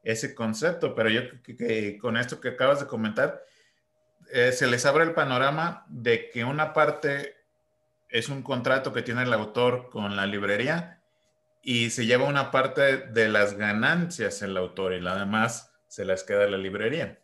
[0.04, 3.42] ese concepto, pero yo creo que, con esto que acabas de comentar,
[4.30, 7.36] eh, se les abre el panorama de que una parte
[8.08, 11.02] es un contrato que tiene el autor con la librería
[11.64, 16.22] y se lleva una parte de las ganancias el autor y la demás se las
[16.22, 17.20] queda la librería.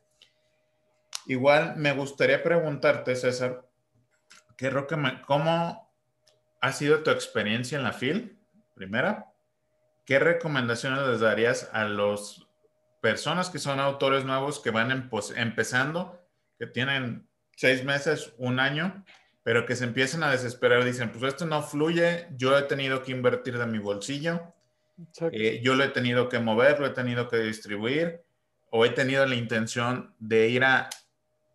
[1.26, 3.68] Igual me gustaría preguntarte, César,
[4.56, 4.72] ¿qué,
[5.26, 5.94] ¿cómo
[6.60, 8.38] ha sido tu experiencia en la FIL?
[8.74, 9.26] Primera,
[10.06, 12.46] ¿qué recomendaciones les darías a las
[13.02, 16.26] personas que son autores nuevos que van empezando,
[16.58, 19.04] que tienen seis meses, un año,
[19.42, 23.12] pero que se empiecen a desesperar, dicen, pues esto no fluye, yo he tenido que
[23.12, 24.54] invertir de mi bolsillo
[25.32, 28.22] Eh, yo lo he tenido que mover, lo he tenido que distribuir
[28.70, 30.90] o he tenido la intención de ir a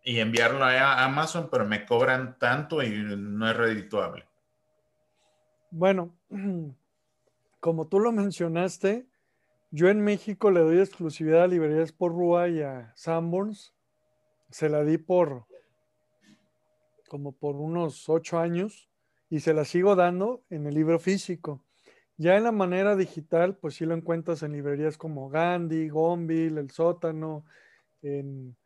[0.03, 4.25] y enviarlo a Amazon, pero me cobran tanto y no es redituable.
[5.71, 6.15] Bueno,
[7.59, 9.07] como tú lo mencionaste,
[9.71, 13.73] yo en México le doy exclusividad a librerías por Rúa y a Sanborns.
[14.51, 15.47] Se la di por
[17.15, 18.89] como por unos ocho años
[19.29, 21.63] y se la sigo dando en el libro físico.
[22.17, 26.71] Ya en la manera digital, pues sí lo encuentras en librerías como Gandhi, Gonville, El
[26.71, 27.45] Sótano,
[28.01, 28.57] en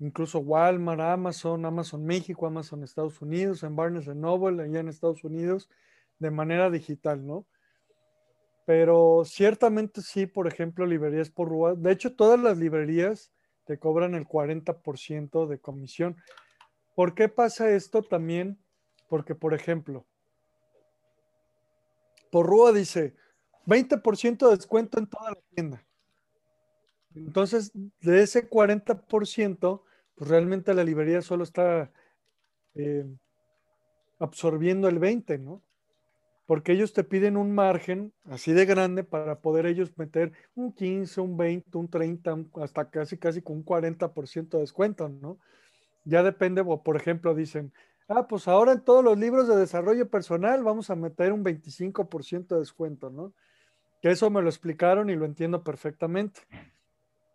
[0.00, 5.70] incluso Walmart, Amazon, Amazon México, Amazon Estados Unidos, en Barnes Noble, allá en Estados Unidos,
[6.18, 7.46] de manera digital, ¿no?
[8.66, 11.76] Pero ciertamente sí, por ejemplo, librerías por Rúa.
[11.76, 13.30] De hecho, todas las librerías
[13.62, 16.16] te cobran el 40% de comisión.
[16.94, 18.58] ¿Por qué pasa esto también?
[19.08, 20.06] Porque, por ejemplo,
[22.30, 23.14] por Rúa dice
[23.66, 25.84] 20% de descuento en toda la tienda.
[27.14, 29.82] Entonces, de ese 40%,
[30.16, 31.92] pues realmente la librería solo está
[32.74, 33.06] eh,
[34.18, 35.62] absorbiendo el 20%, ¿no?
[36.46, 41.20] Porque ellos te piden un margen así de grande para poder ellos meter un 15,
[41.20, 45.38] un 20, un 30, hasta casi, casi con un 40% de descuento, ¿no?
[46.04, 47.72] Ya depende, por ejemplo, dicen,
[48.08, 52.54] ah, pues ahora en todos los libros de desarrollo personal vamos a meter un 25%
[52.54, 53.32] de descuento, ¿no?
[54.02, 56.42] Que eso me lo explicaron y lo entiendo perfectamente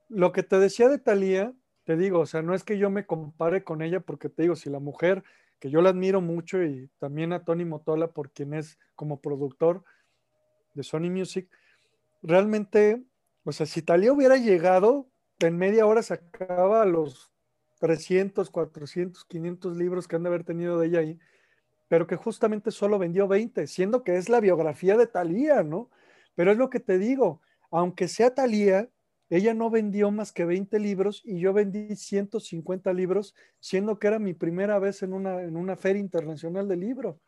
[0.10, 1.54] lo que te decía de Talía,
[1.86, 4.56] te digo, o sea, no es que yo me compare con ella, porque te digo,
[4.56, 5.24] si la mujer,
[5.60, 9.84] que yo la admiro mucho y también a Tony Motola por quien es como productor
[10.74, 11.48] de Sony Music,
[12.22, 13.04] realmente,
[13.44, 15.08] o sea, si Talía hubiera llegado,
[15.40, 17.32] en media hora sacaba los
[17.80, 21.20] 300, 400, 500 libros que han de haber tenido de ella ahí,
[21.88, 25.90] pero que justamente solo vendió 20, siendo que es la biografía de Talía, ¿no?
[26.36, 27.42] Pero es lo que te digo,
[27.72, 28.90] aunque sea Talía,
[29.30, 34.20] ella no vendió más que 20 libros y yo vendí 150 libros, siendo que era
[34.20, 37.20] mi primera vez en una, en una feria internacional de libro.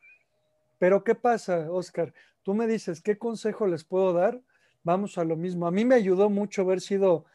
[0.80, 2.12] Pero ¿qué pasa, Oscar?
[2.42, 4.42] Tú me dices, ¿qué consejo les puedo dar?
[4.84, 5.68] Vamos a lo mismo.
[5.68, 7.26] A mí me ayudó mucho haber sido,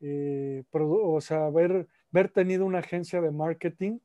[0.00, 1.88] eh, o sea, haber,
[2.18, 3.98] haber tenido una agencia de marketing.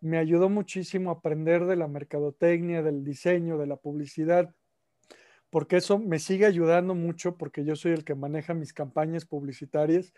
[0.00, 4.54] Me ayudó muchísimo a aprender de la mercadotecnia, del diseño, de la publicidad
[5.50, 10.12] porque eso me sigue ayudando mucho porque yo soy el que maneja mis campañas publicitarias.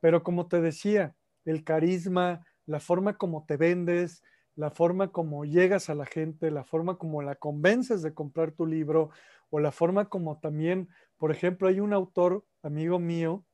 [0.00, 4.22] Pero como te decía, el carisma, la forma como te vendes,
[4.54, 8.66] la forma como llegas a la gente, la forma como la convences de comprar tu
[8.66, 9.10] libro
[9.50, 10.88] o la forma como también,
[11.18, 13.44] por ejemplo, hay un autor, amigo mío,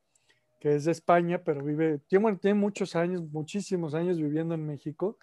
[0.59, 5.17] que es de España, pero vive, tiene, muchos años, muchísimos años viviendo en México,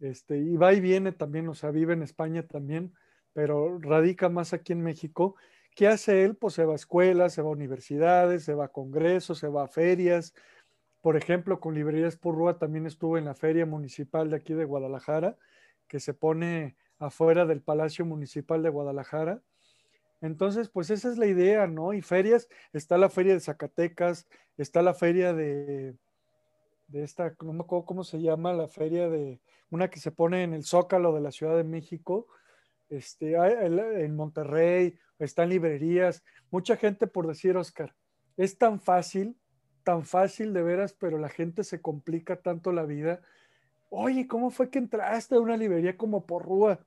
[0.00, 2.92] este, y va y viene también, o sea, vive en España también
[3.36, 5.36] pero radica más aquí en México.
[5.74, 6.36] ¿Qué hace él?
[6.36, 9.64] Pues se va a escuelas, se va a universidades, se va a congresos, se va
[9.64, 10.32] a ferias.
[11.02, 15.36] Por ejemplo, con Librerías Purrúa también estuvo en la feria municipal de aquí de Guadalajara,
[15.86, 19.42] que se pone afuera del Palacio Municipal de Guadalajara.
[20.26, 21.92] Entonces, pues esa es la idea, ¿no?
[21.92, 24.26] Y ferias, está la feria de Zacatecas,
[24.56, 25.96] está la feria de,
[26.88, 29.40] de esta, no me acuerdo cómo se llama, la feria de
[29.70, 32.26] una que se pone en el Zócalo de la Ciudad de México,
[32.88, 37.94] este, en Monterrey, están librerías, mucha gente por decir, Oscar,
[38.36, 39.36] es tan fácil,
[39.82, 43.22] tan fácil de veras, pero la gente se complica tanto la vida.
[43.88, 46.80] Oye, ¿cómo fue que entraste a una librería como Porrúa?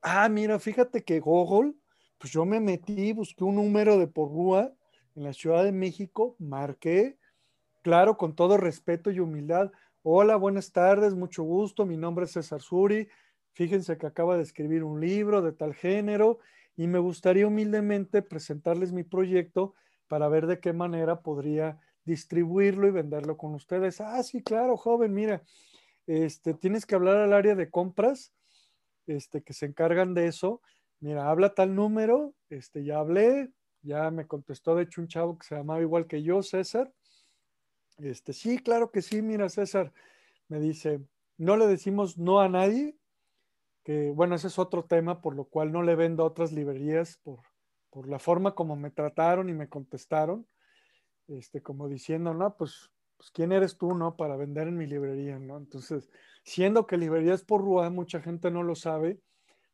[0.00, 1.74] Ah, mira, fíjate que Google,
[2.18, 4.72] pues yo me metí, busqué un número de Porrúa
[5.14, 7.18] en la Ciudad de México, marqué,
[7.82, 9.72] claro, con todo respeto y humildad.
[10.02, 13.08] Hola, buenas tardes, mucho gusto, mi nombre es César Suri,
[13.58, 16.38] Fíjense que acaba de escribir un libro de tal género
[16.76, 19.74] y me gustaría humildemente presentarles mi proyecto
[20.06, 24.00] para ver de qué manera podría distribuirlo y venderlo con ustedes.
[24.00, 25.42] Ah, sí, claro, joven, mira,
[26.06, 28.32] este, tienes que hablar al área de compras,
[29.08, 30.62] este, que se encargan de eso.
[31.00, 33.50] Mira, habla tal número, este, ya hablé,
[33.82, 36.92] ya me contestó de hecho un chavo que se llamaba igual que yo, César.
[37.98, 39.92] Este, sí, claro que sí, mira, César,
[40.48, 41.00] me dice,
[41.36, 42.98] no le decimos no a nadie,
[44.14, 47.40] bueno, ese es otro tema por lo cual no le vendo a otras librerías por,
[47.90, 50.46] por la forma como me trataron y me contestaron,
[51.26, 55.38] este, como diciendo, no, pues, pues, ¿quién eres tú, no, para vender en mi librería,
[55.38, 55.56] no?
[55.56, 56.10] Entonces,
[56.44, 59.20] siendo que librerías por Rúa, mucha gente no lo sabe,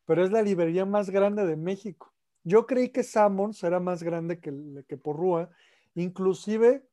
[0.05, 2.13] pero es la librería más grande de México.
[2.43, 4.53] Yo creí que Sammons era más grande que,
[4.87, 5.49] que Porrúa,
[5.95, 6.87] inclusive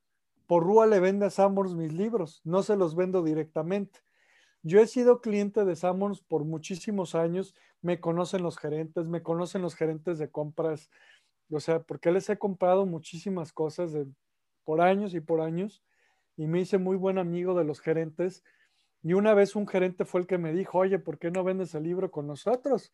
[0.46, 4.00] Porrúa le vende a Sammons mis libros, no se los vendo directamente.
[4.62, 9.62] Yo he sido cliente de Sammons por muchísimos años, me conocen los gerentes, me conocen
[9.62, 10.88] los gerentes de compras
[11.50, 13.92] O sea, porque les he comprado muchísimas cosas
[14.64, 15.82] por años y por años
[16.36, 18.44] y me hice muy buen amigo de los gerentes.
[19.02, 21.74] Y una vez un gerente fue el que me dijo, oye, ¿por qué no vendes
[21.74, 22.92] el libro con nosotros?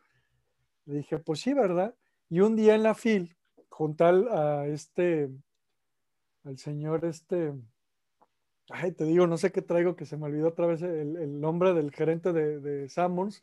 [0.86, 1.94] Le dije, pues sí, ¿verdad?
[2.30, 3.36] Y un día en la FIL,
[3.68, 5.30] junto a este,
[6.44, 7.52] al señor este,
[8.70, 11.74] ay, te digo, no sé qué traigo, que se me olvidó otra vez el, nombre
[11.74, 13.42] del gerente de, de, Sammons,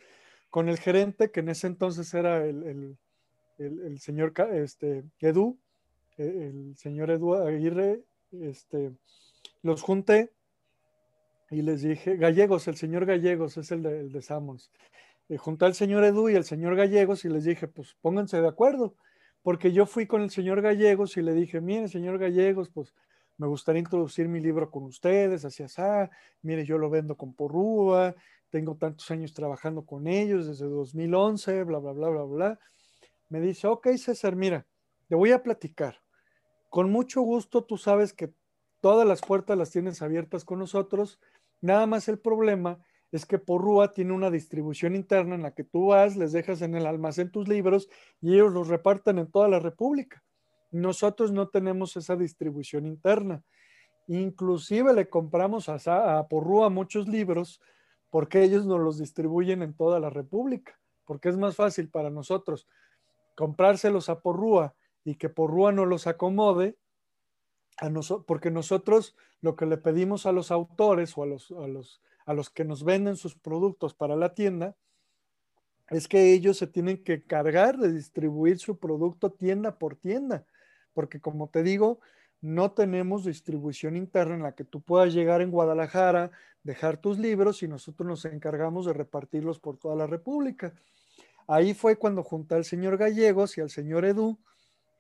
[0.50, 2.98] con el gerente que en ese entonces era el,
[3.58, 5.58] el señor este, Edu,
[6.18, 8.92] e, el señor Edu Aguirre, este,
[9.62, 10.32] los junté
[11.50, 14.72] y les dije, Gallegos, el señor Gallegos es el de, el de Sammons.
[15.30, 18.48] Eh, junté al señor Edu y al señor Gallegos y les dije, pues pónganse de
[18.48, 18.96] acuerdo,
[19.42, 22.94] porque yo fui con el señor Gallegos y le dije, mire, señor Gallegos, pues
[23.38, 25.82] me gustaría introducir mi libro con ustedes, así así,
[26.42, 28.16] mire, yo lo vendo con Porrúa,
[28.50, 32.60] tengo tantos años trabajando con ellos desde 2011, bla, bla, bla, bla, bla.
[33.30, 34.66] Me dice, ok, César, mira,
[35.10, 36.02] te voy a platicar.
[36.70, 38.34] Con mucho gusto, tú sabes que
[38.82, 41.20] todas las puertas las tienes abiertas con nosotros.
[41.62, 42.80] Nada más el problema
[43.12, 46.76] es que Porrúa tiene una distribución interna en la que tú vas, les dejas en
[46.76, 47.90] el almacén tus libros
[48.22, 50.24] y ellos los reparten en toda la República.
[50.72, 53.44] Nosotros no tenemos esa distribución interna.
[54.08, 57.62] Inclusive le compramos a, a Porrúa muchos libros
[58.10, 62.68] porque ellos nos los distribuyen en toda la República, porque es más fácil para nosotros
[63.36, 64.74] comprárselos a Porrúa
[65.04, 66.78] y que Porrúa no los acomode,
[68.26, 72.34] porque nosotros lo que le pedimos a los autores o a los, a, los, a
[72.34, 74.76] los que nos venden sus productos para la tienda
[75.90, 80.46] es que ellos se tienen que cargar de distribuir su producto tienda por tienda
[80.96, 82.00] porque como te digo,
[82.42, 86.32] no tenemos distribución interna en la que tú puedas llegar en Guadalajara,
[86.64, 90.74] dejar tus libros y nosotros nos encargamos de repartirlos por toda la República.
[91.48, 94.40] Ahí fue cuando junté al señor Gallegos y al señor Edu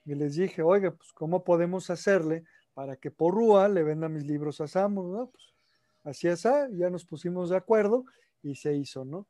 [0.03, 2.43] y les dije, oiga, pues ¿cómo podemos hacerle
[2.75, 5.11] para que por Rúa le venda mis libros a Samus?
[5.11, 5.31] ¿no?
[5.31, 5.55] Pues,
[6.03, 8.05] así es, ya nos pusimos de acuerdo
[8.43, 9.27] y se hizo, ¿no?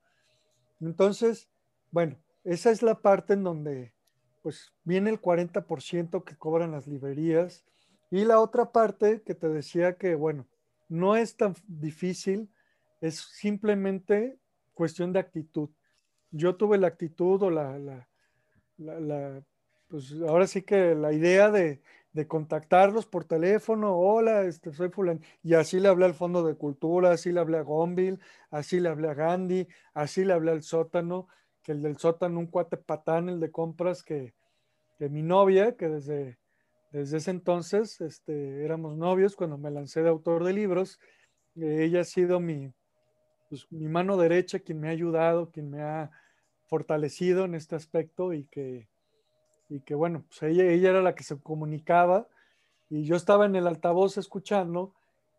[0.82, 1.48] Entonces,
[1.92, 3.94] bueno, esa es la parte en donde
[4.42, 7.66] pues viene el 40% que cobran las librerías.
[8.12, 10.46] Y la otra parte que te decía que, bueno,
[10.88, 12.50] no es tan difícil,
[13.02, 14.38] es simplemente
[14.76, 15.70] cuestión de actitud.
[16.30, 17.80] Yo tuve la actitud o la,
[18.78, 19.44] la,
[19.88, 21.82] pues ahora sí que la idea de,
[22.16, 26.56] de, contactarlos por teléfono, hola, este, soy fulano, y así le hablé al Fondo de
[26.56, 28.20] Cultura, así le hablé a Gonville,
[28.50, 31.28] así le hablé a Gandhi, así le hablé al sótano,
[31.62, 34.34] que el del sótano, un cuate patán, el de compras, que,
[35.00, 36.40] mi novia, que desde,
[36.92, 41.00] desde ese entonces este, éramos novios cuando me lancé de autor de libros,
[41.56, 42.72] eh, ella ha sido mi,
[43.50, 46.12] pues, mi mano derecha, quien me ha ayudado, quien me ha
[46.66, 48.88] fortalecido en este aspecto y que,
[49.70, 52.28] y que bueno, pues ella, ella era la que se comunicaba
[52.90, 54.94] y yo estaba en el altavoz escuchando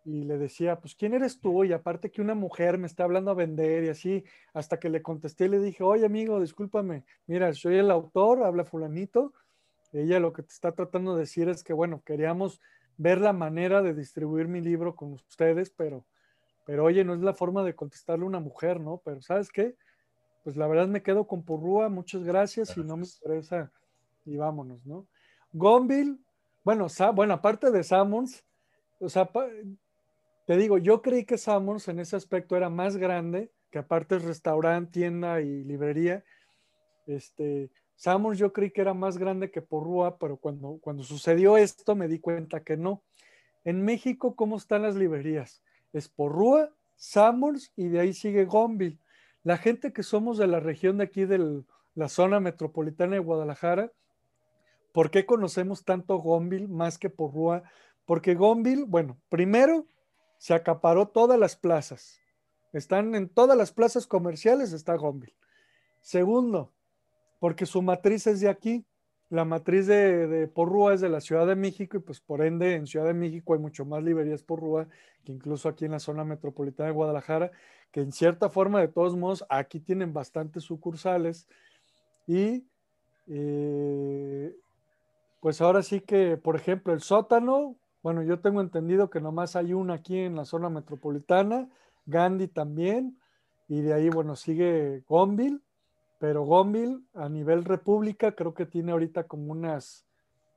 [0.04, 1.64] y le decía, pues, ¿quién eres tú?
[1.64, 4.24] Y aparte que una mujer me está hablando a vender y así,
[4.54, 8.64] hasta que le contesté y le dije, oye amigo, discúlpame, mira, soy el autor, habla
[8.64, 9.32] fulanito.
[9.92, 12.60] Ella lo que te está tratando de decir es que, bueno, queríamos
[12.98, 16.04] ver la manera de distribuir mi libro con ustedes, pero,
[16.66, 19.02] pero oye, no es la forma de contestarle a una mujer, ¿no?
[19.04, 19.74] Pero ¿sabes qué?
[20.44, 23.72] Pues la verdad me quedo con Porrúa, muchas gracias, y no me interesa
[24.26, 25.06] y vámonos, ¿no?
[25.52, 26.18] Gonville,
[26.64, 28.44] bueno, bueno, aparte de Sammons,
[28.98, 29.30] o sea,
[30.46, 34.24] te digo, yo creí que Sammons en ese aspecto era más grande, que aparte es
[34.24, 36.24] restaurante, tienda y librería.
[37.06, 41.94] Este, Sammons yo creí que era más grande que Porrúa, pero cuando, cuando sucedió esto
[41.94, 43.02] me di cuenta que no.
[43.64, 45.62] En México, ¿cómo están las librerías?
[45.92, 48.98] Es Porrúa, Sammons y de ahí sigue Gonville.
[49.42, 51.62] La gente que somos de la región de aquí, de
[51.94, 53.92] la zona metropolitana de Guadalajara,
[54.96, 57.64] ¿por qué conocemos tanto Gonville más que Porrúa?
[58.06, 59.84] Porque Gonville, bueno, primero
[60.38, 62.18] se acaparó todas las plazas.
[62.72, 65.36] Están en todas las plazas comerciales, está Gonville.
[66.00, 66.72] Segundo,
[67.40, 68.86] porque su matriz es de aquí.
[69.28, 72.72] La matriz de, de, Porrúa es de la Ciudad de México y pues por ende
[72.72, 74.88] en Ciudad de México hay mucho más librerías Porrúa
[75.24, 77.50] que incluso aquí en la zona metropolitana de Guadalajara,
[77.90, 81.46] que en cierta forma de todos modos aquí tienen bastantes sucursales
[82.26, 82.64] y
[83.26, 84.56] eh,
[85.46, 89.74] pues ahora sí que, por ejemplo, el sótano bueno, yo tengo entendido que nomás hay
[89.74, 91.68] una aquí en la zona metropolitana,
[92.04, 93.16] Gandhi también,
[93.68, 95.60] y de ahí, bueno, sigue Gonville,
[96.18, 100.04] pero Gonville a nivel república creo que tiene ahorita como unas,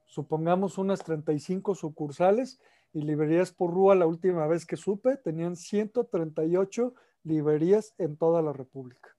[0.08, 2.60] supongamos unas 35 sucursales
[2.92, 6.96] y librerías por Rúa, la última vez que supe, tenían 138
[7.26, 9.19] librerías en toda la república.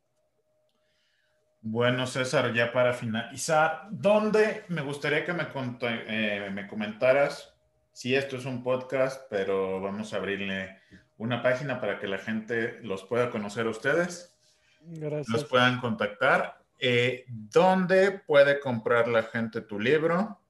[1.62, 5.46] Bueno, César, ya para finalizar, ¿dónde me gustaría que me,
[5.82, 7.54] eh, me comentaras
[7.92, 10.78] si esto es un podcast, pero vamos a abrirle
[11.18, 14.38] una página para que la gente los pueda conocer a ustedes?
[14.80, 15.28] Gracias.
[15.28, 16.60] Los puedan contactar.
[16.78, 20.40] Eh, ¿Dónde puede comprar la gente tu libro?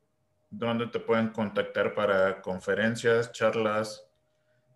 [0.48, 4.08] ¿Dónde te pueden contactar para conferencias, charlas,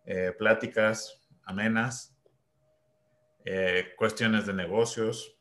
[0.05, 2.17] eh, pláticas amenas,
[3.45, 5.34] eh, cuestiones de negocios?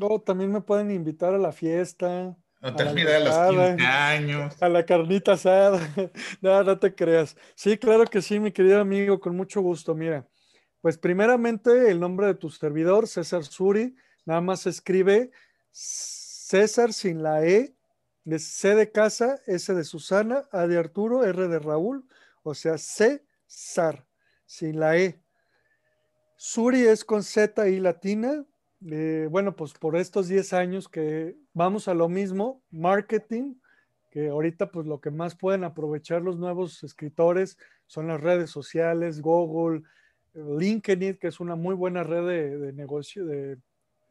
[0.00, 2.36] Oh, también me pueden invitar a la fiesta.
[2.62, 4.62] a terminar a los 15 años.
[4.62, 5.78] A la carnita asada.
[6.40, 7.36] no, no te creas.
[7.54, 9.94] Sí, claro que sí, mi querido amigo, con mucho gusto.
[9.94, 10.26] Mira,
[10.80, 13.94] pues primeramente el nombre de tu servidor, César Suri,
[14.24, 15.30] nada más se escribe
[15.70, 17.74] César sin la E,
[18.24, 22.06] de C de casa, S de Susana, A de Arturo, R de Raúl,
[22.42, 24.06] o sea, César,
[24.46, 25.22] sin la E.
[26.36, 28.46] Suri es con Z y latina.
[28.86, 33.54] Eh, bueno, pues por estos 10 años que vamos a lo mismo, marketing,
[34.10, 39.20] que ahorita pues lo que más pueden aprovechar los nuevos escritores son las redes sociales,
[39.20, 39.82] Google,
[40.34, 43.58] LinkedIn, que es una muy buena red de, negocio, de,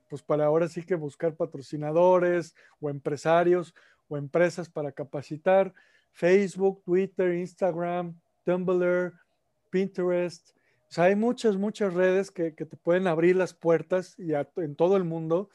[0.07, 3.73] pues para ahora sí que buscar patrocinadores o empresarios
[4.07, 5.73] o empresas para capacitar,
[6.11, 9.13] Facebook, Twitter, Instagram, Tumblr,
[9.69, 10.51] Pinterest.
[10.89, 14.97] O sea, hay muchas, muchas redes que, te pueden abrir las puertas y en todo
[14.97, 15.49] el mundo.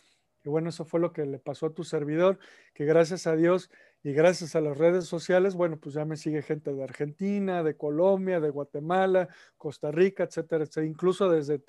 [0.44, 2.38] Y bueno, eso fue lo que le pasó a tu servidor,
[2.72, 3.70] que gracias a Dios
[4.04, 7.76] y gracias a las redes sociales, bueno, pues ya me sigue gente de Argentina, de
[7.76, 10.86] Colombia, de Guatemala, Costa Rica, etcétera, etcétera.
[10.86, 11.64] Incluso desde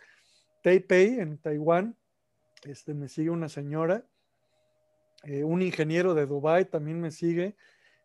[0.62, 1.98] Taipei, en Taiwán,
[2.66, 4.06] este, me sigue una señora,
[5.24, 7.56] eh, un ingeniero de Dubai también me sigue.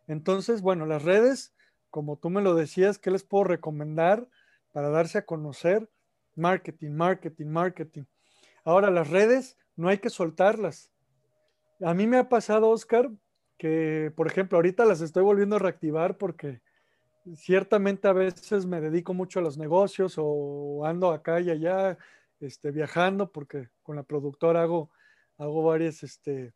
[0.07, 1.55] Entonces, bueno, las redes,
[1.91, 4.27] como tú me lo decías, ¿qué les puedo recomendar
[4.73, 5.89] para darse a conocer?
[6.37, 8.05] Marketing, marketing, marketing.
[8.65, 10.93] Ahora, las redes no hay que soltarlas.
[11.81, 13.11] A mí me ha pasado, Oscar,
[13.59, 16.63] que, por ejemplo, ahorita las estoy volviendo a reactivar porque
[17.37, 21.99] ciertamente a veces me dedico mucho a los negocios o ando acá y allá
[22.41, 24.91] este, viajando porque con la productora hago,
[25.37, 26.55] hago varias este,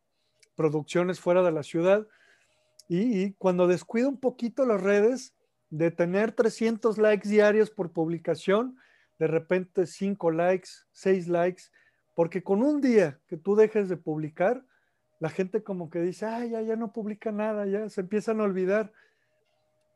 [0.55, 2.07] producciones fuera de la ciudad.
[2.87, 5.34] Y, y, cuando descuido un poquito las redes,
[5.69, 8.77] de tener 300 likes diarios por publicación,
[9.19, 11.63] de repente 5 likes, 6 likes,
[12.15, 14.63] porque con un día que tú dejes de publicar,
[15.19, 18.43] la gente como que dice, ay, ya, ya no publica nada, ya se empiezan a
[18.43, 18.91] olvidar.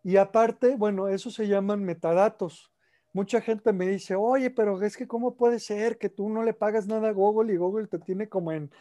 [0.03, 2.71] Y aparte, bueno, eso se llaman metadatos.
[3.11, 6.53] Mucha gente me dice, oye, pero es que cómo puede ser que tú no le
[6.53, 8.71] pagas nada a Google y Google te tiene como en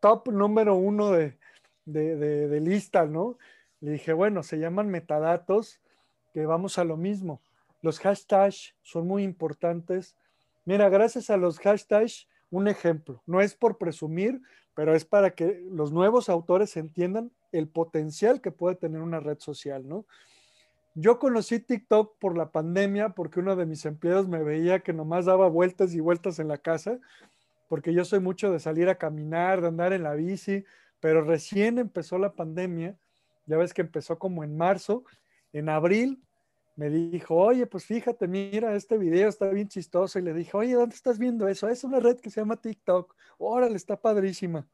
[0.00, 1.38] top número uno de,
[1.84, 3.38] de, de lista, ¿no?
[3.80, 5.81] Le dije, bueno, se llaman metadatos,
[6.32, 7.40] que vamos a lo mismo.
[7.80, 10.16] Los hashtags son muy importantes.
[10.64, 14.40] Mira, gracias a los hashtags, un ejemplo, no es por presumir,
[14.74, 19.38] pero es para que los nuevos autores entiendan el potencial que puede tener una red
[19.38, 20.06] social, ¿no?
[20.94, 25.24] Yo conocí TikTok por la pandemia porque uno de mis empleados me veía que nomás
[25.24, 26.98] daba vueltas y vueltas en la casa,
[27.68, 30.64] porque yo soy mucho de salir a caminar, de andar en la bici,
[31.00, 32.94] pero recién empezó la pandemia,
[33.46, 35.04] ya ves que empezó como en marzo,
[35.52, 36.22] en abril
[36.76, 40.18] me dijo, oye, pues fíjate, mira, este video está bien chistoso.
[40.18, 41.68] Y le dije, oye, ¿dónde estás viendo eso?
[41.68, 43.14] Es una red que se llama TikTok.
[43.38, 44.66] Órale, está padrísima.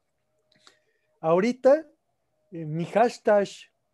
[1.19, 1.85] Ahorita,
[2.51, 3.47] eh, mi hashtag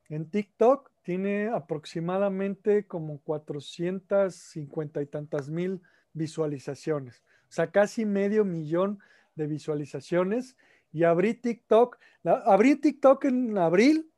[0.09, 5.81] en TikTok tiene aproximadamente como 450 y tantas mil
[6.13, 7.23] visualizaciones.
[7.49, 8.99] O sea, casi medio millón
[9.35, 10.55] de visualizaciones.
[10.91, 14.11] Y abrí TikTok, abrí TikTok en abril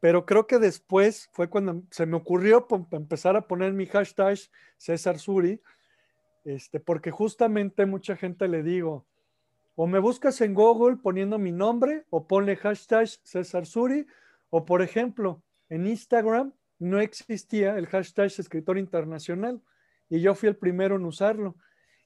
[0.00, 4.38] pero creo que después fue cuando se me ocurrió empezar a poner mi hashtag
[4.76, 5.60] César Suri,
[6.44, 9.06] este, porque justamente mucha gente le digo,
[9.74, 14.06] o me buscas en Google poniendo mi nombre o ponle hashtag César Suri,
[14.50, 19.60] o por ejemplo, en Instagram no existía el hashtag escritor internacional
[20.08, 21.56] y yo fui el primero en usarlo.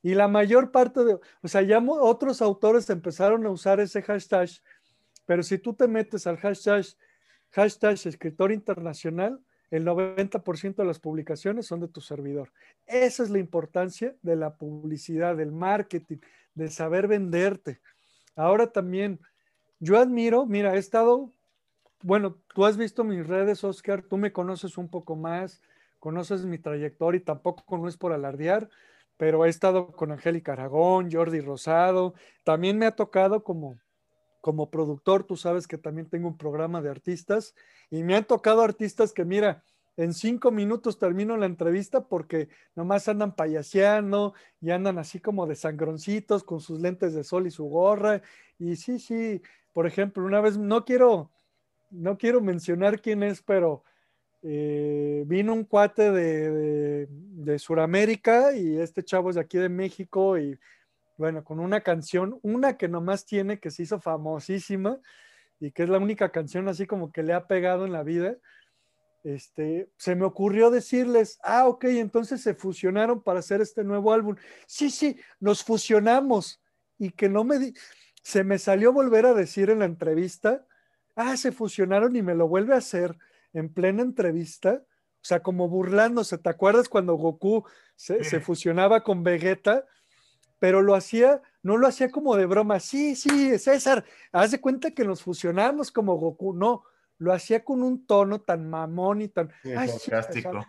[0.02, 4.48] Y la mayor parte de, o sea, ya otros autores empezaron a usar ese hashtag,
[5.26, 6.84] pero si tú te metes al hashtag
[7.52, 12.52] hashtag escritor internacional, el 90% de las publicaciones son de tu servidor.
[12.86, 16.18] Esa es la importancia de la publicidad, del marketing,
[16.54, 17.80] de saber venderte.
[18.36, 19.18] Ahora también,
[19.80, 21.32] yo admiro, mira, he estado,
[22.02, 25.62] bueno, tú has visto mis redes, Oscar, tú me conoces un poco más,
[25.98, 28.68] conoces mi trayectoria y tampoco no es por alardear,
[29.16, 32.14] pero he estado con Angélica Aragón, Jordi Rosado,
[32.44, 33.78] también me ha tocado como
[34.42, 37.54] como productor, tú sabes que también tengo un programa de artistas
[37.90, 39.62] y me han tocado artistas que, mira,
[39.96, 45.54] en cinco minutos termino la entrevista porque nomás andan payaseando y andan así como de
[45.54, 48.20] sangroncitos con sus lentes de sol y su gorra.
[48.58, 49.40] Y sí, sí,
[49.72, 51.30] por ejemplo, una vez, no quiero,
[51.90, 53.84] no quiero mencionar quién es, pero
[54.42, 60.36] eh, vino un cuate de, de, Sudamérica y este chavo es de aquí de México
[60.36, 60.58] y
[61.16, 64.98] bueno, con una canción, una que nomás tiene, que se hizo famosísima
[65.60, 68.36] y que es la única canción así como que le ha pegado en la vida
[69.24, 74.36] este, se me ocurrió decirles, ah, ok, entonces se fusionaron para hacer este nuevo álbum.
[74.66, 76.60] Sí, sí, nos fusionamos.
[76.98, 77.72] Y que no me,
[78.22, 80.66] se me salió volver a decir en la entrevista,
[81.14, 83.16] ah, se fusionaron y me lo vuelve a hacer
[83.52, 84.82] en plena entrevista.
[84.84, 87.64] O sea, como burlándose, ¿te acuerdas cuando Goku
[87.94, 89.84] se, se fusionaba con Vegeta?
[90.62, 92.78] Pero lo hacía, no lo hacía como de broma.
[92.78, 96.54] Sí, sí, César, haz de cuenta que nos fusionamos como Goku.
[96.54, 96.84] No,
[97.18, 99.50] lo hacía con un tono tan mamón y tan...
[99.64, 100.64] sarcástico.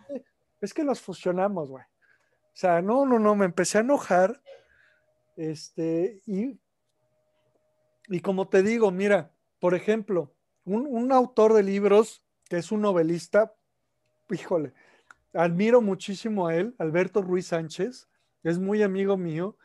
[0.60, 1.84] es que los fusionamos, güey.
[1.84, 4.42] O sea, no, no, no, me empecé a enojar.
[5.36, 6.58] Este, y,
[8.08, 9.30] y como te digo, mira,
[9.60, 10.34] por ejemplo,
[10.64, 13.54] un, un autor de libros que es un novelista,
[14.28, 14.72] híjole,
[15.32, 18.08] admiro muchísimo a él, Alberto Ruiz Sánchez,
[18.42, 19.56] es muy amigo mío,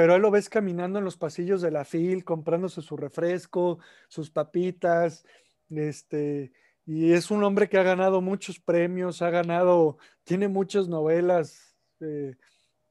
[0.00, 4.30] pero él lo ves caminando en los pasillos de la FIL, comprándose su refresco, sus
[4.30, 5.26] papitas,
[5.68, 6.52] este,
[6.86, 12.34] y es un hombre que ha ganado muchos premios, ha ganado, tiene muchas novelas, eh,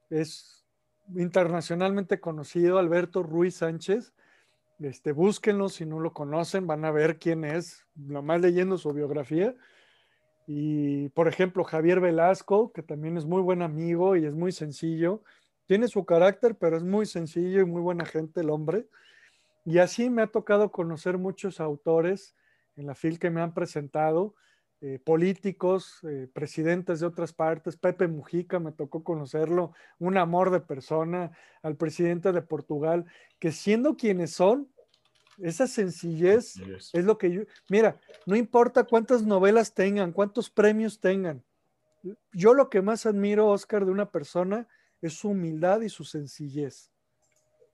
[0.08, 0.64] es
[1.16, 4.14] internacionalmente conocido, Alberto Ruiz Sánchez.
[4.78, 9.56] Este, búsquenlo si no lo conocen, van a ver quién es, nomás leyendo su biografía.
[10.46, 15.24] Y, por ejemplo, Javier Velasco, que también es muy buen amigo y es muy sencillo.
[15.70, 18.88] Tiene su carácter, pero es muy sencillo y muy buena gente el hombre.
[19.64, 22.34] Y así me ha tocado conocer muchos autores
[22.74, 24.34] en la FIL que me han presentado,
[24.80, 30.58] eh, políticos, eh, presidentes de otras partes, Pepe Mujica, me tocó conocerlo, un amor de
[30.58, 31.30] persona,
[31.62, 33.06] al presidente de Portugal,
[33.38, 34.72] que siendo quienes son,
[35.38, 36.56] esa sencillez
[36.92, 41.44] es lo que yo, mira, no importa cuántas novelas tengan, cuántos premios tengan,
[42.32, 44.66] yo lo que más admiro, Oscar, de una persona
[45.02, 46.90] es su humildad y su sencillez.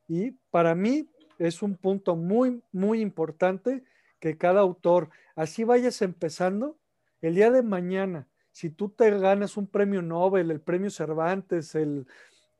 [0.08, 1.08] Y para mí
[1.38, 3.84] es un punto muy, muy importante
[4.20, 6.78] que cada autor, así vayas empezando,
[7.20, 12.06] el día de mañana, si tú te ganas un premio Nobel, el premio Cervantes, el,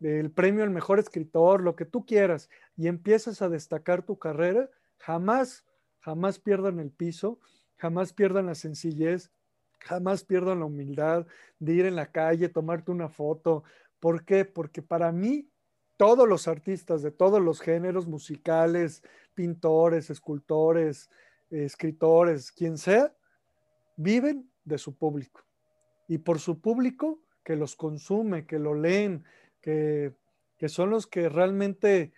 [0.00, 4.68] el premio al mejor escritor, lo que tú quieras, y empiezas a destacar tu carrera,
[4.98, 5.64] jamás,
[6.00, 7.38] jamás pierdan el piso,
[7.76, 9.30] jamás pierdan la sencillez,
[9.78, 11.26] jamás pierdan la humildad
[11.58, 13.64] de ir en la calle, tomarte una foto.
[14.06, 14.44] ¿Por qué?
[14.44, 15.50] Porque para mí,
[15.96, 19.02] todos los artistas de todos los géneros musicales,
[19.34, 21.10] pintores, escultores,
[21.50, 23.12] escritores, quien sea,
[23.96, 25.40] viven de su público.
[26.06, 29.24] Y por su público que los consume, que lo leen,
[29.60, 30.14] que,
[30.56, 32.12] que son los que realmente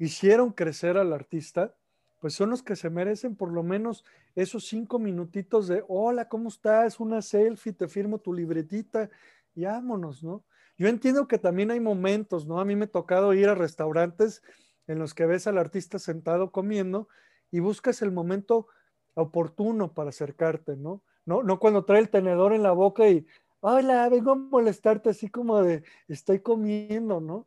[0.00, 1.76] hicieron crecer al artista,
[2.18, 4.04] pues son los que se merecen por lo menos
[4.34, 6.98] esos cinco minutitos de, hola, ¿cómo estás?
[6.98, 9.10] Una selfie, te firmo tu libretita
[9.54, 10.44] y vámonos, ¿no?
[10.78, 12.60] Yo entiendo que también hay momentos, ¿no?
[12.60, 14.42] A mí me ha tocado ir a restaurantes
[14.86, 17.08] en los que ves al artista sentado comiendo
[17.50, 18.68] y buscas el momento
[19.14, 21.02] oportuno para acercarte, ¿no?
[21.26, 23.26] No, no cuando trae el tenedor en la boca y,
[23.60, 27.46] hola, vengo a molestarte así como de, estoy comiendo, ¿no?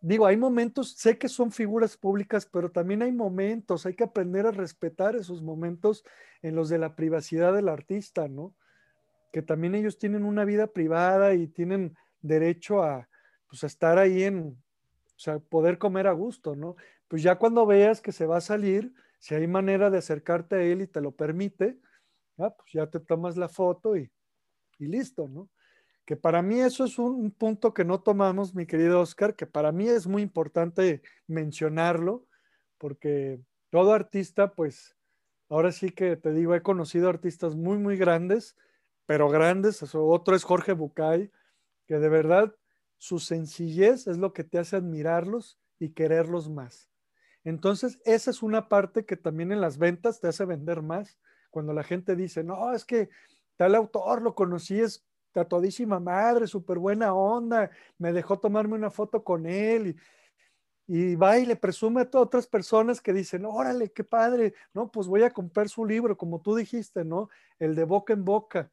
[0.00, 4.46] Digo, hay momentos, sé que son figuras públicas, pero también hay momentos, hay que aprender
[4.46, 6.04] a respetar esos momentos
[6.42, 8.54] en los de la privacidad del artista, ¿no?
[9.32, 13.08] Que también ellos tienen una vida privada y tienen derecho a,
[13.48, 14.56] pues, a estar ahí en,
[15.16, 16.76] o sea, poder comer a gusto, ¿no?
[17.08, 20.62] Pues ya cuando veas que se va a salir, si hay manera de acercarte a
[20.62, 21.78] él y te lo permite,
[22.36, 24.10] pues ya te tomas la foto y,
[24.78, 25.50] listo, ¿no?
[26.04, 29.72] Que para mí eso es un, punto que no tomamos, mi querido Oscar, que para
[29.72, 32.26] mí es muy importante mencionarlo,
[32.78, 33.40] porque
[33.70, 34.96] todo artista, pues,
[35.48, 38.56] ahora sí que te digo, he conocido artistas muy, muy grandes,
[39.08, 41.32] pero grandes, otro es Jorge Bucay,
[41.86, 42.54] que de verdad
[42.98, 46.90] su sencillez es lo que te hace admirarlos y quererlos más.
[47.42, 51.18] Entonces, esa es una parte que también en las ventas te hace vender más.
[51.48, 53.08] Cuando la gente dice, no, es que
[53.56, 58.90] tal autor lo conocí, es a todísima madre, súper buena onda, me dejó tomarme una
[58.90, 59.96] foto con él
[60.86, 65.06] y, va y le presume a otras personas que dicen, órale, qué padre, no, pues
[65.06, 67.30] voy a comprar su libro, como tú dijiste, ¿no?
[67.58, 68.70] El de boca en boca.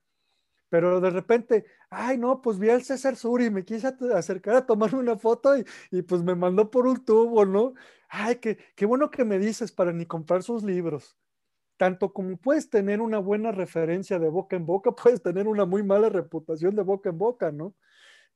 [0.69, 4.99] Pero de repente, ay, no, pues vi al César Suri, me quise acercar a tomarme
[4.99, 7.73] una foto y, y pues me mandó por un tubo, ¿no?
[8.09, 11.17] ay, qué, qué bueno que me dices para ni comprar sus libros.
[11.77, 15.83] tanto como puedes tener una buena referencia de boca en boca, puedes tener una muy
[15.83, 17.75] mala reputación de boca en boca, ¿no?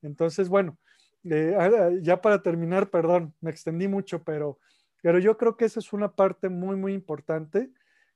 [0.02, 0.78] Entonces, bueno,
[1.24, 4.60] eh, ah, ya para terminar, perdón, me extendí mucho, pero,
[5.02, 7.72] pero yo creo que esa es una parte muy, muy importante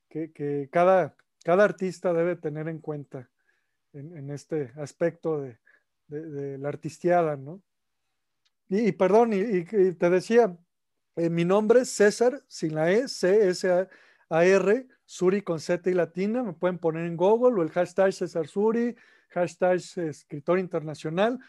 [0.10, 3.30] que, cada, cada artista debe tener en cuenta
[3.94, 5.57] en, este aspecto de,
[6.57, 7.61] la artistiada, ¿no?
[8.70, 10.57] Y, perdón, y, te decía,
[11.15, 16.53] eh, mi nombre es César, sin la E, C-S-A-R, Suri con Z y latina, me
[16.53, 18.95] pueden poner en Google o el hashtag César Suri,
[19.30, 21.40] hashtag escritor internacional.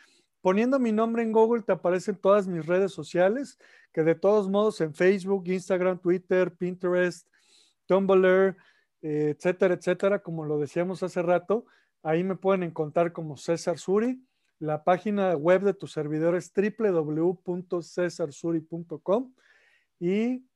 [0.41, 3.59] Poniendo mi nombre en Google te aparecen todas mis redes sociales,
[3.93, 7.27] que de todos modos en Facebook, Instagram, Twitter, Pinterest,
[7.87, 8.57] Tumblr,
[9.03, 11.67] eh, etcétera, etcétera, como lo decíamos hace rato,
[12.05, 14.25] ahí me pueden encontrar como César Suri.
[14.61, 19.35] La página web de tu servidor es www.cesarsuri.com
[19.99, 20.47] y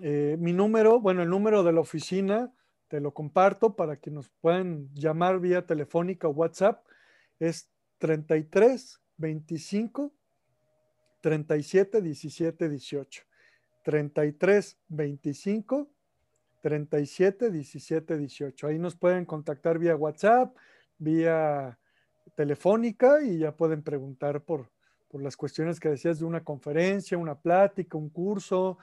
[0.00, 2.52] eh, mi número, bueno, el número de la oficina,
[2.88, 6.84] te lo comparto para que nos puedan llamar vía telefónica o WhatsApp,
[7.38, 10.12] es 33 25
[11.20, 13.22] 37 17 18.
[13.82, 15.90] 33 25
[16.60, 18.66] 37 17 18.
[18.66, 20.54] Ahí nos pueden contactar vía WhatsApp,
[20.98, 21.78] vía
[22.34, 24.70] telefónica y ya pueden preguntar por,
[25.08, 28.78] por las cuestiones que decías de una conferencia, una plática, un curso,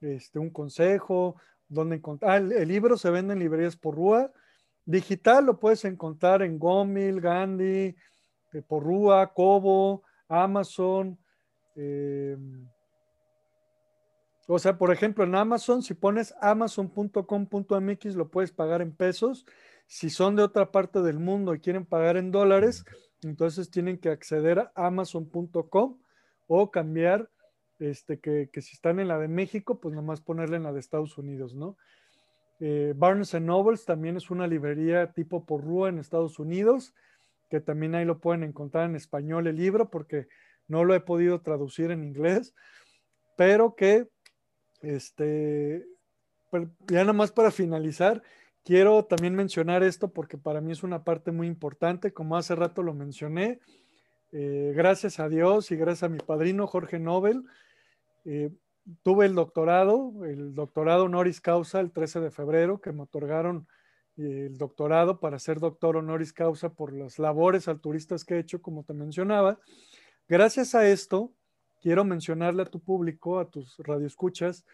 [0.00, 1.36] este, un consejo,
[1.68, 2.30] donde encontrar.
[2.30, 4.32] Ah, el, libro se vende en librerías por Rúa.
[4.84, 7.94] Digital lo puedes encontrar en Gomil, Gandhi,
[8.52, 11.18] eh, Porrúa, Cobo, Amazon.
[11.76, 12.66] Em,
[14.48, 19.46] o sea, por ejemplo, en Amazon, si pones amazon.com.mx, lo puedes pagar en pesos.
[19.86, 22.84] Si son de otra parte del mundo y quieren pagar en dólares,
[23.22, 25.98] entonces tienen que acceder a amazon.com
[26.46, 27.30] o cambiar,
[27.78, 31.16] este, que, si están en la de México, pues nomás ponerle en la de Estados
[31.18, 31.76] Unidos, ¿no?
[32.60, 36.92] Eh, Barnes Nobles también es una librería tipo Porrúa en Estados Unidos
[37.48, 40.28] que también ahí lo pueden encontrar en español el libro porque
[40.66, 42.54] no lo he podido traducir en inglés,
[43.36, 44.08] pero que,
[44.80, 45.86] este,
[46.50, 48.22] pues, ya nada más para finalizar,
[48.64, 52.82] quiero también mencionar esto porque para mí es una parte muy importante, como hace rato
[52.82, 53.60] lo mencioné,
[54.32, 57.44] eh, gracias a Dios y gracias a mi padrino Jorge Nobel,
[58.24, 58.50] eh,
[59.02, 63.66] tuve el doctorado, el doctorado honoris causa el 13 de febrero, que me otorgaron
[64.16, 68.82] el doctorado para ser doctor honoris causa por las labores alturistas que he hecho, como
[68.82, 69.60] te mencionaba.
[70.28, 71.32] Gracias a esto,
[71.80, 74.64] quiero mencionarle a tu público, a tus radioescuchas,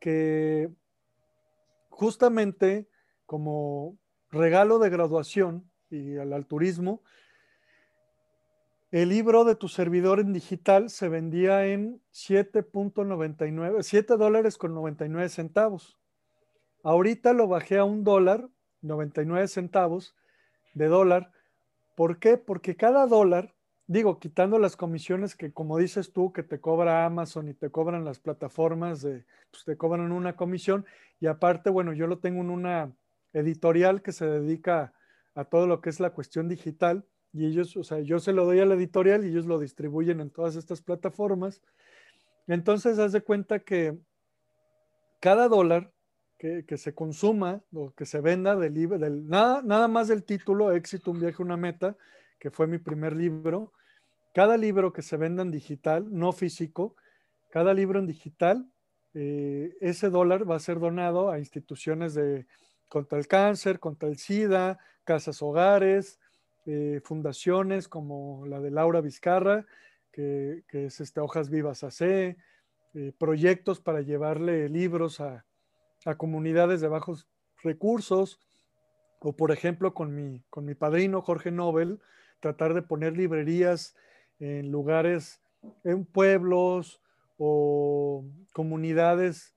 [0.00, 0.70] que
[1.88, 2.88] justamente
[3.26, 3.96] como
[4.30, 7.02] regalo de graduación y al alturismo,
[8.90, 15.28] el libro de tu servidor en digital se vendía en 7.99, 7 dólares con 99
[15.28, 15.96] centavos.
[16.82, 18.48] Ahorita lo bajé a un dólar
[18.82, 20.16] 99 centavos
[20.74, 21.30] de dólar.
[21.94, 22.36] ¿Por qué?
[22.36, 23.54] Porque cada dólar,
[23.90, 28.04] digo, quitando las comisiones que, como dices tú, que te cobra Amazon y te cobran
[28.04, 30.86] las plataformas, de, pues te cobran una comisión.
[31.18, 32.92] Y aparte, bueno, yo lo tengo en una
[33.32, 34.92] editorial que se dedica
[35.34, 37.04] a todo lo que es la cuestión digital.
[37.32, 40.20] Y ellos, o sea, yo se lo doy a la editorial y ellos lo distribuyen
[40.20, 41.60] en todas estas plataformas.
[42.46, 43.98] Entonces, haz de cuenta que
[45.18, 45.90] cada dólar
[46.38, 51.10] que, se consuma o que se venda del libro, nada, nada más del título, Éxito,
[51.10, 51.96] un viaje, una meta,
[52.38, 53.72] que fue mi primer libro.
[54.32, 56.96] Cada libro que se venda en digital, no físico,
[57.50, 58.70] cada libro en digital,
[59.14, 62.18] eh, ese dólar va a ser donado a instituciones
[62.88, 66.20] contra el cáncer, contra el SIDA, casas hogares,
[66.66, 69.66] eh, fundaciones como la de Laura Vizcarra,
[70.12, 75.44] que, es este, Hojas Vivas AC, eh, proyectos para llevarle libros a,
[76.04, 77.26] a comunidades de bajos
[77.62, 78.38] recursos,
[79.20, 82.00] o por ejemplo con mi, con mi padrino Jorge Nobel,
[82.40, 83.94] tratar de poner librerías
[84.40, 85.40] en lugares,
[85.84, 87.00] en pueblos
[87.38, 89.54] o comunidades,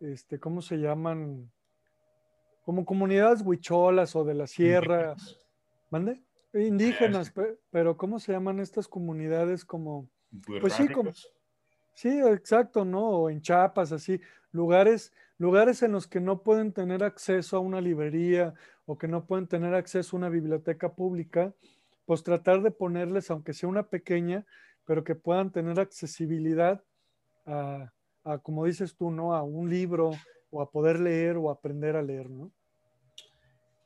[0.00, 1.50] este, ¿cómo se llaman?
[2.64, 5.16] Como comunidades huicholas o de la sierra.
[5.90, 6.22] ¿Mande?
[6.54, 7.32] Indígenas,
[7.70, 10.08] pero ¿cómo se llaman estas comunidades como...
[10.60, 11.10] Pues sí, como...
[11.94, 13.08] Sí, exacto, ¿no?
[13.08, 14.20] O en Chiapas, así,
[14.52, 19.24] lugares lugares en los que no pueden tener acceso a una librería o que no
[19.24, 21.54] pueden tener acceso a una biblioteca pública,
[22.08, 24.46] pues tratar de ponerles, aunque sea una pequeña,
[24.86, 26.82] pero que puedan tener accesibilidad
[27.44, 27.92] a,
[28.42, 29.34] como dices tú, ¿no?
[29.34, 30.12] A un libro
[30.48, 32.50] o a poder leer o aprender a leer, ¿no?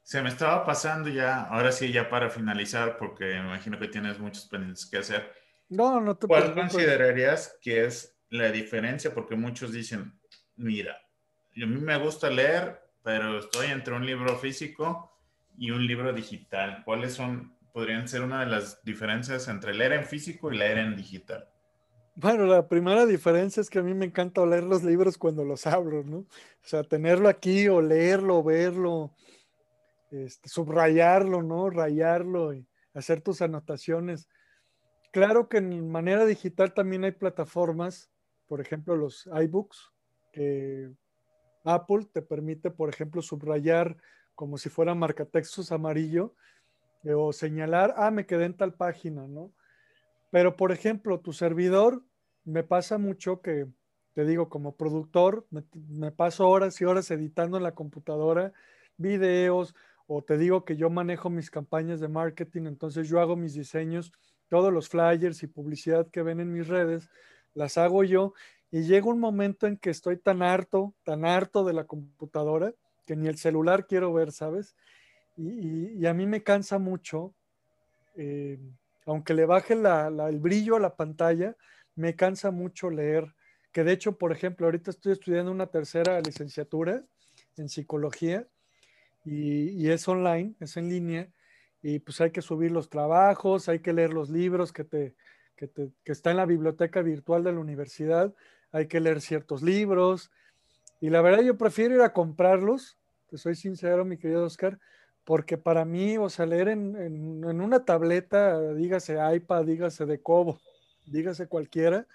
[0.04, 4.20] Se me estaba pasando ya, ahora sí, ya para finalizar, porque me imagino que tienes
[4.20, 5.32] muchos pendientes que hacer.
[5.68, 9.12] No, no te ¿Cuál considerarías que es la diferencia?
[9.12, 10.16] Porque muchos dicen,
[10.54, 15.12] mira, a mí me gusta leer, pero estoy entre un libro físico
[15.58, 16.82] y un libro digital.
[16.84, 20.96] ¿Cuáles son, podrían ser una de las diferencias entre leer en físico y leer en
[20.96, 21.48] digital?
[22.14, 25.66] Bueno, la primera diferencia es que a mí me encanta leer los libros cuando los
[25.66, 26.18] abro, ¿no?
[26.18, 26.26] O
[26.62, 29.14] sea, tenerlo aquí o leerlo, verlo,
[30.10, 31.70] este, subrayarlo, ¿no?
[31.70, 34.28] Rayarlo y hacer tus anotaciones.
[35.10, 38.10] Claro que en manera digital también hay plataformas,
[38.46, 39.90] por ejemplo, los iBooks,
[40.32, 40.90] que
[41.64, 43.96] Apple te permite, por ejemplo, subrayar
[44.34, 46.34] como si fuera marcatextos amarillo
[47.04, 49.52] o señalar, ah, me quedé en tal página, ¿no?
[50.30, 52.02] Pero, por ejemplo, tu servidor,
[52.44, 53.66] me pasa mucho que,
[54.14, 58.52] te digo, como productor, me, paso horas y horas editando en la computadora
[58.96, 59.74] videos,
[60.06, 64.12] o te digo que yo manejo mis campañas de marketing, entonces yo hago mis diseños,
[64.48, 67.08] todos los flyers y publicidad que ven en mis redes,
[67.54, 68.34] las hago yo,
[68.70, 72.74] y llega un momento en que estoy tan harto, tan harto de la computadora,
[73.06, 74.76] que ni el celular quiero ver, ¿sabes?
[75.36, 77.34] Y, a mí me cansa mucho.
[78.16, 78.58] Eh,
[79.06, 81.56] aunque le baje el brillo a la pantalla,
[81.94, 83.34] me cansa mucho leer.
[83.72, 87.02] Que de hecho, por ejemplo, ahorita estoy estudiando una tercera licenciatura
[87.56, 88.46] en psicología
[89.24, 91.30] y, es online, es en línea,
[91.80, 95.14] y pues hay que subir los trabajos, hay que leer los libros que, te,
[95.56, 98.34] que está en la biblioteca virtual de la universidad,
[98.72, 100.32] hay que leer ciertos libros,
[101.00, 102.98] y la verdad yo prefiero ir a comprarlos,
[103.28, 104.78] te soy sincero, mi querido Oscar,
[105.24, 110.58] porque para mí, o sea, leer en, una tableta, dígase iPad, dígase de Cobo,
[111.06, 112.06] dígase cualquiera,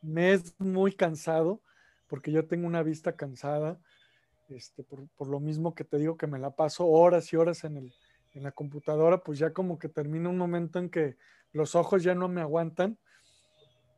[0.00, 1.60] me es muy cansado,
[2.08, 3.78] porque yo tengo una vista cansada,
[4.48, 7.90] este, por, lo mismo que te digo que me la paso horas y horas en,
[8.34, 11.16] en la computadora, pues ya como que termina un momento en que
[11.52, 12.98] los ojos ya no me aguantan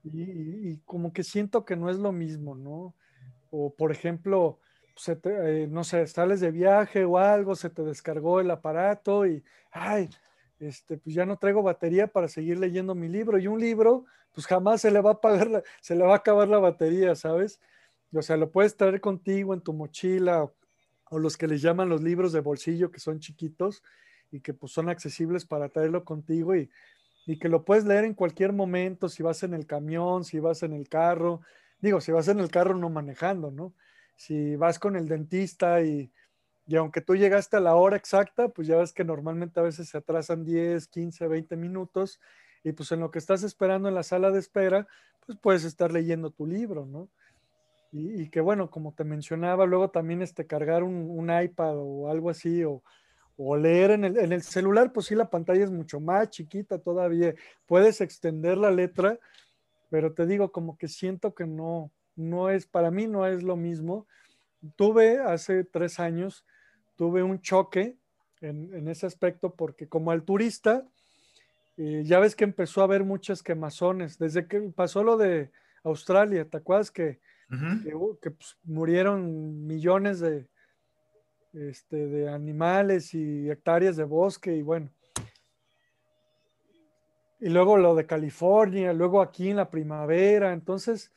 [0.04, 2.94] y como que siento que no es lo mismo, ¿no?
[3.50, 4.60] O por ejemplo,
[5.24, 10.08] eh, no sé, sales de viaje o algo, se te descargó el aparato y, ay,
[10.60, 13.38] este, pues ya no traigo batería para seguir leyendo mi libro.
[13.38, 16.48] Y un libro, pues jamás se le va a pagar, se le va a acabar
[16.48, 17.60] la batería, ¿sabes?
[18.12, 20.44] O sea, lo puedes traer contigo en tu mochila
[21.10, 23.82] o, los que les llaman los libros de bolsillo que son chiquitos
[24.32, 26.70] y que pues son accesibles para traerlo contigo y,
[27.26, 30.62] y que lo puedes leer en cualquier momento, si vas en el camión, si vas
[30.64, 31.40] en el carro,
[31.80, 33.74] digo, si vas en el carro no manejando, ¿no?
[34.16, 36.10] Si vas con el dentista y,
[36.76, 39.98] aunque tú llegaste a la hora exacta, pues ya ves que normalmente a veces se
[39.98, 42.20] atrasan 10, 15, 20 minutos
[42.62, 44.86] y pues en lo que estás esperando en la sala de espera,
[45.26, 47.08] pues puedes estar leyendo tu libro, ¿no?
[47.92, 52.64] Y, que bueno, como te mencionaba, luego también este, cargar un, iPad o algo así,
[52.64, 52.82] o,
[53.56, 57.34] leer en el, en el, celular, pues sí, la pantalla es mucho más chiquita todavía.
[57.66, 59.20] Puedes extender la letra,
[59.90, 63.56] pero te digo, como que siento que no, no es, para mí no es lo
[63.56, 64.06] mismo.
[64.76, 66.44] Tuve hace tres años,
[66.96, 67.96] tuve un choque
[68.40, 70.86] en, ese aspecto porque como al turista,
[71.76, 75.50] eh, ya ves que empezó a haber muchas quemazones, desde que pasó lo de
[75.82, 77.20] Australia, ¿te acuerdas que,
[78.20, 80.46] que, pues, murieron millones de,
[81.54, 84.90] este, de animales y hectáreas de bosque y bueno.
[87.38, 91.12] Y luego lo de California, luego aquí en la primavera, entonces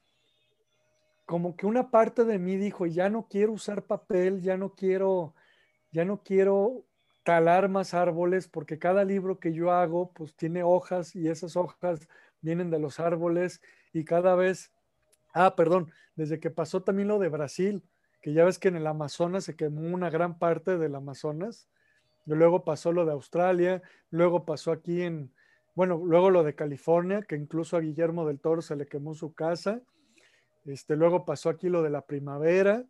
[1.27, 5.35] como que una parte de mí dijo, ya no quiero usar papel, ya no quiero,
[5.91, 6.85] ya no quiero
[7.23, 12.07] talar más árboles porque cada libro que yo hago pues tiene hojas y esas hojas
[12.39, 14.71] vienen de los árboles y cada vez,
[15.33, 17.83] ah, perdón, desde que pasó también lo de Brasil,
[18.21, 21.67] que ya ves que en el Amazonas se quemó una gran parte del Amazonas,
[22.25, 23.81] y luego pasó lo de Australia,
[24.11, 25.33] luego pasó aquí en,
[25.75, 29.33] bueno, luego lo de California, que incluso a Guillermo del Toro se le quemó su
[29.33, 29.81] casa,
[30.67, 32.85] este, luego pasó aquí lo de la primavera,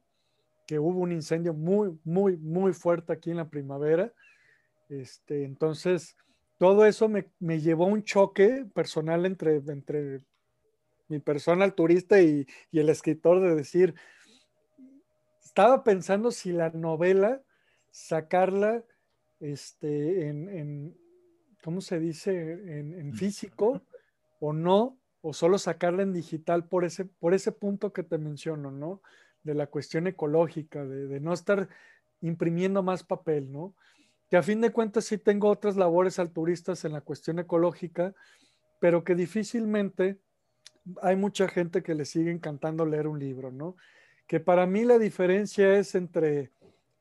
[0.65, 4.11] que hubo un incendio muy, muy, muy fuerte aquí en la primavera.
[4.89, 6.17] Este, entonces,
[6.57, 9.61] todo eso me, llevó a un choque personal entre,
[11.07, 13.93] mi persona, el turista y, el escritor, de decir,
[15.43, 17.41] estaba pensando si la novela,
[17.91, 18.83] sacarla
[19.39, 20.97] este, en,
[21.63, 23.81] ¿cómo se dice?, en físico
[24.39, 24.97] o no,
[25.27, 29.01] o solo sacarla en digital por ese, por ese punto que te menciono, ¿no?
[29.43, 31.67] De la cuestión ecológica, de, no estar
[32.21, 33.75] imprimiendo más papel, ¿no?
[34.29, 38.15] Que a fin de cuentas sí tengo otras labores altruistas en la cuestión ecológica,
[38.79, 40.17] pero que difícilmente
[41.01, 43.75] hay mucha gente que le sigue encantando leer un libro, ¿no?
[44.27, 46.51] Que para mí la diferencia es entre,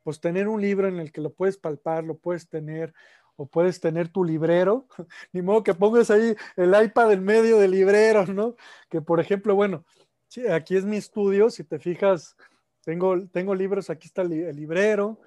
[0.02, 2.92] pues, tener un libro en el que lo puedes palpar, lo puedes tener,
[3.36, 4.86] o puedes tener tu librero,
[5.32, 8.56] ni modo que pongas ahí el iPad en medio del librero, ¿no?
[8.88, 9.84] Que por ejemplo, bueno,
[10.50, 12.36] aquí es mi estudio, si te fijas,
[12.82, 15.18] tengo, tengo libros, aquí está el librero,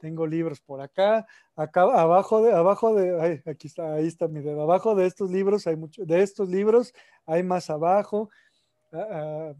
[0.00, 4.62] tengo libros por acá, acá abajo de, abajo de, aquí está, ahí está mi dedo,
[4.62, 6.94] abajo de estos libros hay mucho, de estos libros
[7.24, 8.30] hay más abajo.
[8.92, 9.54] Ah,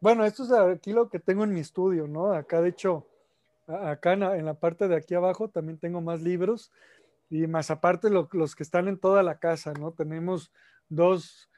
[0.00, 2.32] bueno, esto es aquí lo que tengo en mi estudio, ¿no?
[2.32, 3.06] Acá de hecho,
[3.66, 6.72] acá en la, parte de aquí abajo también tengo más libros
[7.32, 9.92] y más aparte los que están en toda la casa, ¿no?
[9.92, 10.52] Tenemos
[10.90, 11.48] dos,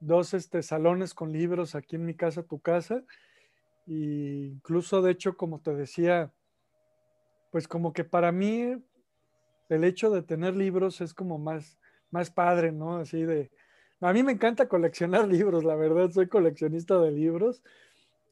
[0.00, 3.04] dos este, salones con libros aquí en mi casa, tu casa.
[3.86, 6.32] Y incluso, de hecho, como te decía,
[7.52, 8.74] pues como que para mí
[9.68, 11.78] el hecho de tener libros es como más,
[12.10, 12.96] más padre, ¿no?
[12.96, 13.52] Así de...
[14.00, 17.62] A mí me encanta coleccionar libros, la verdad, soy coleccionista de libros.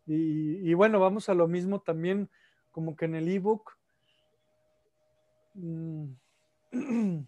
[0.04, 2.28] Y, bueno, vamos a lo mismo también,
[2.72, 3.76] como que en el ebook
[5.54, 6.06] mm,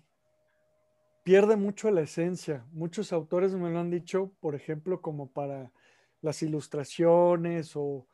[1.24, 2.66] pierde mucho la esencia.
[2.72, 5.72] Muchos autores me lo han dicho, por ejemplo, como para
[6.22, 8.06] las ilustraciones o...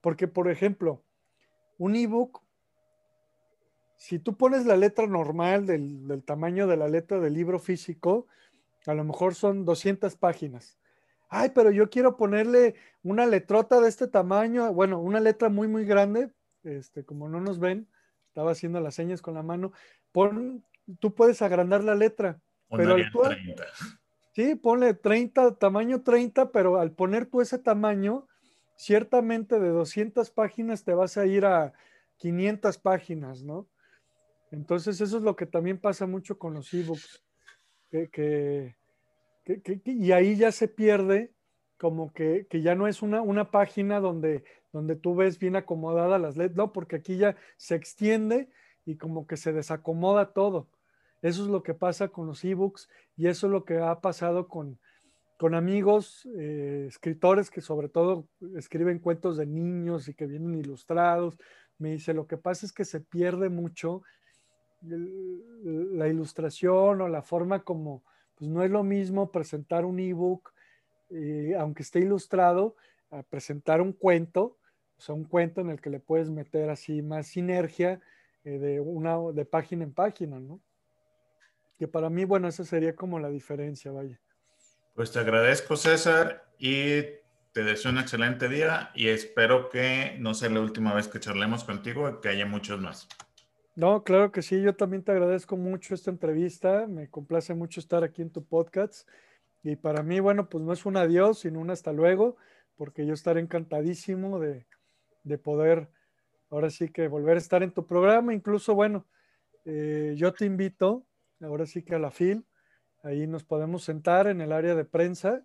[0.00, 1.02] Porque, por ejemplo,
[1.78, 2.42] un ebook
[4.00, 8.26] si tú pones la letra normal del, tamaño de la letra del libro físico,
[8.86, 10.78] a lo mejor son 200 páginas.
[11.28, 15.84] Ay, pero yo quiero ponerle una letrota de este tamaño, bueno, una letra muy, muy
[15.84, 16.30] grande,
[16.64, 17.88] este, como no nos ven,
[18.28, 19.72] estaba haciendo las señas con la mano,
[20.12, 20.64] pon,
[20.98, 22.40] tú puedes agrandar la letra.
[22.68, 23.64] pero al 30.
[24.32, 28.26] Sí, ponle 30, tamaño 30, pero al poner tú ese tamaño,
[28.76, 31.72] ciertamente de 200 páginas te vas a ir a
[32.18, 33.68] 500 páginas, ¿no?
[34.50, 37.22] Entonces eso es lo que también pasa mucho con los ebooks,
[37.90, 38.76] que,
[39.84, 41.32] y ahí ya se pierde
[41.76, 46.36] como que, ya no es una, una página donde, donde tú ves bien acomodadas las
[46.36, 48.50] letras, no, porque aquí ya se extiende
[48.84, 50.68] y como que se desacomoda todo.
[51.22, 54.48] Eso es lo que pasa con los ebooks y eso es lo que ha pasado
[54.48, 54.78] con,
[55.38, 58.26] con amigos, eh, escritores que sobre todo
[58.56, 61.38] escriben cuentos de niños y que vienen ilustrados.
[61.78, 64.02] Me dice, lo que pasa es que se pierde mucho
[64.82, 68.02] la ilustración o la forma como,
[68.34, 70.52] pues no es lo mismo presentar un ebook,
[71.10, 72.76] eh, aunque esté ilustrado,
[73.10, 74.58] a presentar un cuento,
[74.96, 78.00] o sea, un cuento en el que le puedes meter así más sinergia
[78.44, 80.60] eh, de, una, de página en página, ¿no?
[81.80, 84.20] Que para mí, bueno, esa sería como la diferencia, vaya.
[84.94, 87.00] Pues te agradezco, César, y
[87.52, 91.64] te deseo un excelente día y espero que no sea la última vez que charlemos
[91.64, 93.08] contigo y que haya muchos más.
[93.76, 98.04] No, claro que sí, yo también te agradezco mucho esta entrevista, me complace mucho estar
[98.04, 99.08] aquí en tu podcast
[99.62, 102.36] y para mí, bueno, pues no es un adiós, sino un hasta luego,
[102.76, 104.66] porque yo estaré encantadísimo de,
[105.38, 105.88] poder
[106.50, 109.06] ahora sí que volver a estar en tu programa, incluso, bueno,
[109.64, 111.06] eh, yo te invito
[111.40, 112.46] ahora sí que a la FIL,
[113.02, 115.44] ahí nos podemos sentar en el área de prensa,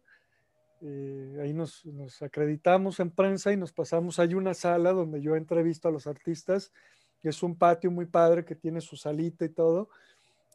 [0.82, 1.84] eh, ahí nos,
[2.22, 6.72] acreditamos en prensa y nos pasamos, hay una sala donde yo entrevisto a los artistas
[7.30, 9.90] es un patio muy padre que tiene su salita y todo.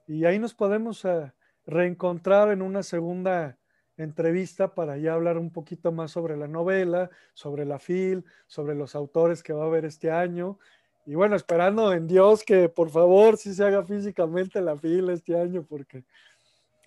[0.07, 1.33] Y ahí nos podemos eh,
[1.67, 3.59] reencontrar en una segunda
[3.97, 8.95] entrevista para ya hablar un poquito más sobre la novela, sobre la FIL, sobre los
[8.95, 10.59] autores que va a haber este año.
[11.07, 15.39] Y bueno, esperando en Dios que por favor si se haga físicamente la FIL este
[15.39, 16.05] año, porque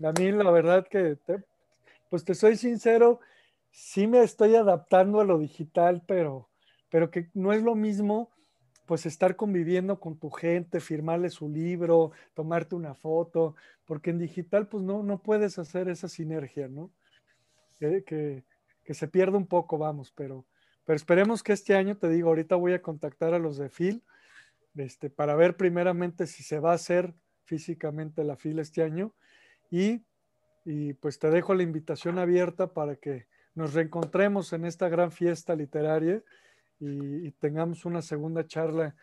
[0.04, 1.18] a mí la verdad que,
[2.10, 3.20] pues te soy sincero,
[3.72, 6.48] sí me estoy adaptando a lo digital, pero,
[6.90, 8.30] pero que no es lo mismo
[8.86, 14.68] pues estar conviviendo con tu gente, firmarle su libro, tomarte una foto, porque en digital
[14.68, 16.92] pues no, no puedes hacer esa sinergia, ¿no?
[17.80, 18.44] Que,
[18.90, 20.46] se pierde un poco, vamos, pero,
[20.86, 24.04] pero esperemos que este año, te digo, ahorita voy a contactar a los de FIL
[24.76, 27.14] este, para ver primeramente si se va a hacer
[27.46, 29.14] físicamente la FIL este año.
[29.70, 30.04] Y,
[30.66, 35.56] y pues te dejo la invitación abierta para que nos reencontremos en esta gran fiesta
[35.56, 36.24] literaria
[36.80, 38.96] y, tengamos una segunda charla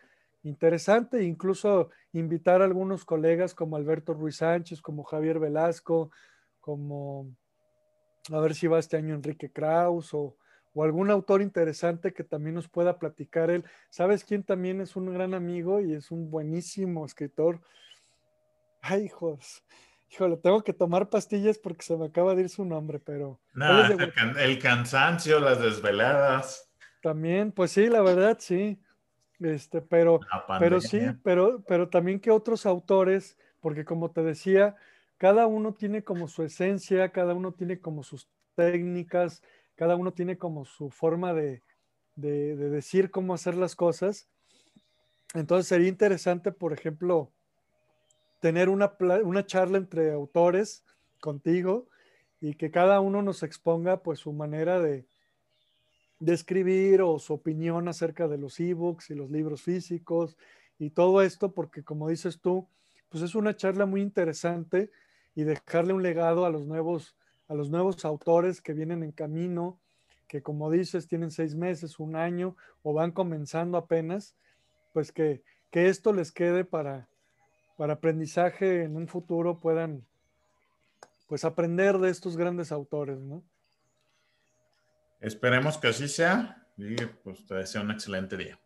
[0.43, 6.11] interesante, incluso invitar a algunos colegas como Alberto Ruiz Sánchez, como Javier Velasco,
[6.59, 7.35] como
[8.31, 10.37] a ver si va este año Enrique Kraus o,
[10.73, 13.65] o algún autor interesante que también nos pueda platicar él.
[13.89, 17.61] ¿Sabes quién también es un gran amigo y es un buenísimo escritor?
[18.81, 19.63] Ay, hijos.
[20.11, 23.39] Híjole, tengo que tomar pastillas porque se me acaba de ir su nombre, pero...
[23.53, 23.85] No,
[24.39, 26.69] el cansancio, las desveladas.
[27.01, 28.77] También, pues sí, la verdad, sí.
[29.39, 30.19] Este, pero,
[30.59, 34.75] pero sí, pero, pero también que otros autores, porque como te decía,
[35.17, 39.41] cada uno tiene como su esencia, cada uno tiene como sus técnicas,
[39.75, 41.61] cada uno tiene como su forma de,
[42.15, 44.27] de, decir cómo hacer las cosas.
[45.33, 47.31] Entonces sería interesante, por ejemplo,
[48.39, 50.83] tener una, una charla entre autores
[51.19, 51.87] contigo
[52.39, 55.05] y que cada uno nos exponga pues su manera de,
[56.19, 60.37] de escribir o su opinión acerca de los ebooks y los libros físicos
[60.77, 62.67] y todo esto, porque como dices tú,
[63.09, 64.91] pues es una charla muy interesante
[65.35, 67.15] y dejarle un legado a los nuevos,
[67.51, 69.77] a los nuevos autores que vienen en camino,
[70.29, 74.37] que como dices, tienen seis meses, un año o van comenzando apenas,
[74.93, 77.09] pues que, que esto les quede para,
[77.75, 80.05] para aprendizaje en un futuro, puedan
[81.27, 83.43] pues aprender de estos grandes autores, ¿no?
[85.19, 88.57] Esperemos que así sea y pues te deseo un excelente día.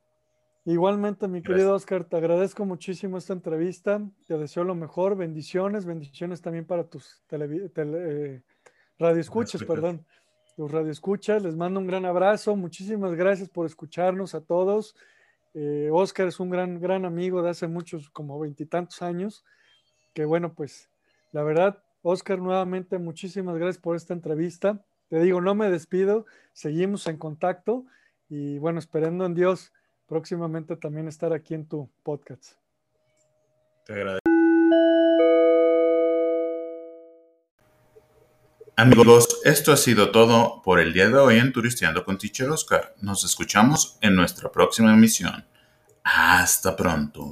[0.63, 4.01] Igualmente, mi querido Oscar, te agradezco muchísimo esta entrevista.
[4.27, 5.15] Te deseo lo mejor.
[5.15, 8.41] Bendiciones, bendiciones también para tus tele, eh,
[8.99, 10.05] radioescuchas, perdón.
[10.55, 11.43] Tus radioescuchas.
[11.43, 12.55] Les mando un gran abrazo.
[12.55, 14.95] Muchísimas gracias por escucharnos a todos.
[15.53, 19.45] Eh, Oscar es un gran, gran amigo de hace muchos, como veintitantos años.
[20.13, 20.89] Que bueno, pues
[21.31, 24.85] la verdad, Oscar, nuevamente muchísimas gracias por esta entrevista.
[25.09, 27.85] Te digo, no me despido, seguimos en contacto
[28.29, 29.71] y bueno, esperando en Dios
[30.07, 32.53] próximamente también estar aquí en tu podcast.
[33.85, 34.24] Te agradezco.
[38.77, 42.93] Amigos, esto ha sido todo por el día de hoy en Turisteando con Teacher Oscar.
[42.99, 45.45] Nos escuchamos en nuestra próxima emisión.
[46.03, 47.31] Hasta pronto.